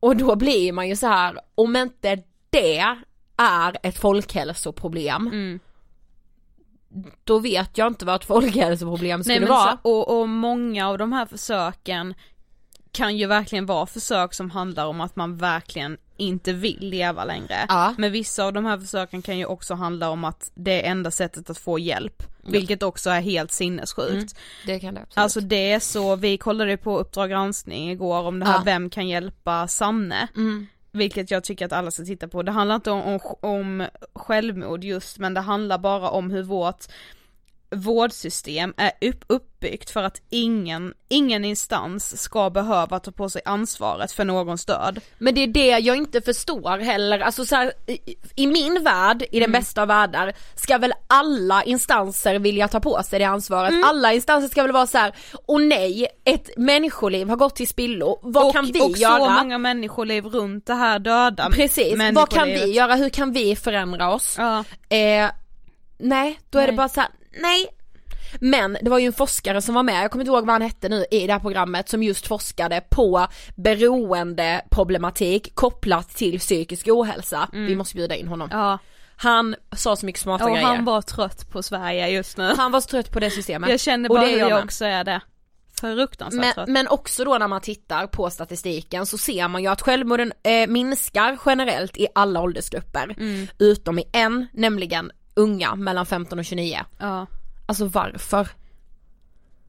och 0.00 0.16
då 0.16 0.36
blir 0.36 0.72
man 0.72 0.88
ju 0.88 0.96
så 0.96 1.06
här, 1.06 1.40
om 1.54 1.76
inte 1.76 2.22
det 2.50 2.84
är 3.36 3.78
ett 3.82 3.98
folkhälsoproblem, 3.98 5.30
då 7.24 7.38
vet 7.38 7.78
jag 7.78 7.86
inte 7.86 8.04
vad 8.04 8.16
ett 8.16 8.24
folkhälsoproblem 8.24 9.24
skulle 9.24 9.40
Nej, 9.40 9.48
vara. 9.48 9.78
så, 9.82 9.90
och, 9.90 10.20
och 10.20 10.28
många 10.28 10.88
av 10.88 10.98
de 10.98 11.12
här 11.12 11.26
försöken 11.26 12.14
kan 12.92 13.16
ju 13.16 13.26
verkligen 13.26 13.66
vara 13.66 13.86
försök 13.86 14.34
som 14.34 14.50
handlar 14.50 14.86
om 14.86 15.00
att 15.00 15.16
man 15.16 15.36
verkligen 15.36 15.98
inte 16.18 16.52
vill 16.52 16.78
leva 16.80 17.24
längre. 17.24 17.66
Ja. 17.68 17.94
Men 17.98 18.12
vissa 18.12 18.44
av 18.44 18.52
de 18.52 18.64
här 18.64 18.78
försöken 18.78 19.22
kan 19.22 19.38
ju 19.38 19.44
också 19.44 19.74
handla 19.74 20.10
om 20.10 20.24
att 20.24 20.50
det 20.54 20.86
är 20.86 20.90
enda 20.90 21.10
sättet 21.10 21.50
att 21.50 21.58
få 21.58 21.78
hjälp. 21.78 22.22
Vilket 22.42 22.82
också 22.82 23.10
är 23.10 23.20
helt 23.20 23.52
sinnessjukt. 23.52 24.36
Det 24.66 24.80
kan 24.80 24.94
det 24.94 25.00
absolut. 25.00 25.18
Alltså 25.18 25.40
det 25.40 25.72
är 25.72 25.80
så, 25.80 26.16
vi 26.16 26.38
kollade 26.38 26.76
på 26.76 26.98
Uppdrag 26.98 27.30
granskning 27.30 27.90
igår 27.90 28.22
om 28.22 28.38
det 28.38 28.46
här 28.46 28.54
Ja. 28.54 28.62
Vem 28.64 28.90
kan 28.90 29.08
hjälpa 29.08 29.68
Sanne? 29.68 30.28
Vilket 30.92 31.30
jag 31.30 31.44
tycker 31.44 31.66
att 31.66 31.72
alla 31.72 31.90
ska 31.90 32.04
titta 32.04 32.28
på. 32.28 32.42
Det 32.42 32.52
handlar 32.52 32.74
inte 32.74 32.90
om, 32.90 33.02
om, 33.02 33.20
om 33.40 33.86
självmord 34.14 34.84
just 34.84 35.18
men 35.18 35.34
det 35.34 35.40
handlar 35.40 35.78
bara 35.78 36.10
om 36.10 36.30
hur 36.30 36.42
vårt 36.42 36.84
vårdsystem 37.70 38.74
är 38.76 38.92
upp, 39.00 39.24
uppbyggt 39.26 39.90
för 39.90 40.02
att 40.02 40.22
ingen, 40.30 40.94
ingen 41.08 41.44
instans 41.44 42.22
ska 42.22 42.50
behöva 42.50 43.00
ta 43.00 43.10
på 43.10 43.30
sig 43.30 43.42
ansvaret 43.44 44.12
för 44.12 44.24
någons 44.24 44.64
död. 44.64 45.00
Men 45.18 45.34
det 45.34 45.40
är 45.40 45.46
det 45.46 45.78
jag 45.78 45.96
inte 45.96 46.20
förstår 46.20 46.78
heller, 46.78 47.18
alltså 47.18 47.46
så 47.46 47.56
här, 47.56 47.72
i, 47.86 48.16
i 48.36 48.46
min 48.46 48.84
värld, 48.84 49.24
i 49.32 49.40
den 49.40 49.52
bästa 49.52 49.82
av 49.82 49.88
världar, 49.88 50.32
ska 50.54 50.78
väl 50.78 50.92
alla 51.06 51.62
instanser 51.62 52.38
vilja 52.38 52.68
ta 52.68 52.80
på 52.80 53.02
sig 53.02 53.18
det 53.18 53.24
ansvaret. 53.24 53.74
Alla 53.84 54.12
instanser 54.12 54.48
ska 54.48 54.62
väl 54.62 54.72
vara 54.72 54.86
så 54.86 54.98
här: 54.98 55.12
och 55.46 55.62
nej, 55.62 56.06
ett 56.24 56.50
människoliv 56.56 57.28
har 57.28 57.36
gått 57.36 57.56
till 57.56 57.68
spillo, 57.68 58.18
vad 58.22 58.46
och, 58.46 58.52
kan 58.52 58.66
vi 58.66 58.80
och 58.80 58.90
göra? 58.90 59.18
så 59.18 59.30
många 59.30 59.58
människoliv 59.58 60.26
runt 60.26 60.66
det 60.66 60.74
här 60.74 60.98
döda 60.98 61.50
Precis, 61.50 61.94
vad 62.12 62.28
kan 62.28 62.48
vi 62.48 62.72
göra, 62.72 62.94
hur 62.94 63.08
kan 63.08 63.32
vi 63.32 63.56
förändra 63.56 64.14
oss? 64.14 64.34
Ja. 64.38 64.64
Eh, 64.96 65.30
nej, 65.98 66.40
då 66.50 66.58
är 66.58 66.62
det 66.62 66.72
Nej. 66.72 66.76
bara 66.76 66.88
så 66.88 67.00
här: 67.00 67.10
nej. 67.38 67.66
Men 68.40 68.78
det 68.82 68.90
var 68.90 68.98
ju 68.98 69.06
en 69.06 69.12
forskare 69.12 69.62
som 69.62 69.74
var 69.74 69.82
med, 69.82 70.04
jag 70.04 70.10
kommer 70.10 70.24
inte 70.24 70.30
ihåg 70.32 70.46
vad 70.46 70.52
han 70.54 70.62
hette 70.62 70.88
nu 70.88 71.04
i 71.10 71.26
det 71.26 71.32
här 71.32 71.40
programmet, 71.40 71.88
som 71.88 72.02
just 72.02 72.26
forskade 72.26 72.80
på 72.90 73.26
beroendeproblematik 73.56 75.54
kopplat 75.54 76.08
till 76.08 76.38
psykisk 76.38 76.88
ohälsa. 76.88 77.48
Vi 77.52 77.76
måste 77.76 77.96
bjuda 77.96 78.16
in 78.16 78.28
honom. 78.28 78.50
Mm. 78.50 78.62
Ja, 78.64 78.78
Han 79.16 79.56
sa 79.76 79.96
så 79.96 80.06
mycket 80.06 80.20
smarta 80.22 80.44
och 80.44 80.50
grejer. 80.50 80.66
han 80.66 80.84
var 80.84 81.02
trött 81.02 81.50
på 81.50 81.62
Sverige 81.62 82.08
just 82.08 82.36
nu. 82.36 82.54
Han 82.56 82.72
var 82.72 82.80
så 82.80 82.88
trött 82.88 83.12
på 83.12 83.20
det 83.20 83.30
systemet. 83.30 83.70
Jag 83.70 83.80
känner 83.80 84.08
Och 84.10 84.14
bara 84.16 84.24
det 84.24 84.30
är 84.30 84.32
hur 84.32 84.38
jag 84.40 84.50
med. 84.50 84.64
också 84.64 84.84
är 84.84 85.04
det. 85.04 85.20
Fruktansvärt 85.80 86.40
Men, 86.44 86.54
trött. 86.54 86.68
men 86.68 86.88
också 86.88 87.24
då 87.24 87.38
när 87.38 87.48
man 87.48 87.60
tittar 87.60 88.06
på 88.06 88.30
statistiken 88.30 89.06
så 89.06 89.18
ser 89.18 89.48
man 89.48 89.62
ju 89.62 89.68
att 89.68 89.82
självmorden 89.82 90.32
eh, 90.42 90.66
minskar 90.68 91.38
generellt 91.46 91.96
i 91.96 92.06
alla 92.14 92.40
åldersgrupper. 92.40 93.14
Mm. 93.18 93.46
Utom 93.58 93.98
i 93.98 94.04
en, 94.12 94.46
nämligen 94.52 95.10
unga 95.38 95.74
mellan 95.74 96.06
15 96.06 96.38
och 96.38 96.44
29. 96.44 96.78
Ja. 96.98 97.26
Alltså 97.66 97.86
varför? 97.86 98.48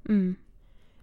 Mm. 0.10 0.36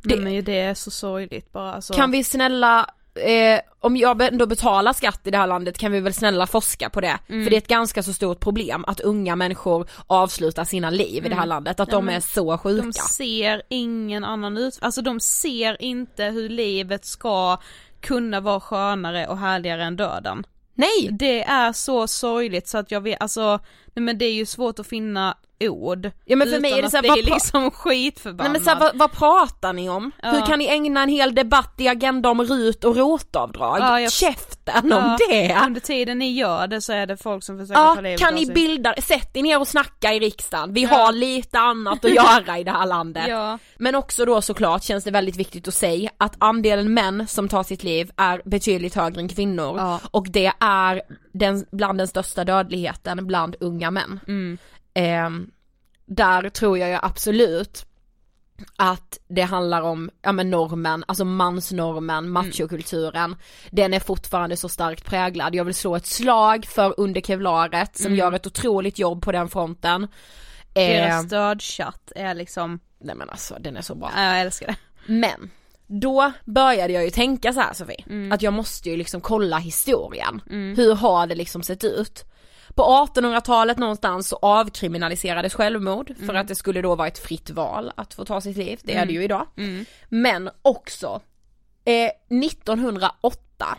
Det-. 0.03 0.17
Men 0.17 0.45
det 0.45 0.61
är 0.61 0.75
så 0.75 0.91
sorgligt 0.91 1.53
bara 1.53 1.73
alltså. 1.73 1.95
Kan 1.95 2.11
vi 2.11 2.25
snälla, 2.25 2.91
eh, 3.14 3.61
om 3.81 3.97
jag 3.97 4.23
ändå 4.23 4.47
betalar 4.47 4.93
skatt 4.93 5.27
i 5.27 5.31
det 5.31 5.39
här 5.39 5.47
landet 5.47 5.79
kan 5.79 5.93
vi 5.93 6.01
väl 6.01 6.14
snälla 6.14 6.47
forska 6.47 6.91
på 6.91 7.01
det. 7.01 7.19
Mm. 7.29 7.45
För 7.45 7.51
det 7.51 7.57
är 7.57 7.59
ett 7.59 7.69
ganska 7.69 8.03
så 8.03 8.12
stort 8.12 8.41
problem 8.41 8.85
att 8.85 9.01
unga 9.01 9.37
människor 9.37 9.89
avslutar 10.07 10.64
sina 10.64 10.91
liv 10.91 11.27
i 11.27 11.29
det 11.29 11.35
här 11.35 11.47
landet, 11.47 11.81
att 11.81 11.93
Mm. 11.93 12.07
Ja, 12.07 12.12
de 12.12 12.17
är 12.17 12.21
så 12.21 12.59
sjuka. 12.59 12.83
De 12.83 12.93
ser 12.93 13.62
ingen 13.69 14.25
annan 14.25 14.57
ut, 14.57 14.79
alltså 14.81 15.03
de 15.03 15.21
ser 15.21 15.83
inte 15.83 16.25
hur 16.25 16.49
livet 16.49 17.05
ska 17.05 17.59
kunna 18.01 18.41
vara 18.41 18.61
skönare 18.61 19.27
och 19.27 19.39
härligare 19.39 19.85
än 19.85 19.97
döden. 19.97 20.47
Nej! 20.77 21.09
Det 21.12 21.43
är 21.43 21.72
så 21.72 22.07
sorgligt 22.07 22.68
så 22.68 22.79
att 22.79 22.91
jag 22.91 23.01
vet, 23.01 23.20
alltså, 23.20 23.61
nej 23.95 24.03
men 24.03 24.18
det 24.18 24.24
är 24.24 24.33
ju 24.33 24.47
svårt 24.47 24.79
att 24.79 24.87
finna 24.87 25.37
ord. 25.61 26.11
Ja, 26.25 26.37
men 26.37 26.49
för 26.49 26.61
mig 26.61 26.71
är 26.73 26.75
det 26.75 26.79
utan 26.79 26.91
så 26.91 26.97
här, 26.97 27.05
att 27.05 27.09
vad 27.09 27.19
bli 27.19 27.31
pra- 27.31 27.35
liksom 27.35 27.71
skitförbannad. 27.75 28.53
Nej 28.53 28.53
men 28.53 28.61
så 28.65 28.71
här, 28.71 28.81
vad, 28.81 28.97
vad 28.99 29.13
pratar 29.13 29.73
ni 29.73 29.89
om? 29.89 30.11
Ja. 30.23 30.31
Hur 30.31 30.47
kan 30.47 30.59
ni 30.59 30.67
ägna 30.67 31.03
en 31.03 31.09
hel 31.09 31.35
debatt 31.35 31.75
i 31.79 31.89
Agenda 31.89 32.29
om 32.31 32.43
RUT 32.43 32.85
och 32.85 32.97
ROT-avdrag? 32.97 33.79
Ja, 33.81 34.01
jag- 34.01 34.13
Käften 34.13 34.93
om 34.93 35.17
Ja, 35.19 35.19
det! 35.31 35.59
Under 35.67 35.81
tiden 35.81 36.19
ni 36.19 36.33
gör 36.33 36.67
det 36.67 36.81
så 36.81 36.93
är 36.93 37.07
det 37.07 37.17
folk 37.17 37.45
som 37.45 37.59
försöker 37.59 37.81
Ja, 37.81 37.95
ta 37.95 38.01
livet 38.01 38.21
kan 38.21 38.35
ni 38.35 38.47
bilda, 38.47 38.95
sätt 39.03 39.37
er 39.37 39.43
ner 39.43 39.61
och 39.61 39.69
snacka 39.69 40.13
i 40.15 40.19
riksdagen, 40.21 40.73
vi 40.73 40.85
har 40.85 41.13
lite 41.13 41.59
annat 41.59 42.05
att 42.05 42.11
göra 42.15 42.59
i 42.59 42.65
det 42.65 42.71
här 42.71 42.87
landet. 42.87 43.27
Men 43.79 43.95
också 43.95 44.25
då 44.25 44.43
såklart 44.43 44.83
känns 44.83 45.05
det 45.05 45.11
väldigt 45.11 45.37
viktigt 45.37 45.69
att 45.69 45.75
säga 45.75 46.11
att 46.19 46.35
andelen 46.39 46.95
män 46.95 47.27
som 47.29 47.49
tar 47.49 47.63
sitt 47.63 47.83
liv 47.85 48.11
är 48.17 48.43
betydligt 48.45 48.95
högre 48.95 49.21
än 49.21 49.29
kvinnor 49.29 49.99
och 50.11 50.27
det 50.31 50.53
är 50.61 51.03
den, 51.33 51.67
bland 51.73 51.99
den 51.99 52.09
största 52.09 52.45
dödligheten 52.45 53.27
bland 53.27 53.57
unga 53.61 53.91
män. 53.91 54.21
Mm. 54.29 54.59
Ehm, 54.97 55.51
där 56.07 56.49
tror 56.49 56.79
jag 56.79 56.89
ju 56.91 56.99
absolut 57.03 57.87
att 58.77 59.19
det 59.29 59.43
handlar 59.43 59.83
om, 59.83 60.11
ja 60.23 60.33
men 60.33 60.51
normen, 60.51 61.05
alltså 61.09 61.25
mansnormen, 61.25 62.31
machokulturen, 62.31 63.37
den 63.71 63.95
är 63.95 64.01
fortfarande 64.01 64.57
så 64.57 64.69
starkt 64.69 65.05
präglad. 65.05 65.55
Jag 65.55 65.65
vill 65.65 65.75
slå 65.75 65.97
ett 65.97 66.07
slag 66.07 66.67
för 66.67 66.95
Under 67.01 67.21
Kevlaret 67.21 67.97
som 67.97 68.15
gör 68.15 68.33
ett 68.33 68.47
otroligt 68.47 68.99
jobb 68.99 69.23
på 69.23 69.33
den 69.33 69.49
fronten. 69.49 70.09
Deras 70.73 71.23
Ehm, 71.23 71.27
stödchatt 71.29 72.13
är 72.17 72.35
liksom, 72.35 72.81
nej 72.99 73.15
men 73.17 73.31
alltså 73.31 73.57
den 73.61 73.77
är 73.77 73.83
så 73.83 73.95
bra. 73.95 74.11
ja, 74.17 74.23
jag 74.23 74.41
älskar 74.41 74.67
det. 74.67 74.77
Men 75.13 75.51
då 75.87 76.33
började 76.45 76.93
jag 76.93 77.05
ju 77.05 77.11
tänka 77.11 77.53
så 77.53 77.61
här 77.61 77.73
Sofie, 77.75 78.05
att 78.33 78.43
jag 78.43 78.53
måste 78.53 78.91
ju 78.91 78.97
liksom 78.97 79.21
kolla 79.21 79.59
historien. 79.59 80.41
Hur 80.77 80.95
har 80.95 81.27
det 81.27 81.35
liksom 81.35 81.63
sett 81.63 81.85
ut? 81.85 82.25
På 82.77 82.83
1800-talet 82.83 83.79
någonstans 83.79 84.29
så 84.29 84.37
avkriminaliserades 84.37 85.55
självmord 85.55 86.14
för 86.27 86.35
att 86.35 86.49
det 86.49 86.55
skulle 86.55 86.83
då 86.83 86.95
vara 86.95 87.09
ett 87.09 87.18
fritt 87.18 87.51
val 87.51 87.93
att 87.97 88.14
få 88.14 88.24
ta 88.24 88.41
sitt 88.41 88.57
liv, 88.57 88.81
det 88.83 88.95
är 88.95 89.07
det 89.07 89.12
ju 89.12 89.24
idag. 89.24 89.47
Men 90.09 90.51
också 90.62 91.20
eh, 91.85 92.11
1908 92.47 93.79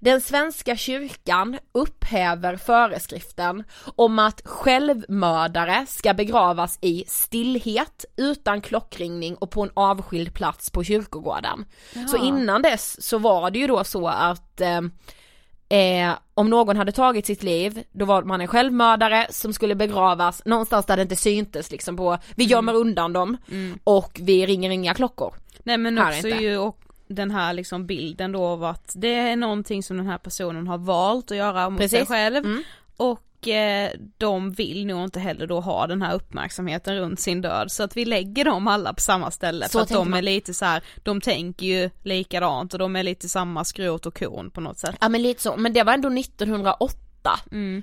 den 0.00 0.20
svenska 0.20 0.76
kyrkan 0.76 1.58
upphäver 1.72 2.56
föreskriften 2.56 3.64
om 3.96 4.18
att 4.18 4.42
självmördare 4.44 5.86
ska 5.88 6.14
begravas 6.14 6.78
i 6.80 7.04
stillhet, 7.06 8.04
utan 8.16 8.60
klockringning 8.60 9.34
och 9.34 9.50
på 9.50 9.62
en 9.62 9.70
avskild 9.74 10.34
plats 10.34 10.70
på 10.70 10.84
kyrkogården. 10.84 11.64
Så 12.10 12.16
innan 12.24 12.62
dess 12.62 13.06
så 13.06 13.18
var 13.18 13.50
det 13.50 13.58
ju 13.58 13.66
då 13.66 13.84
så 13.84 14.08
att 14.08 14.60
eh, 14.60 14.80
Eh, 15.68 16.10
om 16.34 16.50
någon 16.50 16.76
hade 16.76 16.92
tagit 16.92 17.26
sitt 17.26 17.42
liv, 17.42 17.82
då 17.92 18.04
var 18.04 18.22
man 18.22 18.40
en 18.40 18.46
självmördare 18.48 19.26
som 19.30 19.52
skulle 19.52 19.74
begravas 19.74 20.42
någonstans 20.44 20.86
där 20.86 20.96
det 20.96 21.02
inte 21.02 21.16
syntes 21.16 21.70
liksom 21.70 21.96
på, 21.96 22.18
vi 22.36 22.44
gömmer 22.44 22.74
undan 22.74 23.12
dem 23.12 23.36
och 23.84 24.18
vi 24.22 24.46
ringer 24.46 24.70
inga 24.70 24.94
klockor. 24.94 25.34
Nej 25.62 25.78
men 25.78 25.98
Här 25.98 26.08
också 26.16 26.28
inte. 26.28 26.42
ju 26.44 26.56
och 26.58 26.78
den 27.08 27.30
här 27.30 27.52
liksom 27.52 27.86
bilden 27.86 28.32
då 28.32 28.44
av 28.44 28.64
att 28.64 28.92
det 28.96 29.14
är 29.14 29.36
någonting 29.36 29.82
som 29.82 29.96
den 29.96 30.06
här 30.06 30.18
personen 30.18 30.66
har 30.68 30.78
valt 30.78 31.30
att 31.30 31.36
göra 31.36 31.70
mot 31.70 31.78
sig 31.80 31.88
Precis. 31.88 32.08
själv 32.08 32.44
Mm. 32.44 32.62
och 32.96 33.20
de 34.18 34.50
vill 34.52 34.86
nog 34.86 35.04
inte 35.04 35.20
heller 35.20 35.46
då 35.46 35.60
ha 35.60 35.86
den 35.86 36.02
här 36.02 36.14
uppmärksamheten 36.14 36.96
runt 36.96 37.20
sin 37.20 37.40
död 37.40 37.72
så 37.72 37.82
att 37.82 37.96
vi 37.96 38.04
lägger 38.04 38.44
dem 38.44 38.68
alla 38.68 38.94
på 38.94 39.00
samma 39.00 39.30
ställe 39.30 39.68
Så 39.68 39.72
för 39.72 39.80
att 39.80 39.88
de 39.88 40.10
man. 40.10 40.18
är 40.18 40.22
lite 40.22 40.54
så 40.54 40.64
här, 40.64 40.82
de 41.02 41.20
tänker 41.20 41.66
ju 41.66 41.90
likadant 42.02 42.72
och 42.72 42.78
de 42.78 42.96
är 42.96 43.02
lite 43.02 43.28
samma 43.28 43.64
skrot 43.64 44.06
och 44.06 44.18
korn 44.18 44.50
på 44.50 44.60
något 44.60 44.78
sätt. 44.78 44.96
Ja 45.00 45.08
men 45.08 45.22
lite 45.22 45.42
så, 45.42 45.56
men 45.56 45.72
det 45.72 45.82
var 45.82 45.92
ändå 45.92 46.08
1908. 46.08 46.96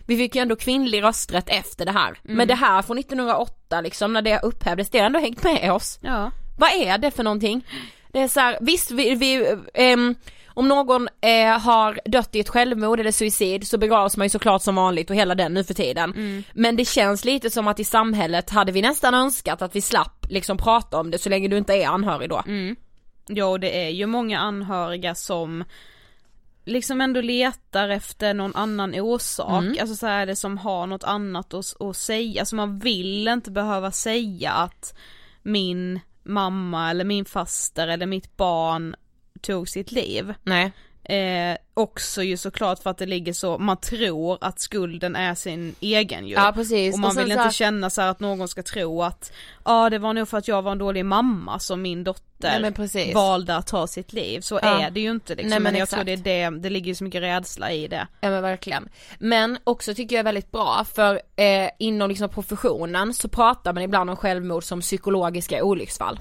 Vi 0.06 0.18
fick 0.18 0.36
ju 0.36 0.42
ändå 0.42 0.56
kvinnlig 0.56 1.04
rösträtt 1.04 1.50
efter 1.50 1.86
det 1.86 1.92
här. 1.92 2.18
Men 2.22 2.48
det 2.48 2.56
här 2.56 2.82
från 2.82 2.98
1908 2.98 3.82
liksom, 3.82 4.14
när 4.14 4.22
det 4.22 4.40
upphävdes, 4.40 4.90
det 4.90 5.00
har 5.00 5.06
ändå 5.06 5.20
hängt 5.20 5.44
med 5.44 5.72
oss. 5.74 6.00
Ja. 6.02 6.32
Vad 6.58 6.70
är 6.74 6.98
det 6.98 7.12
för 7.12 7.24
någonting? 7.24 7.66
Det 8.12 8.20
är 8.20 8.28
så 8.28 8.40
här, 8.40 8.58
visst 8.62 8.92
vi, 8.92 9.16
vi 9.16 9.56
ehm, 9.74 10.16
om 10.56 10.68
någon 10.68 11.08
eh, 11.22 11.60
har 11.60 12.00
dött 12.06 12.36
i 12.36 12.40
ett 12.40 12.50
självmord 12.50 13.00
eller 13.00 13.12
suicid 13.12 13.68
så 13.68 13.78
begravs 13.78 14.18
man 14.18 14.26
ju 14.26 14.30
såklart 14.30 14.62
som 14.62 14.76
vanligt 14.76 15.10
och 15.10 15.16
hela 15.16 15.36
den 15.36 15.54
nu 15.54 15.64
för 15.64 15.74
tiden. 15.74 16.44
Men 16.54 16.76
det 16.76 16.86
känns 16.86 17.26
lite 17.26 17.50
som 17.50 17.68
att 17.68 17.80
i 17.80 17.84
samhället 17.84 18.50
hade 18.50 18.72
vi 18.72 18.82
nästan 18.82 19.14
önskat 19.14 19.62
att 19.62 19.76
vi 19.76 19.82
slapp 19.82 20.26
liksom 20.30 20.58
prata 20.58 21.00
om 21.00 21.12
det 21.12 21.18
så 21.18 21.30
länge 21.30 21.48
du 21.48 21.58
inte 21.58 21.74
är 21.74 21.88
anhörig 21.88 22.30
då. 22.30 22.44
Ja 23.28 23.46
och 23.46 23.60
det 23.60 23.86
är 23.86 23.90
ju 23.90 24.06
många 24.06 24.40
anhöriga 24.40 25.16
som 25.16 25.64
liksom 26.66 27.02
ändå 27.02 27.22
letar 27.22 27.90
efter 27.90 28.34
någon 28.34 28.56
annan 28.56 28.96
orsak, 29.00 29.64
Mm. 29.64 29.78
alltså 29.82 29.96
så 29.96 30.08
är 30.08 30.26
det 30.26 30.36
som 30.36 30.58
har 30.58 30.88
något 30.88 31.04
annat 31.04 31.54
att, 31.54 31.82
att 31.82 31.98
säga, 31.98 32.40
alltså 32.42 32.56
man 32.56 32.80
vill 32.80 33.28
inte 33.28 33.52
behöva 33.52 33.92
säga 33.92 34.52
att 34.52 34.96
min 35.44 36.00
mamma 36.24 36.90
eller 36.90 37.06
min 37.06 37.26
faster 37.26 37.88
eller 37.88 38.06
mitt 38.06 38.38
barn 38.38 38.96
tog 39.46 39.70
sitt 39.70 39.92
liv. 39.92 40.34
Nej. 40.44 40.72
Eh, 41.10 41.58
också 41.74 42.24
ju 42.24 42.38
såklart 42.38 42.80
för 42.84 42.90
att 42.90 42.98
det 42.98 43.06
ligger 43.06 43.34
så, 43.34 43.58
man 43.58 43.78
tror 43.78 44.38
att 44.42 44.60
skulden 44.60 45.16
är 45.16 45.36
sin 45.36 45.76
egen 45.80 46.28
ju. 46.28 46.34
Ja 46.34 46.52
precis. 46.56 46.94
Och 46.94 47.00
man 47.00 47.12
sen 47.14 47.24
vill 47.24 47.34
så 47.34 47.40
här- 47.40 47.46
inte 47.46 47.56
känna 47.56 47.90
så 47.90 48.02
att 48.02 48.20
någon 48.20 48.48
ska 48.48 48.64
tro 48.64 49.04
att, 49.04 49.32
ja 49.66 49.90
det 49.90 50.00
var 50.00 50.14
nog 50.14 50.28
för 50.28 50.38
att 50.38 50.48
jag 50.48 50.62
var 50.62 50.72
en 50.72 50.78
dålig 50.78 51.06
mamma 51.06 51.60
som 51.60 51.82
min 51.82 52.04
dotter 52.04 52.74
Nej, 52.94 53.14
valde 53.14 53.56
att 53.56 53.68
ta 53.68 53.88
sitt 53.88 54.14
liv. 54.14 54.40
Så 54.42 54.60
Ja. 54.64 54.82
är 54.82 54.90
det 54.92 55.00
ju 55.00 55.12
inte 55.12 55.36
liksom. 55.36 55.50
Nej, 55.50 55.60
men 55.60 55.64
men 55.64 55.74
jag 55.80 55.84
exakt. 55.84 56.06
tror 56.06 56.16
det 56.16 56.32
är 56.32 56.52
det, 56.52 56.60
det 56.60 56.70
ligger 56.70 56.88
ju 56.88 56.96
så 56.96 57.04
mycket 57.04 57.22
rädsla 57.22 57.72
i 57.72 57.88
det. 57.88 58.08
Ja 58.22 58.30
men 58.30 58.42
verkligen. 58.44 58.90
Men 59.20 59.58
också 59.64 59.94
tycker 59.96 60.16
jag 60.16 60.20
är 60.20 60.24
väldigt 60.24 60.52
bra 60.52 60.86
för 60.96 61.22
eh, 61.36 61.70
inom 61.80 62.10
liksom 62.10 62.30
professionen 62.30 63.14
så 63.14 63.28
pratar 63.28 63.74
man 63.74 63.84
ibland 63.84 64.10
om 64.10 64.16
självmord 64.16 64.64
som 64.64 64.82
psykologiska 64.82 65.64
olycksfall. 65.64 66.20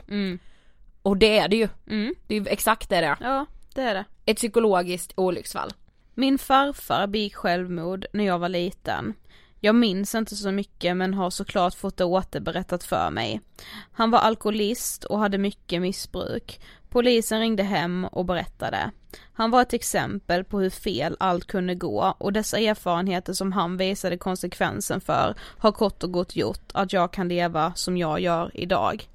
Och 1.04 1.16
det 1.16 1.38
är 1.38 1.48
det 1.48 1.56
ju. 1.56 1.68
Mm. 1.86 2.14
Det 2.26 2.36
är 2.36 2.48
exakt 2.48 2.88
det 2.88 3.00
det 3.00 3.06
är. 3.06 3.16
Ja, 3.20 3.46
det 3.74 3.82
är 3.82 3.94
det. 3.94 4.04
Ett 4.24 4.36
psykologiskt 4.36 5.12
olycksfall. 5.16 5.70
Min 6.14 6.38
farfar 6.38 7.06
begick 7.06 7.34
självmord 7.34 8.06
när 8.12 8.24
jag 8.24 8.38
var 8.38 8.48
liten. 8.48 9.14
Jag 9.60 9.74
minns 9.74 10.14
inte 10.14 10.36
så 10.36 10.50
mycket 10.50 10.96
men 10.96 11.14
har 11.14 11.30
såklart 11.30 11.74
fått 11.74 11.96
det 11.96 12.04
återberättat 12.04 12.84
för 12.84 13.10
mig. 13.10 13.40
Han 13.92 14.10
var 14.10 14.18
alkoholist 14.18 15.04
och 15.04 15.18
hade 15.18 15.38
mycket 15.38 15.82
missbruk. 15.82 16.60
Polisen 16.88 17.40
ringde 17.40 17.62
hem 17.62 18.04
och 18.04 18.24
berättade. 18.24 18.90
Han 19.32 19.50
var 19.50 19.62
ett 19.62 19.72
exempel 19.72 20.44
på 20.44 20.60
hur 20.60 20.70
fel 20.70 21.16
allt 21.20 21.46
kunde 21.46 21.74
gå 21.74 22.14
och 22.18 22.32
dessa 22.32 22.58
erfarenheter 22.58 23.32
som 23.32 23.52
han 23.52 23.76
visade 23.76 24.18
konsekvensen 24.18 25.00
för 25.00 25.34
har 25.58 25.72
kort 25.72 26.02
och 26.02 26.12
gott 26.12 26.36
gjort 26.36 26.70
att 26.74 26.92
jag 26.92 27.12
kan 27.12 27.28
leva 27.28 27.72
som 27.74 27.96
jag 27.96 28.20
gör 28.20 28.50
idag. 28.54 29.08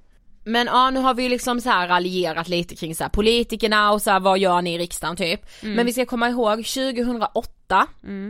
Men 0.49 0.67
ja 0.67 0.89
nu 0.89 0.99
har 0.99 1.13
vi 1.13 1.29
liksom 1.29 1.61
så 1.61 1.69
här 1.69 1.87
raljerat 1.87 2.47
lite 2.47 2.75
kring 2.75 2.95
så 2.95 3.03
här 3.03 3.09
politikerna 3.09 3.91
och 3.91 4.01
så 4.01 4.11
här, 4.11 4.19
vad 4.19 4.39
gör 4.39 4.61
ni 4.61 4.73
i 4.73 4.77
riksdagen 4.77 5.15
typ. 5.15 5.41
Men 5.61 5.85
vi 5.85 5.93
ska 5.93 6.05
komma 6.05 6.29
ihåg 6.29 6.65
2008 6.65 7.87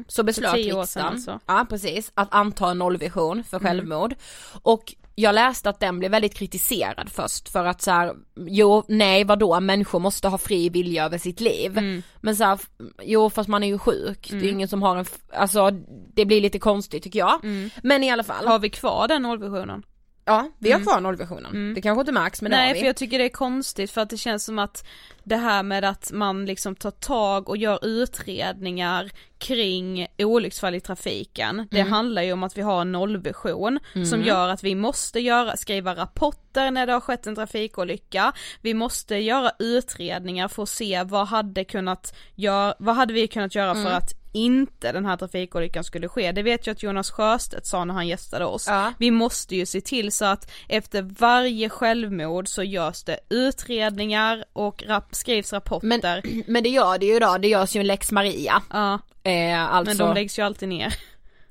så 0.08 0.24
beslöt 0.24 0.56
riksdagen, 0.56 1.08
alltså. 1.08 1.40
ja 1.46 1.66
precis, 1.70 2.12
att 2.14 2.28
anta 2.32 2.72
en 2.72 2.78
nollvision 2.78 3.44
för 3.44 3.60
självmord. 3.60 4.16
Och 4.62 4.94
jag 5.16 5.36
läste 5.36 5.70
att 5.70 5.80
den 5.80 6.00
blev 6.00 6.12
väldigt 6.12 6.36
kritiserad 6.36 7.10
först 7.10 7.50
för 7.50 7.66
att 7.66 7.82
så 7.82 7.92
här, 7.92 8.14
jo 8.36 8.84
nej 8.88 9.24
vadå 9.24 9.60
människor 9.60 10.00
måste 10.00 10.28
ha 10.28 10.38
fri 10.38 10.70
vilja 10.70 11.06
över 11.06 11.18
sitt 11.18 11.40
liv. 11.40 12.04
Men 12.22 12.36
så 12.36 12.44
här, 12.44 12.60
jo 13.02 13.30
fast 13.30 13.50
man 13.50 13.64
är 13.64 13.68
ju 13.68 13.78
sjuk, 13.78 14.28
det 14.32 14.48
är 14.48 14.52
ingen 14.52 14.68
som 14.68 14.82
har 14.82 14.98
en, 14.98 15.06
alltså 15.34 15.72
det 16.14 16.26
blir 16.26 16.42
lite 16.42 16.60
konstigt 16.60 17.04
tycker 17.04 17.20
jag. 17.20 17.40
Men 17.84 18.04
i 18.04 18.12
alla 18.12 18.24
fall. 18.24 18.48
Har 18.48 18.60
vi 18.60 18.70
kvar 18.70 19.08
den 19.08 19.22
nollvisionen? 19.22 19.84
Ja, 20.30 20.52
vi 20.58 20.72
har 20.72 20.80
kvar 20.80 21.02
nollvisionen. 21.02 21.74
Det 21.74 21.82
kanske 21.82 22.00
inte 22.00 22.12
märks 22.12 22.42
men 22.42 22.52
det 22.52 22.58
har 22.58 22.64
Nej 22.64 22.74
vi. 22.74 22.80
för 22.80 22.88
jag 22.88 22.96
tycker 22.96 23.20
det 23.20 23.26
är 23.26 23.30
konstigt 23.30 23.92
för 23.92 24.02
att 24.02 24.10
det 24.10 24.18
känns 24.18 24.46
som 24.46 24.60
att 24.60 24.88
det 25.24 25.36
här 25.36 25.64
med 25.64 25.84
att 25.84 26.12
man 26.14 26.46
liksom 26.46 26.76
tar 26.76 26.92
tag 26.92 27.50
och 27.50 27.58
gör 27.58 27.86
utredningar 27.86 29.12
kring 29.40 30.08
olycksfall 30.18 30.76
i 30.76 30.80
trafiken. 30.80 31.68
Det 31.72 31.80
Mm. 31.80 31.94
handlar 31.94 32.22
ju 32.22 32.34
om 32.34 32.44
att 32.44 32.58
vi 32.58 32.62
har 32.62 32.82
en 32.82 32.92
nollvision 32.92 33.80
som 34.10 34.24
gör 34.24 34.50
att 34.50 34.64
vi 34.64 34.76
måste 34.76 35.20
göra, 35.20 35.58
skriva 35.58 35.96
rapporter 35.96 36.72
när 36.72 36.86
det 36.88 36.94
har 36.94 37.00
skett 37.00 37.28
en 37.28 37.36
trafikolycka. 37.36 38.32
Vi 38.62 38.74
måste 38.74 39.16
göra 39.16 39.52
utredningar 39.60 40.48
för 40.48 40.64
att 40.64 40.70
se 40.70 41.04
vad 41.04 41.28
hade 41.28 41.64
kunnat 41.64 42.16
göra, 42.36 42.74
vad 42.80 42.96
hade 42.96 43.14
vi 43.14 43.28
kunnat 43.28 43.56
göra 43.56 43.72
Mm. 43.72 43.84
för 43.84 43.92
att 43.92 44.14
inte 44.34 44.92
den 44.92 45.06
här 45.06 45.18
trafikolyckan 45.18 45.84
skulle 45.84 46.08
ske. 46.10 46.32
Det 46.32 46.44
vet 46.44 46.68
jag 46.68 46.74
att 46.74 46.84
Jonas 46.84 47.12
Sjöstedt 47.12 47.66
sa 47.68 47.86
när 47.86 47.94
han 47.94 48.08
gästade 48.08 48.46
oss. 48.46 48.68
Ja. 48.68 48.94
Vi 49.00 49.12
måste 49.12 49.56
ju 49.56 49.66
se 49.66 49.82
till 49.82 50.12
så 50.12 50.26
att 50.26 50.52
efter 50.68 51.02
varje 51.20 51.70
självmord 51.70 52.48
så 52.48 52.64
görs 52.64 53.04
det 53.04 53.20
utredningar 53.30 54.46
och 54.54 54.84
rap- 54.88 55.08
skrivs 55.16 55.54
rapporter. 55.54 55.88
Men, 55.88 56.44
men 56.48 56.64
det 56.64 56.70
gör 56.70 56.98
det 56.98 57.06
ju 57.06 57.16
idag, 57.16 57.42
det 57.42 57.48
görs 57.48 57.76
ju 57.76 57.80
en 57.80 57.88
lex 57.88 58.12
Maria. 58.12 58.62
ja, 58.70 59.00
Eh, 59.24 59.74
alltså, 59.74 59.98
men 59.98 60.08
de 60.08 60.14
läggs 60.14 60.40
ju 60.40 60.44
alltid 60.44 60.70
ner. 60.70 60.96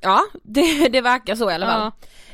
ja 0.01 0.23
det, 0.43 0.89
det 0.89 1.01
verkar 1.01 1.37
så 1.37 1.51
i 1.51 1.55
alla 1.55 1.67
fall. 1.67 1.93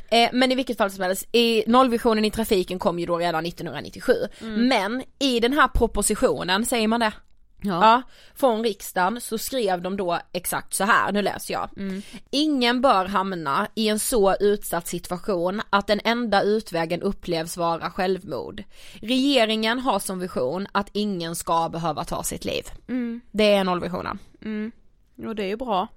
Ja. 0.09 0.17
Eh, 0.17 0.29
men 0.33 0.51
i 0.51 0.55
vilket 0.55 0.77
fall 0.77 0.91
som 0.91 1.03
helst, 1.03 1.27
i 1.31 1.63
nollvisionen 1.67 2.25
i 2.25 2.31
trafiken 2.31 2.79
kom 2.79 2.99
ju 2.99 3.05
då 3.05 3.17
redan 3.17 3.45
1997. 3.45 4.13
Mm. 4.41 4.67
Men 4.67 5.03
i 5.19 5.39
den 5.39 5.53
här 5.53 5.67
propositionen, 5.67 6.65
säger 6.65 6.87
man 6.87 6.99
det? 6.99 7.11
Ja. 7.61 8.01
från 8.35 8.63
riksdagen 8.63 9.21
så 9.21 9.37
skrev 9.37 9.81
de 9.81 9.97
då 9.97 10.19
exakt 10.33 10.73
så 10.73 10.83
här, 10.83 11.11
nu 11.11 11.21
läser 11.21 11.53
jag. 11.53 11.69
Ingen 12.31 12.81
bör 12.81 13.05
hamna 13.05 13.67
i 13.75 13.87
en 13.87 13.99
så 13.99 14.35
utsatt 14.39 14.87
situation 14.87 15.61
att 15.69 15.87
den 15.87 16.01
enda 16.03 16.41
utvägen 16.41 17.01
upplevs 17.01 17.57
vara 17.57 17.91
självmord. 17.91 18.63
Regeringen 19.01 19.79
har 19.79 19.99
som 19.99 20.19
vision 20.19 20.67
att 20.71 20.89
ingen 20.91 21.35
ska 21.35 21.69
behöva 21.69 22.03
ta 22.03 22.23
sitt 22.23 22.45
liv. 22.45 22.63
Det 23.31 23.53
är 23.53 23.63
nollvisionen. 23.63 24.19
Och 25.17 25.35
det 25.35 25.43
är 25.43 25.47
ju 25.47 25.55
bra. 25.57 25.87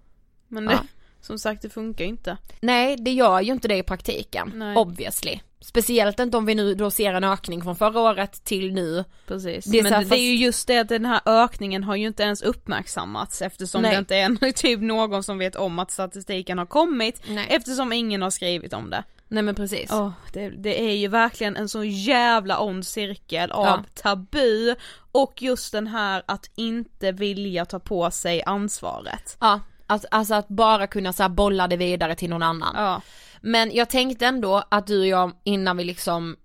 Men 0.48 0.64
Ja. 0.64 0.70
det, 0.70 0.78
som 1.26 1.38
sagt 1.38 1.62
det 1.62 1.68
funkar 1.70 2.04
ju 2.04 2.10
inte. 2.10 2.36
Nej 2.60 2.96
det 2.96 3.10
gör 3.12 3.40
ju 3.40 3.52
inte 3.52 3.68
det 3.68 3.76
i 3.76 3.82
praktiken, 3.82 4.52
Nej. 4.54 4.76
obviously. 4.76 5.38
Speciellt 5.60 6.18
inte 6.20 6.36
om 6.36 6.46
vi 6.46 6.54
nu 6.54 6.74
då 6.74 6.90
ser 6.90 7.14
en 7.14 7.24
ökning 7.24 7.62
från 7.62 7.76
förra 7.76 8.00
året 8.00 8.44
till 8.44 8.74
nu. 8.74 9.04
Precis. 9.26 9.64
Det 9.64 9.82
men 9.82 9.92
det, 9.92 9.98
fast- 9.98 10.10
det 10.10 10.16
är 10.18 10.30
ju 10.30 10.34
just 10.36 10.66
det 10.66 10.78
att 10.78 10.88
den 10.88 11.06
här 11.06 11.20
ökningen 11.26 11.84
har 11.84 11.96
ju 11.96 12.06
inte 12.06 12.22
ens 12.22 12.42
uppmärksammats 12.42 13.42
eftersom 13.42 13.82
Nej. 13.82 13.92
det 13.92 13.98
inte 13.98 14.16
är 14.16 14.52
typ 14.52 14.80
någon 14.80 15.22
som 15.22 15.38
vet 15.38 15.56
om 15.56 15.78
att 15.78 15.90
statistiken 15.90 16.58
har 16.58 16.66
kommit 16.66 17.22
Nej. 17.28 17.46
eftersom 17.50 17.92
ingen 17.92 18.22
har 18.22 18.30
skrivit 18.30 18.72
om 18.72 18.90
det. 18.90 19.04
Nej 19.28 19.42
men 19.42 19.54
precis. 19.54 19.90
Åh, 19.92 20.10
det, 20.32 20.48
det 20.50 20.80
är 20.90 20.94
ju 20.96 21.08
verkligen 21.08 21.56
en 21.56 21.68
så 21.68 21.84
jävla 21.84 22.60
ond 22.60 22.86
cirkel 22.86 23.50
av 23.50 23.66
Ja. 23.66 23.84
tabu 23.94 24.74
och 25.12 25.42
just 25.42 25.72
den 25.72 25.86
här 25.86 26.22
att 26.26 26.50
inte 26.56 27.12
vilja 27.12 27.64
ta 27.64 27.78
på 27.78 28.10
sig 28.10 28.42
ansvaret. 28.46 29.36
Ja, 29.40 29.60
alltså, 29.86 30.08
alltså 30.10 30.34
att 30.34 30.48
bara 30.48 30.86
kunna 30.86 31.12
så 31.12 31.28
bolla 31.28 31.68
det 31.68 31.76
vidare 31.76 32.14
till 32.14 32.30
någon 32.30 32.42
annan. 32.42 32.74
Ja. 32.76 33.00
Men 33.40 33.74
jag 33.74 33.90
tänkte 33.90 34.26
ändå 34.26 34.62
att 34.68 34.86
du 34.86 35.00
och 35.00 35.06
jag 35.06 35.32
innan 35.44 35.76
vi 35.76 35.84
liksom 35.84 36.36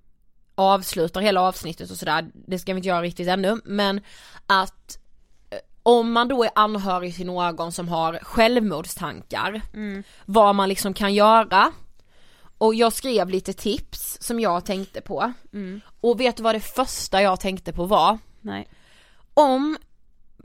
avslutar 0.56 1.22
hela 1.22 1.42
avsnittet 1.42 1.92
och 1.92 1.98
sådär, 1.98 2.26
det 2.34 2.60
ska 2.60 2.74
vi 2.74 2.78
inte 2.78 2.88
göra 2.88 3.02
riktigt 3.02 3.28
ännu, 3.28 3.58
men 3.66 4.02
att 4.48 4.98
eh, 5.50 5.58
om 5.84 6.12
man 6.12 6.28
då 6.28 6.44
är 6.44 6.52
anhörig 6.56 7.16
till 7.16 7.26
någon 7.26 7.72
som 7.72 7.88
har 7.88 8.20
självmordstankar, 8.22 9.62
vad 10.26 10.56
man 10.56 10.70
liksom 10.70 10.94
kan 10.94 11.14
göra. 11.14 11.72
Och 12.58 12.76
jag 12.76 12.94
skrev 12.94 13.30
lite 13.30 13.54
tips 13.54 14.18
som 14.22 14.40
jag 14.40 14.66
tänkte 14.66 15.02
på. 15.02 15.34
Och 16.02 16.20
vet 16.20 16.38
du 16.38 16.44
vad 16.44 16.56
det 16.56 16.60
första 16.60 17.22
jag 17.22 17.40
tänkte 17.40 17.74
på 17.74 17.86
var? 17.86 18.18
Nej. 18.42 18.68
om 19.34 19.78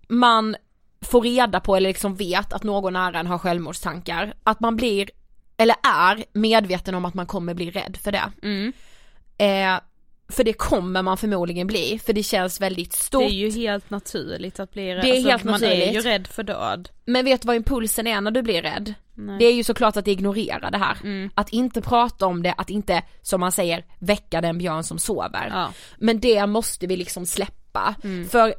man 0.08 0.56
får 1.00 1.22
reda 1.22 1.60
på 1.60 1.76
eller 1.76 1.88
liksom 1.90 2.14
vet 2.16 2.52
att 2.52 2.62
någon 2.62 2.92
nära 2.92 3.18
en 3.20 3.26
har 3.26 3.38
självmordstankar, 3.38 4.34
att 4.44 4.60
man 4.60 4.76
blir, 4.76 5.10
eller 5.56 5.76
är 5.82 6.24
medveten 6.32 6.94
om 6.94 7.04
att 7.04 7.14
man 7.14 7.26
kommer 7.26 7.54
bli 7.54 7.70
rädd 7.70 7.98
för 8.02 8.12
det. 8.12 8.32
Mm. 8.42 8.72
Eh, 9.38 9.80
för 10.28 10.44
det 10.44 10.52
kommer 10.52 11.02
man 11.02 11.16
förmodligen 11.16 11.66
bli, 11.66 11.98
för 12.06 12.12
det 12.12 12.22
känns 12.22 12.60
väldigt 12.60 12.92
stort. 12.92 13.20
Det 13.22 13.26
är 13.28 13.34
ju 13.34 13.50
helt 13.50 13.90
naturligt 13.90 14.60
att 14.60 14.72
bli 14.72 14.94
rädd. 14.94 15.04
Det 15.04 15.08
är 15.08 15.14
Alltså, 15.14 15.30
helt 15.30 15.44
man 15.44 15.64
är 15.64 15.74
ju 15.74 15.86
naturligt. 15.86 16.04
rädd 16.06 16.26
för 16.26 16.42
död. 16.42 16.88
Men 17.04 17.24
vet 17.24 17.42
du 17.42 17.46
vad 17.46 17.56
impulsen 17.56 18.06
är 18.06 18.20
när 18.20 18.30
du 18.30 18.42
blir 18.42 18.62
rädd? 18.62 18.94
Nej. 19.20 19.38
Det 19.38 19.44
är 19.44 19.54
ju 19.54 19.64
såklart 19.64 19.96
att 19.96 20.08
ignorera 20.08 20.70
det 20.70 20.78
här. 20.78 20.98
Mm. 21.02 21.30
Att 21.34 21.48
inte 21.48 21.80
prata 21.80 22.26
om 22.26 22.42
det, 22.42 22.54
att 22.56 22.70
inte, 22.70 23.02
som 23.22 23.40
man 23.40 23.52
säger, 23.52 23.84
väcka 23.98 24.40
den 24.40 24.58
björn 24.58 24.84
som 24.84 24.98
sover. 24.98 25.48
Ja. 25.50 25.72
Men 25.98 26.20
det 26.20 26.46
måste 26.46 26.86
vi 26.86 26.96
liksom 26.96 27.26
släppa. 27.26 27.94
För 28.30 28.54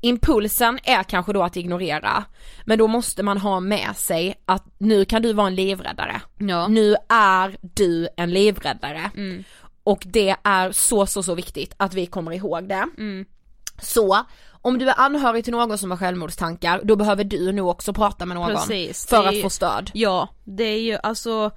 impulsen 0.00 0.78
är 0.84 1.02
kanske 1.02 1.32
då 1.32 1.42
att 1.42 1.56
ignorera. 1.56 2.24
Men 2.64 2.78
då 2.78 2.86
måste 2.86 3.22
man 3.22 3.38
ha 3.38 3.60
med 3.60 3.96
sig 3.96 4.34
att 4.44 4.64
nu 4.78 5.04
kan 5.04 5.22
du 5.22 5.32
vara 5.32 5.46
en 5.46 5.54
livräddare. 5.54 6.20
Ja. 6.38 6.68
Nu 6.68 6.96
är 7.08 7.56
du 7.60 8.08
en 8.16 8.30
livräddare. 8.30 9.10
Mm. 9.14 9.44
Och 9.82 10.02
det 10.06 10.36
är 10.42 10.72
så 10.72 11.06
så 11.06 11.22
så 11.22 11.34
viktigt 11.34 11.74
att 11.76 11.94
vi 11.94 12.06
kommer 12.06 12.32
ihåg 12.32 12.68
det. 12.68 12.88
Mm. 12.98 13.24
Så, 13.82 14.24
om 14.66 14.78
du 14.78 14.88
är 14.88 15.00
anhörig 15.00 15.44
till 15.44 15.52
någon 15.52 15.78
som 15.78 15.90
har 15.90 15.98
självmordstankar, 15.98 16.80
då 16.84 16.96
behöver 16.96 17.24
du 17.24 17.52
nu 17.52 17.60
också 17.60 17.92
prata 17.92 18.26
med 18.26 18.36
någon 18.36 18.54
Precis, 18.54 19.06
för 19.06 19.26
att 19.26 19.34
ju- 19.34 19.42
få 19.42 19.50
stöd. 19.50 19.90
Ja, 19.94 20.28
det 20.44 20.64
är 20.64 20.80
ju 20.80 20.98
alltså 21.02 21.50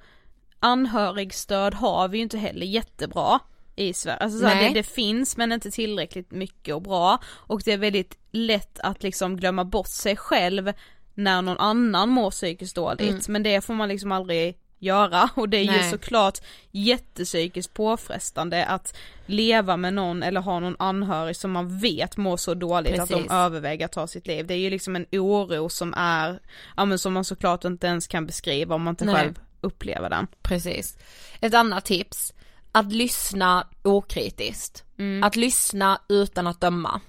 anhörigstöd 0.60 1.74
har 1.74 2.08
vi 2.08 2.18
ju 2.18 2.22
inte 2.22 2.38
heller 2.38 2.66
jättebra 2.66 3.38
i 3.76 3.92
Sverige. 3.92 4.16
Alltså 4.16 4.38
så 4.38 4.46
här, 4.46 4.54
Nej. 4.54 4.68
det, 4.68 4.74
det 4.74 4.82
finns 4.82 5.36
men 5.36 5.52
inte 5.52 5.70
tillräckligt 5.70 6.30
mycket 6.30 6.74
och 6.74 6.82
bra 6.82 7.18
och 7.26 7.62
det 7.64 7.72
är 7.72 7.78
väldigt 7.78 8.18
lätt 8.30 8.80
att 8.80 9.02
liksom 9.02 9.36
glömma 9.36 9.64
bort 9.64 9.88
sig 9.88 10.16
själv 10.16 10.72
när 11.14 11.42
någon 11.42 11.58
annan 11.58 12.08
mår 12.08 12.30
psykiskt 12.30 12.74
dåligt 12.74 13.28
men 13.28 13.42
det 13.42 13.60
får 13.64 13.74
man 13.74 13.88
liksom 13.88 14.12
aldrig 14.12 14.56
göra 14.80 15.30
och 15.34 15.48
det 15.48 15.56
är 15.56 15.62
ju 15.62 15.70
Nej. 15.70 15.90
såklart 15.90 16.38
jättepsykiskt 16.70 17.74
påfrestande 17.74 18.66
att 18.66 18.96
leva 19.26 19.76
med 19.76 19.94
någon 19.94 20.22
eller 20.22 20.40
ha 20.40 20.60
någon 20.60 20.76
anhörig 20.78 21.36
som 21.36 21.50
man 21.50 21.78
vet 21.78 22.16
mår 22.16 22.36
så 22.36 22.54
dåligt 22.54 23.00
att 23.00 23.08
Precis. 23.08 23.26
de 23.28 23.34
överväger 23.34 23.84
att 23.84 23.92
ta 23.92 24.06
sitt 24.06 24.26
liv. 24.26 24.46
Det 24.46 24.54
är 24.54 24.58
ju 24.58 24.70
liksom 24.70 24.96
en 24.96 25.06
oro 25.12 25.68
som 25.68 25.94
är, 25.96 26.40
ja 26.76 26.84
men 26.84 26.98
som 26.98 27.12
man 27.12 27.24
såklart 27.24 27.64
inte 27.64 27.86
ens 27.86 28.06
kan 28.06 28.26
beskriva 28.26 28.74
om 28.74 28.82
man 28.82 28.92
inte 28.92 29.04
Nej. 29.04 29.14
själv 29.14 29.40
upplever 29.60 30.10
den. 30.10 30.26
Precis. 30.42 30.98
Ett 31.40 31.54
annat 31.54 31.84
tips, 31.84 32.34
att 32.72 32.92
lyssna 32.92 33.66
okritiskt. 33.82 34.84
Att 35.24 35.36
lyssna 35.36 36.00
utan 36.08 36.46
att 36.46 36.60
döma 36.60 37.00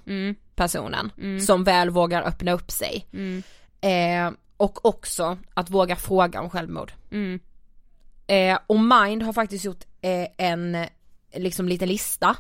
personen 0.56 1.12
som 1.46 1.64
väl 1.64 1.90
vågar 1.90 2.22
öppna 2.24 2.52
upp 2.52 2.72
sig. 2.72 3.08
Eh, 3.82 4.32
och 4.58 4.86
också 4.86 5.38
att 5.54 5.70
våga 5.70 5.96
fråga 5.96 6.42
om 6.42 6.50
självmord. 6.50 6.92
Eh, 8.28 8.60
och 8.68 8.80
Mind 8.80 9.24
har 9.24 9.34
faktiskt 9.34 9.66
gjort 9.66 9.84
eh, 10.02 10.28
en 10.38 10.86
liksom 11.34 11.68
liten 11.68 11.90
lista 11.90 12.38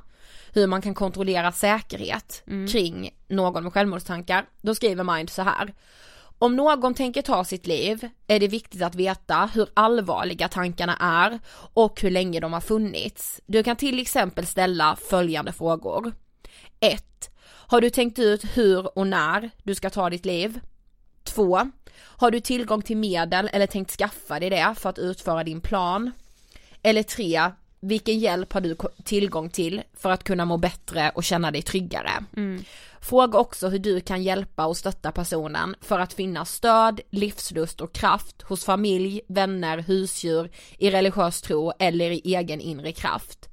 hur 0.53 0.67
man 0.67 0.81
kan 0.81 0.93
kontrollera 0.93 1.51
säkerhet 1.51 2.43
kring 2.71 3.09
någon 3.27 3.63
med 3.63 3.73
självmordstankar. 3.73 4.45
Då 4.61 4.75
skriver 4.75 5.15
Mind 5.15 5.29
så 5.29 5.41
här. 5.41 5.73
Om 6.39 6.55
någon 6.55 6.93
tänker 6.93 7.21
ta 7.21 7.43
sitt 7.43 7.67
liv 7.67 8.09
är 8.27 8.39
det 8.39 8.47
viktigt 8.47 8.81
att 8.81 8.95
veta 8.95 9.49
hur 9.53 9.69
allvarliga 9.73 10.47
tankarna 10.47 10.97
är 10.99 11.39
och 11.73 12.01
hur 12.01 12.11
länge 12.11 12.39
de 12.39 12.53
har 12.53 12.61
funnits. 12.61 13.41
Du 13.45 13.63
kan 13.63 13.75
till 13.75 13.99
exempel 13.99 14.45
ställa 14.45 14.97
följande 15.09 15.51
frågor. 15.51 16.13
1. 16.79 17.31
Har 17.47 17.81
du 17.81 17.89
tänkt 17.89 18.19
ut 18.19 18.57
hur 18.57 18.97
och 18.97 19.07
när 19.07 19.49
du 19.63 19.75
ska 19.75 19.89
ta 19.89 20.09
ditt 20.09 20.25
liv? 20.25 20.59
2. 21.23 21.71
Har 22.01 22.31
du 22.31 22.39
tillgång 22.39 22.81
till 22.81 22.97
medel 22.97 23.49
eller 23.53 23.67
tänkt 23.67 23.91
skaffa 23.91 24.39
dig 24.39 24.49
det 24.49 24.75
för 24.77 24.89
att 24.89 24.99
utföra 24.99 25.43
din 25.43 25.61
plan? 25.61 26.11
Eller 26.83 27.03
3. 27.03 27.41
Vilken 27.79 28.19
hjälp 28.19 28.53
har 28.53 28.61
du 28.61 28.75
tillgång 29.03 29.49
till 29.49 29.81
för 29.93 30.09
att 30.09 30.23
kunna 30.23 30.45
må 30.45 30.57
bättre 30.57 31.11
och 31.15 31.23
känna 31.23 31.51
dig 31.51 31.61
tryggare? 31.61 32.11
Fråga 33.01 33.39
också 33.39 33.67
hur 33.67 33.79
du 33.79 34.01
kan 34.01 34.23
hjälpa 34.23 34.65
och 34.65 34.77
stötta 34.77 35.11
personen 35.11 35.75
för 35.81 35.99
att 35.99 36.13
finna 36.13 36.45
stöd, 36.45 37.01
livslust 37.09 37.81
och 37.81 37.93
kraft 37.93 38.41
hos 38.41 38.65
familj, 38.65 39.21
vänner, 39.27 39.77
husdjur, 39.77 40.49
i 40.77 40.91
religiös 40.91 41.41
tro 41.41 41.73
eller 41.79 42.11
i 42.11 42.35
egen 42.35 42.61
inre 42.61 42.91
kraft. 42.91 43.49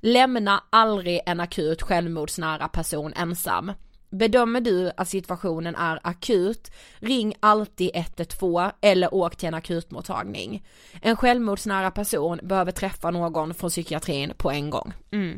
Lämna 0.00 0.62
aldrig 0.70 1.20
en 1.26 1.40
akut 1.40 1.82
självmordsnära 1.82 2.68
person 2.68 3.12
ensam. 3.16 3.72
Bedömer 4.12 4.60
du 4.60 4.90
att 4.96 5.08
situationen 5.08 5.74
är 5.74 6.00
akut, 6.02 6.70
ring 6.98 7.34
alltid 7.40 7.90
112 7.94 8.70
eller 8.80 9.14
åk 9.14 9.36
till 9.36 9.48
en 9.48 9.54
akutmottagning. 9.54 10.64
En 11.02 11.16
självmordsnära 11.16 11.90
person 11.90 12.40
behöver 12.42 12.72
träffa 12.72 13.10
någon 13.10 13.54
från 13.54 13.70
psykiatrin 13.70 14.32
på 14.36 14.50
en 14.50 14.70
gång. 14.70 14.92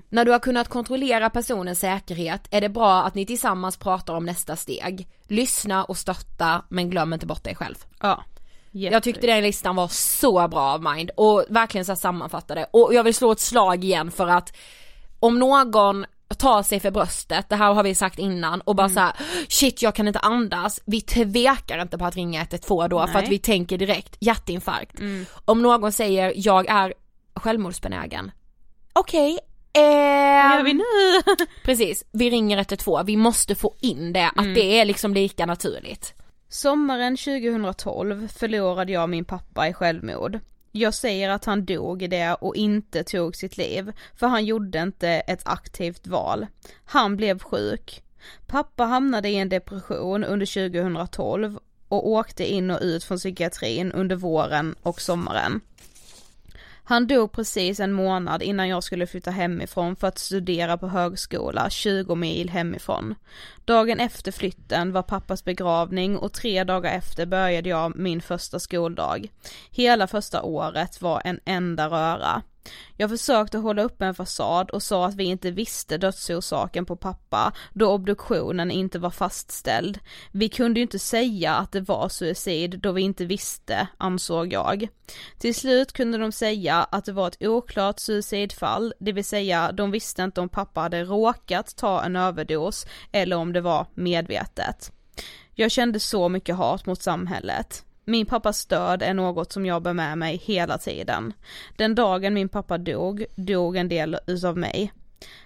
När 0.08 0.24
du 0.24 0.30
har 0.30 0.38
kunnat 0.38 0.68
kontrollera 0.68 1.30
personens 1.30 1.78
säkerhet 1.80 2.48
är 2.50 2.60
det 2.60 2.68
bra 2.68 3.02
att 3.02 3.14
ni 3.14 3.26
tillsammans 3.26 3.76
pratar 3.76 4.14
om 4.14 4.26
nästa 4.26 4.56
steg. 4.56 5.08
Lyssna 5.28 5.84
och 5.84 5.96
stötta 5.96 6.64
men 6.68 6.90
glöm 6.90 7.12
inte 7.12 7.26
bort 7.26 7.44
dig 7.44 7.54
själv. 7.54 7.76
Ja. 8.00 8.24
Jag 8.70 9.02
tyckte 9.02 9.26
den 9.26 9.42
listan 9.42 9.76
var 9.76 9.88
så 9.88 10.48
bra 10.48 10.60
av 10.60 10.82
Mind 10.82 11.10
och 11.16 11.44
verkligen 11.48 11.84
så 11.84 11.96
sammanfattade 11.96 12.66
och 12.70 12.94
jag 12.94 13.04
vill 13.04 13.14
slå 13.14 13.32
ett 13.32 13.40
slag 13.40 13.84
igen 13.84 14.10
för 14.10 14.28
att 14.28 14.56
om 15.20 15.38
någon 15.38 16.06
tar 16.34 16.62
sig 16.62 16.80
för 16.80 16.90
bröstet, 16.90 17.48
det 17.48 17.56
här 17.56 17.74
har 17.74 17.82
vi 17.82 17.94
sagt 17.94 18.18
innan 18.18 18.60
och 18.60 18.76
bara 18.76 18.88
så 18.88 19.00
här: 19.00 19.12
shit 19.48 19.82
jag 19.82 19.94
kan 19.94 20.08
inte 20.08 20.18
andas, 20.18 20.80
vi 20.84 21.00
tvekar 21.00 21.82
inte 21.82 21.98
på 21.98 22.04
att 22.04 22.16
ringa 22.16 22.40
112 22.40 22.88
då 22.88 23.06
för 23.06 23.14
Nej. 23.14 23.24
att 23.24 23.30
vi 23.30 23.38
tänker 23.38 23.78
direkt 23.78 24.16
hjärtinfarkt. 24.20 25.00
Om 25.44 25.62
någon 25.62 25.92
säger 25.92 26.32
jag 26.36 26.68
är 26.68 26.94
självmordsbenägen, 27.34 28.30
okej, 28.92 29.38
Vad 29.74 29.84
ehm, 29.84 30.52
gör 30.52 30.62
vi 30.62 30.72
nu? 30.72 30.84
precis, 31.64 32.04
vi 32.12 32.30
ringer 32.30 32.56
112, 32.56 33.06
vi 33.06 33.16
måste 33.16 33.54
få 33.54 33.74
in 33.80 34.12
det, 34.12 34.30
att 34.36 34.54
det 34.54 34.80
är 34.80 34.84
liksom 34.84 35.14
lika 35.14 35.46
naturligt. 35.46 36.14
Sommaren 36.48 37.16
2012 37.16 38.28
förlorade 38.28 38.92
jag 38.92 39.08
min 39.08 39.24
pappa 39.24 39.68
i 39.68 39.72
självmord. 39.72 40.40
Jag 40.76 40.94
säger 40.94 41.28
att 41.28 41.44
han 41.44 41.64
dog 41.64 42.02
i 42.02 42.06
det 42.06 42.34
och 42.34 42.56
inte 42.56 43.04
tog 43.04 43.36
sitt 43.36 43.56
liv, 43.56 43.92
för 44.14 44.26
han 44.26 44.44
gjorde 44.44 44.82
inte 44.82 45.08
ett 45.08 45.42
aktivt 45.44 46.06
val. 46.06 46.46
Han 46.84 47.16
blev 47.16 47.38
sjuk. 47.38 48.02
Pappa 48.46 48.84
hamnade 48.84 49.28
i 49.28 49.36
en 49.36 49.48
depression 49.48 50.24
under 50.24 50.70
2012 50.70 51.58
och 51.88 52.08
åkte 52.08 52.52
in 52.52 52.70
och 52.70 52.78
ut 52.82 53.04
från 53.04 53.18
psykiatrin 53.18 53.92
under 53.92 54.16
våren 54.16 54.74
och 54.82 55.00
sommaren. 55.00 55.60
Han 56.86 57.06
dog 57.06 57.32
precis 57.32 57.80
en 57.80 57.92
månad 57.92 58.42
innan 58.42 58.68
jag 58.68 58.84
skulle 58.84 59.06
flytta 59.06 59.30
hemifrån 59.30 59.96
för 59.96 60.06
att 60.06 60.18
studera 60.18 60.78
på 60.78 60.88
högskola 60.88 61.70
20 61.70 62.14
mil 62.14 62.50
hemifrån. 62.50 63.14
Dagen 63.64 64.00
efter 64.00 64.32
flytten 64.32 64.92
var 64.92 65.02
pappas 65.02 65.44
begravning 65.44 66.16
och 66.16 66.32
tre 66.32 66.64
dagar 66.64 66.96
efter 66.96 67.26
började 67.26 67.68
jag 67.68 67.96
min 67.96 68.20
första 68.20 68.58
skoldag. 68.58 69.28
Hela 69.70 70.06
första 70.06 70.42
året 70.42 71.02
var 71.02 71.22
en 71.24 71.40
enda 71.44 71.88
röra. 71.88 72.42
Jag 72.96 73.10
försökte 73.10 73.58
hålla 73.58 73.82
upp 73.82 74.02
en 74.02 74.14
fasad 74.14 74.70
och 74.70 74.82
sa 74.82 75.06
att 75.06 75.14
vi 75.14 75.24
inte 75.24 75.50
visste 75.50 75.98
dödsorsaken 75.98 76.86
på 76.86 76.96
pappa 76.96 77.52
då 77.72 77.90
obduktionen 77.90 78.70
inte 78.70 78.98
var 78.98 79.10
fastställd. 79.10 79.98
Vi 80.32 80.48
kunde 80.48 80.80
ju 80.80 80.82
inte 80.82 80.98
säga 80.98 81.54
att 81.54 81.72
det 81.72 81.80
var 81.80 82.08
suicid 82.08 82.80
då 82.80 82.92
vi 82.92 83.02
inte 83.02 83.24
visste, 83.24 83.88
ansåg 83.98 84.52
jag. 84.52 84.88
Till 85.38 85.54
slut 85.54 85.92
kunde 85.92 86.18
de 86.18 86.32
säga 86.32 86.86
att 86.90 87.04
det 87.04 87.12
var 87.12 87.28
ett 87.28 87.42
oklart 87.42 87.98
suicidfall, 87.98 88.94
det 89.00 89.12
vill 89.12 89.24
säga 89.24 89.72
de 89.72 89.90
visste 89.90 90.22
inte 90.22 90.40
om 90.40 90.48
pappa 90.48 90.80
hade 90.80 91.04
råkat 91.04 91.76
ta 91.76 92.02
en 92.02 92.16
överdos 92.16 92.86
eller 93.12 93.36
om 93.36 93.52
det 93.52 93.60
var 93.60 93.86
medvetet. 93.94 94.92
Jag 95.54 95.70
kände 95.70 96.00
så 96.00 96.28
mycket 96.28 96.56
hat 96.56 96.86
mot 96.86 97.02
samhället. 97.02 97.83
Min 98.04 98.26
pappas 98.26 98.66
död 98.66 99.02
är 99.02 99.14
något 99.14 99.52
som 99.52 99.66
jag 99.66 99.82
bär 99.82 99.92
med 99.92 100.18
mig 100.18 100.36
hela 100.44 100.78
tiden. 100.78 101.32
Den 101.76 101.94
dagen 101.94 102.34
min 102.34 102.48
pappa 102.48 102.78
dog, 102.78 103.24
dog 103.34 103.76
en 103.76 103.88
del 103.88 104.18
utav 104.26 104.58
mig. 104.58 104.92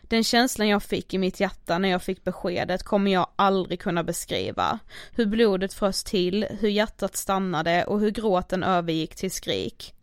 Den 0.03 0.25
känslan 0.25 0.69
jag 0.69 0.83
fick 0.83 1.15
i 1.15 1.19
mitt 1.19 1.41
hjärta 1.41 1.79
när 1.79 1.89
jag 1.89 2.03
fick 2.03 2.25
beskedet 2.25 2.83
kommer 2.83 3.11
jag 3.11 3.27
aldrig 3.37 3.81
kunna 3.81 4.05
beskriva. 4.05 4.79
Hur 5.13 5.27
blodet 5.27 5.75
frös 5.75 6.05
till, 6.05 6.47
hur 6.61 6.69
hjärtat 6.69 7.17
stannade 7.17 7.85
och 7.85 8.01
hur 8.01 8.11
gråten 8.11 8.63
övergick 8.63 9.15
till 9.15 9.31
skrik. 9.31 9.95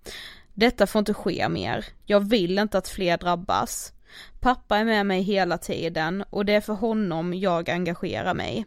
Detta 0.54 0.88
får 0.88 1.00
inte 1.00 1.14
ske 1.14 1.50
mer. 1.50 1.86
Jag 2.06 2.30
vill 2.30 2.60
inte 2.60 2.78
att 2.78 2.88
fler 2.88 3.18
drabbas. 3.18 3.94
Pappa 4.40 4.78
är 4.78 4.86
med 4.86 5.06
mig 5.06 5.22
hela 5.22 5.58
tiden 5.58 6.24
och 6.30 6.46
det 6.46 6.54
är 6.54 6.62
för 6.62 6.74
honom 6.74 7.34
jag 7.34 7.70
engagerar 7.70 8.34
mig. 8.34 8.66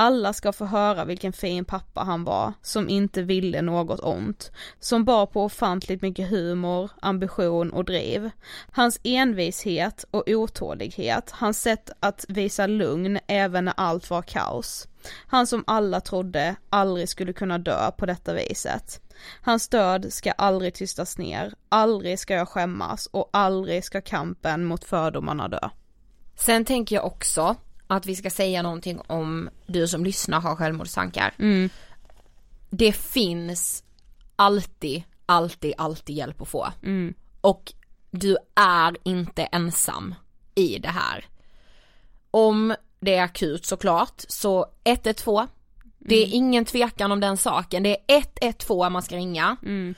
Alla 0.00 0.32
ska 0.32 0.52
få 0.52 0.64
höra 0.64 1.04
vilken 1.04 1.32
fin 1.32 1.64
pappa 1.64 2.00
han 2.00 2.24
var, 2.24 2.52
som 2.62 2.88
inte 2.88 3.22
ville 3.22 3.62
något 3.62 4.00
ont, 4.00 4.52
som 4.80 5.04
bar 5.04 5.26
på 5.26 5.44
ofantligt 5.44 6.02
mycket 6.02 6.30
humor, 6.30 6.90
ambition 7.02 7.70
och 7.70 7.84
driv. 7.84 8.30
Hans 8.72 9.00
envishet 9.04 10.04
och 10.10 10.24
otålighet, 10.26 11.30
hans 11.30 11.62
sätt 11.62 11.90
att 12.00 12.24
visa 12.28 12.66
lugn 12.66 13.18
även 13.26 13.64
när 13.64 13.74
allt 13.76 14.10
var 14.10 14.22
kaos. 14.22 14.88
Han 15.26 15.46
som 15.46 15.64
alla 15.66 16.00
trodde 16.00 16.56
aldrig 16.70 17.08
skulle 17.08 17.32
kunna 17.32 17.58
dö 17.58 17.90
på 17.90 18.06
detta 18.06 18.32
viset. 18.32 19.00
Hans 19.42 19.68
död 19.68 20.12
ska 20.12 20.32
aldrig 20.32 20.74
tystas 20.74 21.18
ner, 21.18 21.54
aldrig 21.68 22.18
ska 22.18 22.34
jag 22.34 22.48
skämmas 22.48 23.06
och 23.06 23.30
aldrig 23.32 23.84
ska 23.84 24.00
kampen 24.00 24.64
mot 24.64 24.84
fördomarna 24.84 25.48
dö. 25.48 25.68
Sen 26.36 26.64
tänker 26.64 26.96
jag 26.96 27.04
också 27.04 27.56
att 27.96 28.06
vi 28.06 28.16
ska 28.16 28.30
säga 28.30 28.62
någonting 28.62 29.00
om 29.06 29.50
du 29.66 29.88
som 29.88 30.04
lyssnar 30.04 30.40
har 30.40 30.56
självmordstankar. 30.56 31.34
Mm. 31.38 31.70
Det 32.70 32.92
finns 32.92 33.84
alltid, 34.36 35.02
alltid, 35.26 35.74
alltid 35.76 36.16
hjälp 36.16 36.42
att 36.42 36.48
få. 36.48 36.68
Mm. 36.82 37.14
Och 37.40 37.72
du 38.10 38.36
är 38.54 38.96
inte 39.02 39.42
ensam 39.42 40.14
i 40.54 40.78
det 40.78 40.88
här. 40.88 41.24
Om 42.30 42.74
det 43.00 43.14
är 43.14 43.22
akut 43.22 43.66
såklart, 43.66 44.24
så 44.28 44.66
112, 44.84 45.46
det 45.98 46.16
är 46.16 46.26
ingen 46.26 46.64
tvekan 46.64 47.12
om 47.12 47.20
den 47.20 47.36
saken, 47.36 47.82
det 47.82 47.96
är 48.06 48.24
112 48.40 48.92
man 48.92 49.02
ska 49.02 49.16
ringa. 49.16 49.56
Mm. 49.62 49.94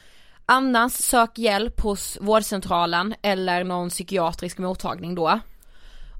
Annars 0.46 0.92
sök 0.92 1.38
hjälp 1.38 1.80
hos 1.80 2.18
vårdcentralen 2.20 3.14
eller 3.22 3.64
någon 3.64 3.88
psykiatrisk 3.88 4.58
mottagning 4.58 5.14
då. 5.14 5.40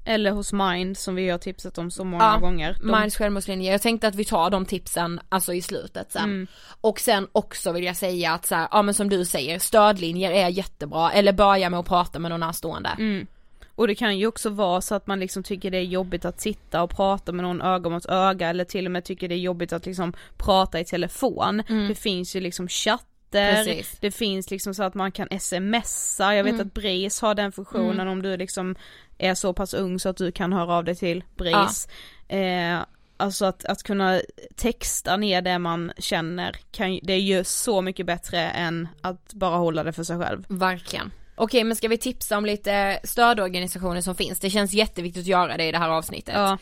Eller 0.05 0.31
hos 0.31 0.53
Mind 0.53 0.97
som 0.97 1.15
vi 1.15 1.29
har 1.29 1.37
tipsat 1.37 1.77
om 1.77 1.91
så 1.91 2.03
många 2.03 2.23
Ja, 2.23 2.37
gånger. 2.39 2.77
De- 2.81 2.99
Minds 2.99 3.15
självmordslinje, 3.17 3.71
jag 3.71 3.81
tänkte 3.81 4.07
att 4.07 4.15
vi 4.15 4.25
tar 4.25 4.49
de 4.49 4.65
tipsen 4.65 5.19
alltså 5.29 5.53
i 5.53 5.61
slutet 5.61 6.11
sen. 6.11 6.23
Mm. 6.23 6.47
Och 6.81 6.99
sen 6.99 7.27
också 7.31 7.71
vill 7.71 7.83
jag 7.83 7.95
säga 7.95 8.31
att 8.31 8.45
så 8.45 8.55
här, 8.55 8.67
ja 8.71 8.81
men 8.81 8.93
som 8.93 9.09
du 9.09 9.25
säger, 9.25 9.59
stödlinjer 9.59 10.31
är 10.31 10.47
jättebra, 10.49 11.11
eller 11.11 11.33
börja 11.33 11.69
med 11.69 11.79
att 11.79 11.87
prata 11.87 12.19
med 12.19 12.31
någon 12.31 12.39
närstående. 12.39 12.89
Mm. 12.99 13.27
Och 13.75 13.87
det 13.87 13.95
kan 13.95 14.17
ju 14.17 14.27
också 14.27 14.49
vara 14.49 14.81
så 14.81 14.95
att 14.95 15.07
man 15.07 15.19
liksom 15.19 15.43
tycker 15.43 15.71
det 15.71 15.77
är 15.77 15.81
jobbigt 15.83 16.25
att 16.25 16.41
sitta 16.41 16.83
och 16.83 16.89
prata 16.89 17.31
med 17.31 17.43
någon 17.43 17.61
öga 17.61 17.89
mot 17.89 18.05
öga 18.05 18.49
eller 18.49 18.63
till 18.63 18.85
och 18.85 18.91
med 18.91 19.03
tycker 19.03 19.27
det 19.27 19.35
är 19.35 19.39
jobbigt 19.39 19.73
att 19.73 19.85
liksom 19.85 20.13
prata 20.37 20.79
i 20.79 20.85
telefon. 20.85 21.63
Det 21.87 21.95
finns 21.95 22.35
ju 22.35 22.39
liksom 22.39 22.67
chatter, 22.67 23.05
Mm. 23.05 23.10
Precis. 23.31 23.97
det 23.99 24.11
finns 24.11 24.51
liksom 24.51 24.73
så 24.73 24.83
att 24.83 24.93
man 24.93 25.11
kan 25.11 25.27
smsa, 25.39 26.35
jag 26.35 26.43
vet 26.43 26.53
Mm. 26.53 26.67
att 26.67 26.73
BRIS 26.73 27.21
har 27.21 27.35
den 27.35 27.51
funktionen 27.51 28.07
om 28.07 28.21
du 28.21 28.37
liksom 28.37 28.75
är 29.17 29.35
så 29.35 29.53
pass 29.53 29.73
ung 29.73 29.99
så 29.99 30.09
att 30.09 30.17
du 30.17 30.31
kan 30.31 30.53
höra 30.53 30.73
av 30.75 30.83
dig 30.83 30.95
till 30.95 31.23
BRIS. 31.37 31.87
Eh, 32.27 32.79
alltså 33.17 33.45
att, 33.45 33.65
att 33.65 33.83
kunna 33.83 34.21
texta 34.55 35.17
ner 35.17 35.41
det 35.41 35.59
man 35.59 35.91
känner, 35.97 36.55
kan, 36.71 36.99
det 37.03 37.13
är 37.13 37.17
ju 37.19 37.43
så 37.43 37.81
mycket 37.81 38.05
bättre 38.05 38.39
än 38.49 38.87
att 39.01 39.33
bara 39.33 39.57
hålla 39.57 39.83
det 39.83 39.93
för 39.93 40.03
sig 40.03 40.17
själv. 40.19 40.45
Verkligen. 40.47 41.11
Okej 41.35 41.63
men 41.63 41.75
ska 41.75 41.87
vi 41.87 41.97
tipsa 41.97 42.37
om 42.37 42.45
lite 42.45 42.99
stödorganisationer 43.03 44.01
som 44.01 44.15
finns? 44.15 44.39
Det 44.39 44.49
känns 44.49 44.73
jätteviktigt 44.73 45.21
att 45.21 45.27
göra 45.27 45.57
det 45.57 45.63
i 45.65 45.71
det 45.71 45.77
här 45.77 45.89
avsnittet. 45.89 46.35
Ja. 46.35 46.57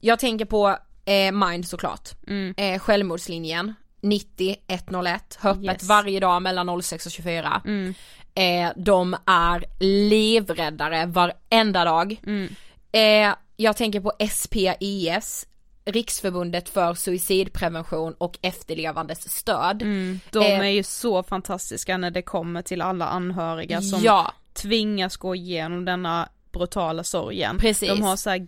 Jag 0.00 0.18
tänker 0.18 0.44
på 0.44 0.78
eh, 1.04 1.32
Mind 1.32 1.68
såklart, 1.68 2.08
Mm. 2.26 2.54
eh, 2.56 2.78
självmordslinjen 2.78 3.74
90 4.04 4.56
101, 4.68 5.38
har 5.40 5.50
öppet 5.50 5.64
Yes. 5.64 5.82
varje 5.82 6.20
dag 6.20 6.42
mellan 6.42 6.82
06 6.82 7.06
och 7.06 7.12
24. 7.12 7.62
Mm. 7.64 7.94
Eh, 8.34 8.72
de 8.76 9.16
är 9.26 9.64
livräddare 9.80 11.06
varenda 11.06 11.84
dag. 11.84 12.20
Mm. 12.26 12.48
Eh, 12.92 13.34
jag 13.56 13.76
tänker 13.76 14.00
på 14.00 14.12
SPIS, 14.30 15.46
Riksförbundet 15.86 16.68
för 16.68 16.94
suicidprevention 16.94 18.14
och 18.18 18.38
efterlevandes 18.42 19.30
stöd. 19.30 19.82
Mm, 19.82 20.20
de 20.30 20.38
Eh, 20.38 20.58
är 20.60 20.64
ju 20.64 20.82
så 20.82 21.22
fantastiska 21.22 21.96
när 21.96 22.10
det 22.10 22.22
kommer 22.22 22.62
till 22.62 22.82
alla 22.82 23.06
anhöriga 23.06 23.82
som 23.82 24.00
Ja, 24.02 24.32
tvingas 24.52 25.16
gå 25.16 25.34
igenom 25.34 25.84
denna 25.84 26.28
brutala 26.52 27.04
sorgen. 27.04 27.58
Precis. 27.58 27.88
De 27.88 28.02
har 28.02 28.16
så 28.16 28.30
här 28.30 28.38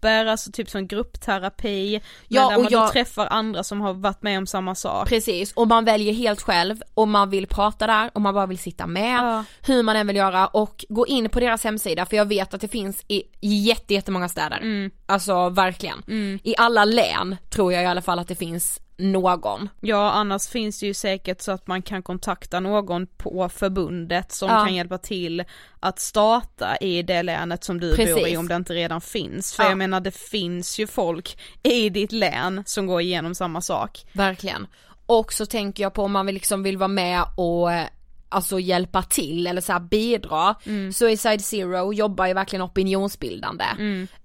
grupper, 0.00 0.26
alltså 0.26 0.50
typ 0.52 0.70
som 0.70 0.86
gruppterapi, 0.86 2.00
Ja, 2.28 2.48
där 2.48 2.56
och 2.56 2.62
man 2.62 2.72
jag- 2.72 2.92
träffar 2.92 3.26
andra 3.30 3.64
som 3.64 3.80
har 3.80 3.94
varit 3.94 4.22
med 4.22 4.38
om 4.38 4.46
samma 4.46 4.74
sak. 4.74 5.08
precis. 5.08 5.52
Och 5.52 5.68
man 5.68 5.84
väljer 5.84 6.12
helt 6.14 6.42
själv 6.42 6.76
om 6.94 7.10
man 7.10 7.30
vill 7.30 7.46
prata 7.46 7.86
där, 7.86 8.10
om 8.14 8.22
man 8.22 8.34
bara 8.34 8.46
vill 8.46 8.58
sitta 8.58 8.86
med, 8.86 9.20
Ja. 9.20 9.44
hur 9.62 9.82
man 9.82 9.96
än 9.96 10.06
vill 10.06 10.16
göra 10.16 10.46
och 10.46 10.84
gå 10.88 11.06
in 11.06 11.28
på 11.28 11.40
deras 11.40 11.64
hemsida 11.64 12.06
för 12.06 12.16
jag 12.16 12.26
vet 12.26 12.54
att 12.54 12.60
det 12.60 12.68
finns 12.68 13.04
i 13.08 13.22
jätte, 13.40 13.94
jättemånga 13.94 14.28
städer. 14.28 14.56
Mm. 14.58 14.90
Alltså 15.06 15.48
verkligen. 15.48 16.02
I 16.44 16.54
alla 16.58 16.84
län 16.84 17.36
tror 17.50 17.72
jag 17.72 17.82
i 17.82 17.86
alla 17.86 18.02
fall 18.02 18.18
att 18.18 18.28
det 18.28 18.34
finns 18.34 18.80
någon. 18.98 19.68
Ja 19.80 20.10
annars 20.10 20.48
finns 20.48 20.80
det 20.80 20.86
ju 20.86 20.94
säkert 20.94 21.40
så 21.40 21.52
att 21.52 21.66
man 21.66 21.82
kan 21.82 22.02
kontakta 22.02 22.60
någon 22.60 23.06
på 23.06 23.48
förbundet 23.48 24.32
som 24.32 24.48
Ja. 24.48 24.64
kan 24.64 24.74
hjälpa 24.74 24.98
till 24.98 25.44
att 25.80 25.98
starta 25.98 26.76
i 26.76 27.02
det 27.02 27.22
länet 27.22 27.64
som 27.64 27.80
du 27.80 27.96
bor 27.96 28.00
i 28.08 28.14
Precis. 28.14 28.38
om 28.38 28.48
det 28.48 28.54
inte 28.56 28.74
redan 28.74 29.00
finns. 29.00 29.54
För 29.54 29.62
Ja. 29.62 29.68
jag 29.68 29.78
menar 29.78 30.00
det 30.00 30.16
finns 30.16 30.78
ju 30.80 30.86
folk 30.86 31.38
i 31.62 31.88
ditt 31.90 32.12
län 32.12 32.62
som 32.66 32.86
går 32.86 33.00
igenom 33.00 33.34
samma 33.34 33.60
sak. 33.60 34.04
Verkligen. 34.12 34.66
Och 35.06 35.32
så 35.32 35.46
tänker 35.46 35.82
jag 35.82 35.94
på 35.94 36.02
om 36.02 36.12
man 36.12 36.26
liksom 36.26 36.62
vill 36.62 36.76
vara 36.76 36.88
med 36.88 37.24
och 37.36 37.72
eh, 37.72 37.86
alltså 38.28 38.60
hjälpa 38.60 39.02
till 39.02 39.46
eller 39.46 39.60
så 39.60 39.78
bidra. 39.80 40.54
Suicide 40.94 41.38
Zero 41.38 41.92
jobbar 41.92 42.26
ju 42.26 42.34
verkligen 42.34 42.62
opinionsbildande. 42.64 43.64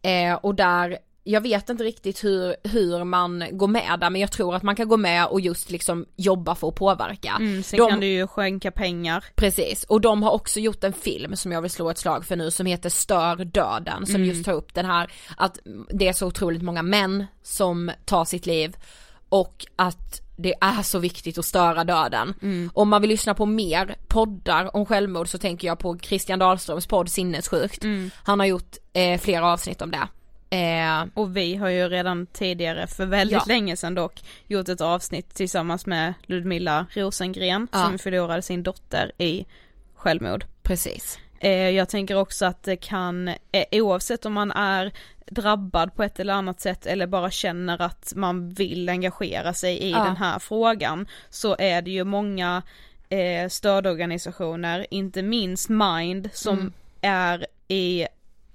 Eh, 0.01 0.33
och 0.35 0.55
där, 0.55 0.97
jag 1.23 1.41
vet 1.41 1.69
inte 1.69 1.83
riktigt 1.83 2.23
hur, 2.23 2.55
hur 2.63 3.03
man 3.03 3.43
går 3.51 3.67
med 3.67 3.99
där 3.99 4.09
men 4.09 4.21
jag 4.21 4.31
tror 4.31 4.55
att 4.55 4.63
man 4.63 4.75
kan 4.75 4.87
gå 4.87 4.97
med 4.97 5.25
och 5.25 5.41
just 5.41 5.71
liksom 5.71 6.05
jobba 6.15 6.55
för 6.55 6.67
att 6.67 6.75
påverka. 6.75 7.35
Mm, 7.39 7.63
sen 7.63 7.77
De- 7.77 7.89
kan 7.89 7.99
du 7.99 8.07
ju 8.07 8.27
skänka 8.27 8.71
pengar. 8.71 9.25
Precis, 9.35 9.83
och 9.83 10.01
de 10.01 10.23
har 10.23 10.31
också 10.31 10.59
gjort 10.59 10.83
en 10.83 10.93
film 10.93 11.35
som 11.35 11.51
jag 11.51 11.61
vill 11.61 11.71
slå 11.71 11.89
ett 11.89 11.97
slag 11.97 12.25
för 12.25 12.35
nu 12.35 12.51
som 12.51 12.65
heter 12.65 12.89
Stör 12.89 13.35
döden 13.45 14.05
som 14.05 14.25
just 14.25 14.45
tar 14.45 14.53
upp 14.53 14.73
den 14.73 14.85
här 14.85 15.11
att 15.37 15.59
det 15.89 16.07
är 16.07 16.13
så 16.13 16.27
otroligt 16.27 16.61
många 16.61 16.81
män 16.81 17.25
som 17.43 17.91
tar 18.05 18.25
sitt 18.25 18.45
liv 18.45 18.75
och 19.29 19.65
att 19.75 20.21
det 20.35 20.53
är 20.61 20.81
så 20.81 20.99
viktigt 20.99 21.37
att 21.37 21.45
störa 21.45 21.83
döden. 21.83 22.33
Om 22.73 22.89
man 22.89 23.01
vill 23.01 23.09
lyssna 23.09 23.33
på 23.33 23.45
mer 23.45 23.95
poddar 24.07 24.75
om 24.75 24.85
självmord 24.85 25.29
så 25.29 25.37
tänker 25.37 25.67
jag 25.67 25.79
på 25.79 25.97
Christian 25.99 26.39
Dahlströms 26.39 26.87
podd 26.87 27.09
Sinnessjukt. 27.09 27.83
Han 28.23 28.39
har 28.39 28.47
gjort 28.47 28.77
eh, 28.93 29.19
flera 29.19 29.53
avsnitt 29.53 29.81
om 29.81 29.91
det. 29.91 30.07
Eh, 30.53 31.05
Och 31.13 31.37
vi 31.37 31.55
har 31.55 31.69
ju 31.69 31.89
redan 31.89 32.25
tidigare, 32.25 32.87
för 32.87 33.05
väldigt 33.05 33.33
Ja. 33.37 33.43
länge 33.47 33.77
sedan 33.77 33.95
dock, 33.95 34.21
gjort 34.47 34.69
ett 34.69 34.81
avsnitt 34.81 35.35
tillsammans 35.35 35.85
med 35.85 36.13
Ludmilla 36.25 36.85
Rosengren 36.91 37.67
Ja. 37.71 37.79
som 37.85 37.99
förlorade 37.99 38.41
sin 38.41 38.63
dotter 38.63 39.11
i 39.17 39.45
självmord. 39.95 40.45
precis. 40.63 41.19
Eh, 41.39 41.69
jag 41.69 41.89
tänker 41.89 42.15
också 42.17 42.45
att 42.45 42.63
det 42.63 42.75
kan, 42.75 43.27
eh, 43.27 43.65
oavsett 43.71 44.25
om 44.25 44.33
man 44.33 44.51
är 44.51 44.91
drabbad 45.25 45.95
på 45.95 46.03
ett 46.03 46.19
eller 46.19 46.33
annat 46.33 46.61
sätt 46.61 46.85
eller 46.85 47.07
bara 47.07 47.31
känner 47.31 47.81
att 47.81 48.13
man 48.15 48.49
vill 48.53 48.89
engagera 48.89 49.53
sig 49.53 49.77
i 49.77 49.91
Ja. 49.91 50.03
den 50.03 50.17
här 50.17 50.39
frågan 50.39 51.07
så 51.29 51.55
är 51.59 51.81
det 51.81 51.91
ju 51.91 52.03
många 52.03 52.61
eh, 53.09 53.49
stödorganisationer, 53.49 54.85
inte 54.89 55.21
minst 55.21 55.69
Mind 55.69 56.29
som 56.33 56.57
Mm. 56.59 56.73
är 57.01 57.45
i 57.67 58.07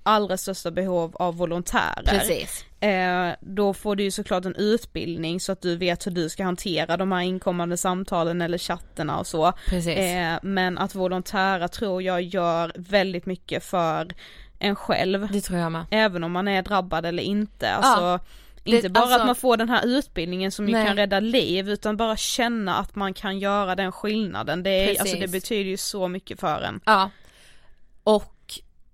allra 0.09 0.37
största 0.37 0.71
behov 0.71 1.17
av 1.17 1.37
volontärer. 1.37 2.03
Precis. 2.05 2.65
Eh, 2.81 3.31
då 3.41 3.75
får 3.75 3.97
du 3.97 4.03
ju 4.03 4.11
såklart 4.11 4.45
en 4.45 4.55
utbildning 4.55 5.41
så 5.41 5.53
att 5.53 5.63
du 5.63 5.77
vet 5.77 6.07
hur 6.07 6.11
du 6.11 6.29
ska 6.29 6.45
hantera 6.45 6.97
de 6.97 7.13
här 7.13 7.21
inkommande 7.21 7.77
samtalen 7.77 8.43
eller 8.43 8.59
chatterna 8.59 9.19
och 9.19 9.27
så. 9.27 9.53
Precis. 9.69 9.99
Eh, 9.99 10.39
men 10.43 10.79
att 10.79 10.95
volontära 10.95 11.69
tror 11.69 12.03
jag 12.03 12.23
gör 12.23 12.73
väldigt 12.77 13.27
mycket 13.27 13.65
för 13.65 14.15
en 14.59 14.77
själv. 14.77 15.29
Det 15.33 15.41
tror 15.41 15.59
jag 15.59 15.73
med. 15.73 15.85
Även 15.91 16.25
om 16.25 16.33
man 16.33 16.49
är 16.49 16.63
drabbad 16.63 17.07
eller 17.07 17.23
inte. 17.23 17.71
Alltså, 17.71 18.25
Det- 18.65 18.71
inte 18.71 18.89
bara 18.89 19.01
alltså- 19.05 19.19
att 19.21 19.27
man 19.27 19.35
får 19.35 19.57
den 19.57 19.69
här 19.69 19.87
utbildningen 19.87 20.53
som 20.53 20.69
ju 20.69 20.73
Nej. 20.75 20.87
kan 20.87 20.97
rädda 20.97 21.21
liv 21.21 21.71
utan 21.71 21.97
bara 21.97 22.17
känna 22.17 22.77
att 22.77 22.95
man 22.95 23.15
kan 23.15 23.39
göra 23.39 23.75
den 23.77 23.93
skillnaden. 23.93 24.63
Det, 24.63 24.71
är, 24.71 25.01
alltså, 25.01 25.17
det 25.17 25.29
betyder 25.29 25.71
ju 25.71 25.77
så 25.77 26.09
mycket 26.09 26.41
för 26.41 26.61
en. 26.63 26.81
Ja. 26.85 27.11
Och, 28.05 28.35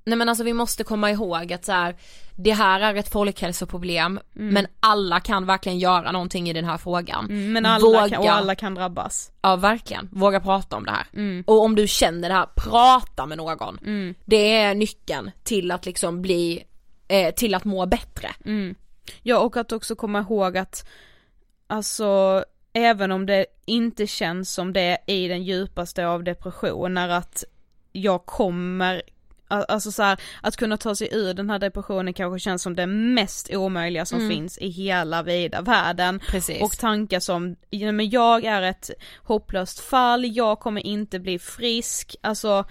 nej 0.04 0.18
men 0.18 0.28
alltså 0.28 0.44
vi 0.44 0.52
måste 0.52 0.84
komma 0.84 1.10
ihåg 1.10 1.52
att 1.52 1.64
så 1.64 1.72
här, 1.72 1.96
det 2.36 2.52
här 2.52 2.80
är 2.80 2.94
ett 2.94 3.12
folkhälsoproblem 3.12 4.20
men 4.32 4.66
alla 4.80 5.20
kan 5.20 5.46
verkligen 5.46 5.78
göra 5.78 6.12
någonting 6.12 6.48
i 6.50 6.52
den 6.52 6.64
här 6.64 6.78
frågan. 6.78 7.24
Mm, 7.24 7.52
Men 7.52 7.66
alla 7.66 7.84
Våga, 7.84 8.08
kan, 8.08 8.18
och 8.18 8.28
alla 8.28 8.54
kan 8.54 8.74
drabbas. 8.74 9.32
ja 9.42 9.56
verkligen, 9.56 10.08
våga 10.12 10.40
prata 10.40 10.76
om 10.76 10.84
det 10.84 10.90
här. 10.90 11.06
Mm. 11.12 11.44
Och 11.46 11.62
om 11.62 11.74
du 11.74 11.88
känner 11.88 12.28
det 12.28 12.34
här, 12.34 12.46
prata 12.56 13.26
med 13.26 13.38
någon. 13.38 13.78
Det 14.24 14.56
är 14.56 14.74
nyckeln 14.74 15.30
till 15.42 15.70
att 15.70 15.86
liksom 15.86 16.22
bli, 16.22 16.64
eh, 17.08 17.34
till 17.34 17.54
att 17.54 17.64
må 17.64 17.86
bättre. 17.86 18.28
Mm. 18.44 18.74
Ja 19.22 19.38
och 19.38 19.56
att 19.56 19.72
också 19.72 19.96
komma 19.96 20.20
ihåg 20.20 20.56
att 20.56 20.88
alltså 21.66 22.44
även 22.72 23.12
om 23.12 23.26
det 23.26 23.46
inte 23.66 24.06
känns 24.06 24.54
som 24.54 24.72
det 24.72 24.80
är 24.80 24.98
i 25.14 25.28
den 25.28 25.42
djupaste 25.42 26.06
av 26.06 26.24
depressioner 26.24 27.08
att 27.08 27.44
jag 27.92 28.26
kommer 28.26 29.02
Alltså 29.48 29.92
så 29.92 30.02
här, 30.02 30.20
att 30.42 30.56
kunna 30.56 30.76
ta 30.76 30.94
sig 30.94 31.08
ur 31.12 31.34
den 31.34 31.50
här 31.50 31.58
depressionen 31.58 32.14
kanske 32.14 32.38
känns 32.38 32.62
som 32.62 32.76
det 32.76 32.86
mest 32.86 33.50
omöjliga 33.54 34.04
som 34.06 34.30
finns 34.30 34.58
i 34.58 34.68
hela 34.68 35.22
vida 35.22 35.60
världen. 35.60 36.20
Precis. 36.28 36.62
Och 36.62 36.78
tankar 36.78 37.20
som, 37.20 37.56
ja, 37.70 37.92
men 37.92 38.10
jag 38.10 38.44
är 38.44 38.62
ett 38.62 38.90
hopplöst 39.22 39.80
fall, 39.80 40.36
jag 40.36 40.60
kommer 40.60 40.86
inte 40.86 41.20
bli 41.20 41.38
frisk, 41.38 42.16
alltså 42.20 42.64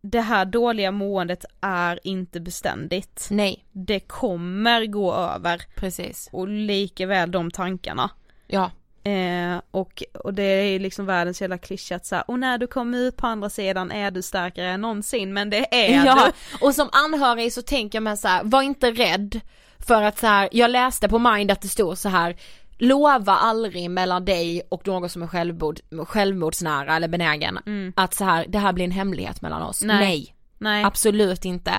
det 0.00 0.20
här 0.20 0.44
dåliga 0.44 0.90
måendet 0.90 1.44
är 1.60 2.00
inte 2.02 2.40
beständigt. 2.40 3.28
Nej, 3.30 3.64
Det 3.72 4.00
kommer 4.00 4.86
gå 4.86 5.14
över 5.14 5.62
precis. 5.76 6.28
och 6.32 6.48
lika 6.48 7.06
väl 7.06 7.30
de 7.30 7.50
tankarna. 7.50 8.10
Ja, 8.46 8.70
Eh, 9.06 9.60
och, 9.70 10.02
och 10.24 10.34
det 10.34 10.42
är 10.42 10.78
liksom 10.78 11.06
världens 11.06 11.40
jävla 11.40 11.58
klyscha 11.58 11.96
att 11.96 12.06
säga, 12.06 12.22
och 12.22 12.38
när 12.38 12.58
du 12.58 12.66
kommer 12.66 12.98
ut 12.98 13.16
på 13.16 13.26
andra 13.26 13.50
sidan 13.50 13.92
är 13.92 14.10
du 14.10 14.22
starkare 14.22 14.70
än 14.70 14.80
någonsin, 14.80 15.32
men 15.32 15.50
det 15.50 15.74
är 15.74 16.04
ja. 16.04 16.14
du. 16.26 16.66
och 16.66 16.74
som 16.74 16.88
anhörig 16.92 17.52
så 17.52 17.62
tänker 17.62 18.00
man 18.00 18.16
så 18.16 18.28
här, 18.28 18.44
var 18.44 18.62
inte 18.62 18.90
rädd 18.90 19.40
för 19.86 20.02
att 20.02 20.18
så 20.18 20.26
här, 20.26 20.48
jag 20.52 20.70
läste 20.70 21.08
på 21.08 21.18
Mind 21.18 21.50
att 21.50 21.62
det 21.62 21.68
stod 21.68 21.98
så 21.98 22.08
här 22.08 22.36
Lova 22.78 23.32
aldrig 23.32 23.90
mellan 23.90 24.24
dig 24.24 24.62
och 24.68 24.86
någon 24.86 25.08
som 25.08 25.22
är 25.22 25.26
självmord, 25.26 25.80
självmordsnära 26.06 26.96
eller 26.96 27.08
benägen 27.08 27.58
att 27.96 28.14
så 28.14 28.24
här, 28.24 28.46
det 28.48 28.58
här 28.58 28.72
blir 28.72 28.84
en 28.84 28.90
hemlighet 28.90 29.42
mellan 29.42 29.62
oss. 29.62 29.82
Nej. 29.82 29.98
Nej, 29.98 30.34
Nej. 30.58 30.84
absolut 30.84 31.44
inte. 31.44 31.72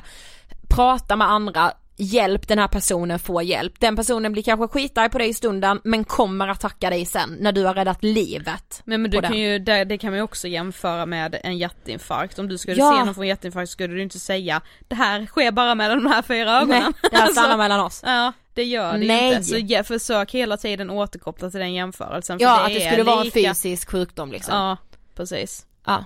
Prata 0.69 1.15
med 1.15 1.31
andra, 1.31 1.71
hjälp 1.99 2.47
den 2.47 2.59
här 2.59 2.67
personen 2.67 3.19
få 3.19 3.41
hjälp. 3.41 3.79
Den 3.79 3.95
personen 3.95 4.31
blir 4.31 4.43
kanske 4.43 4.67
skitarg 4.67 5.09
på 5.09 5.17
dig 5.17 5.29
i 5.29 5.33
stunden 5.33 5.81
men 5.83 6.03
kommer 6.03 6.47
att 6.47 6.59
tacka 6.59 6.89
dig 6.89 7.05
sen 7.05 7.37
när 7.39 7.51
du 7.51 7.63
har 7.65 7.73
räddat 7.73 8.03
livet. 8.03 8.81
Men, 8.85 9.01
men 9.01 9.11
du 9.11 9.21
kan 9.21 9.31
den. 9.31 9.39
ju, 9.41 9.59
det, 9.59 9.83
det 9.83 9.97
kan 9.97 10.09
man 10.09 10.17
ju 10.17 10.23
också 10.23 10.47
jämföra 10.47 11.05
med 11.05 11.39
en 11.43 11.57
hjärtinfarkt. 11.57 12.39
Om 12.39 12.47
du 12.47 12.57
skulle 12.57 12.77
Ja. 12.77 12.97
se 12.99 13.05
någon 13.05 13.15
få 13.15 13.21
en 13.21 13.27
hjärtinfarkt 13.27 13.71
skulle 13.71 13.93
du 13.93 14.01
inte 14.01 14.19
säga 14.19 14.61
det 14.87 14.95
här 14.95 15.25
sker 15.25 15.51
bara 15.51 15.75
med 15.75 15.89
de 15.91 16.05
här 16.05 16.21
fyra 16.21 16.51
ögonen. 16.61 16.83
Nej, 17.01 17.09
det 17.11 17.17
här 17.17 17.27
stannar 17.31 17.45
Alltså, 17.47 17.57
mellan 17.57 17.79
oss. 17.79 18.01
Ja, 18.05 18.33
det 18.53 18.63
gör 18.63 18.91
det 18.93 18.97
Nej. 19.07 19.29
inte. 19.33 19.43
Så 19.43 19.57
ja, 19.57 19.83
försök 19.83 20.31
hela 20.31 20.57
tiden 20.57 20.89
återkoppla 20.89 21.49
till 21.49 21.59
den 21.59 21.73
jämförelsen. 21.73 22.39
för 22.39 22.45
Ja, 22.45 22.65
att 22.65 22.73
det 22.73 22.87
skulle 22.89 23.03
vara 23.03 23.19
en 23.19 23.25
lika- 23.25 23.39
fysisk 23.53 23.89
sjukdom 23.91 24.31
liksom. 24.31 24.55
Ja, 24.55 24.77
precis. 25.15 25.65
Ja. 25.85 26.05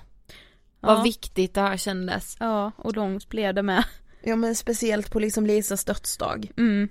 Vad 0.79 0.97
Ja. 0.97 1.01
viktigt 1.03 1.53
det 1.53 1.61
här 1.61 1.77
kändes. 1.77 2.37
Ja, 2.39 2.71
och 2.77 2.95
långt 2.95 3.29
blev 3.29 3.53
det 3.53 3.61
med. 3.63 3.83
Ja 4.23 4.35
men 4.35 4.55
speciellt 4.55 5.11
på 5.11 5.19
liksom 5.19 5.45
Lisas 5.45 5.85
dödsdag. 5.85 6.51
Mm. 6.57 6.89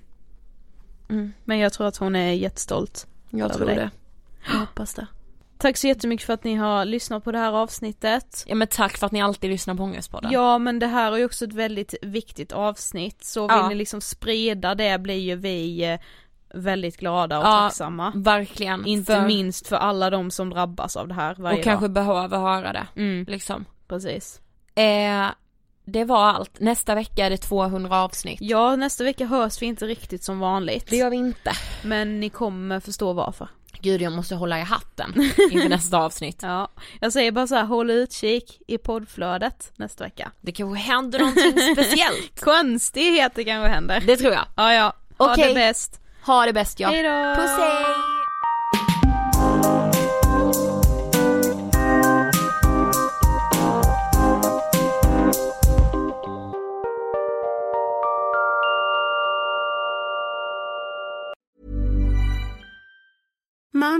Mm. 1.09 1.33
Men 1.45 1.59
jag 1.59 1.73
tror 1.73 1.87
att 1.87 1.97
hon 1.97 2.15
är 2.15 2.31
jättestolt. 2.33 3.07
Jag 3.29 3.53
tror 3.53 3.65
dig. 3.67 3.75
det. 3.75 3.89
Jag 4.51 4.59
hoppas 4.59 4.93
det. 4.93 5.07
Tack 5.57 5.77
så 5.77 5.87
jättemycket 5.87 6.25
för 6.25 6.33
att 6.33 6.43
ni 6.43 6.55
har 6.55 6.85
lyssnat 6.85 7.23
på 7.23 7.31
det 7.31 7.37
här 7.37 7.51
avsnittet. 7.51 8.43
Ja 8.47 8.55
men 8.55 8.67
tack 8.67 8.97
för 8.97 9.05
att 9.05 9.11
ni 9.11 9.21
alltid 9.21 9.49
lyssnar 9.49 9.75
på 9.75 9.83
Ångestpodden. 9.83 10.31
Ja 10.31 10.57
men 10.57 10.79
det 10.79 10.87
här 10.87 11.11
är 11.11 11.17
ju 11.17 11.25
också 11.25 11.45
ett 11.45 11.53
väldigt 11.53 11.93
viktigt 12.01 12.51
avsnitt 12.51 13.23
så 13.23 13.41
vill 13.47 13.57
Ja. 13.57 13.69
ni 13.69 13.75
liksom 13.75 14.01
sprida 14.01 14.75
det 14.75 14.99
blir 15.01 15.15
ju 15.19 15.35
vi 15.35 15.83
eh, 15.91 15.99
väldigt 16.53 16.97
glada 16.97 17.39
och 17.39 17.45
Ja, 17.45 17.51
tacksamma. 17.59 18.11
Verkligen. 18.15 18.85
Inte 18.85 19.13
för, 19.15 19.27
minst 19.27 19.67
för 19.67 19.75
alla 19.75 20.09
de 20.09 20.31
som 20.31 20.49
drabbas 20.49 20.95
av 20.97 21.07
det 21.07 21.13
här 21.13 21.35
varje 21.39 21.57
Och 21.57 21.63
kanske 21.63 21.85
dag. 21.87 21.93
behöver 21.93 22.37
höra 22.37 22.73
det. 22.73 22.87
Mm, 22.95 23.25
Liksom. 23.29 23.65
precis. 23.87 24.41
Eh, 24.75 25.25
det 25.85 26.03
var 26.03 26.25
allt. 26.25 26.59
Nästa 26.59 26.95
vecka 26.95 27.25
är 27.25 27.29
det 27.29 27.37
200 27.37 28.01
avsnitt. 28.01 28.39
Ja 28.41 28.75
nästa 28.75 29.03
vecka 29.03 29.25
hörs 29.25 29.61
vi 29.61 29.65
inte 29.65 29.85
riktigt 29.85 30.23
som 30.23 30.39
vanligt. 30.39 30.87
Det 30.89 30.95
gör 30.97 31.09
vi 31.09 31.17
inte. 31.17 31.51
Men 31.83 32.19
ni 32.19 32.29
kommer 32.29 32.79
förstå 32.79 33.13
varför. 33.13 33.47
Gud 33.81 34.01
jag 34.01 34.13
måste 34.13 34.35
hålla 34.35 34.59
i 34.59 34.61
hatten 34.61 35.13
inför 35.51 35.69
nästa 35.69 35.97
avsnitt. 35.97 36.39
Ja, 36.41 36.67
jag 36.99 37.13
säger 37.13 37.31
bara 37.31 37.47
så 37.47 37.55
här, 37.55 37.65
håll 37.65 37.89
utkik 37.89 38.61
i 38.67 38.77
poddflödet 38.77 39.71
nästa 39.75 40.03
vecka. 40.03 40.31
Det 40.41 40.51
kanske 40.51 40.79
händer 40.79 41.19
någonting 41.19 41.51
speciellt. 41.75 42.41
Konstigheter 42.41 43.43
kanske 43.43 43.69
händer. 43.69 44.03
Det 44.07 44.17
tror 44.17 44.33
jag. 44.33 44.45
Ja 44.55 44.73
ja, 44.73 44.93
ha 45.17 45.33
Okej. 45.33 45.47
det 45.47 45.53
bäst. 45.53 45.99
Ha 46.25 46.45
det 46.45 46.53
bäst 46.53 46.79
ja. 46.79 46.89
Hejdå! 46.89 47.35
Puss 47.41 47.51
hej! 47.57 48.10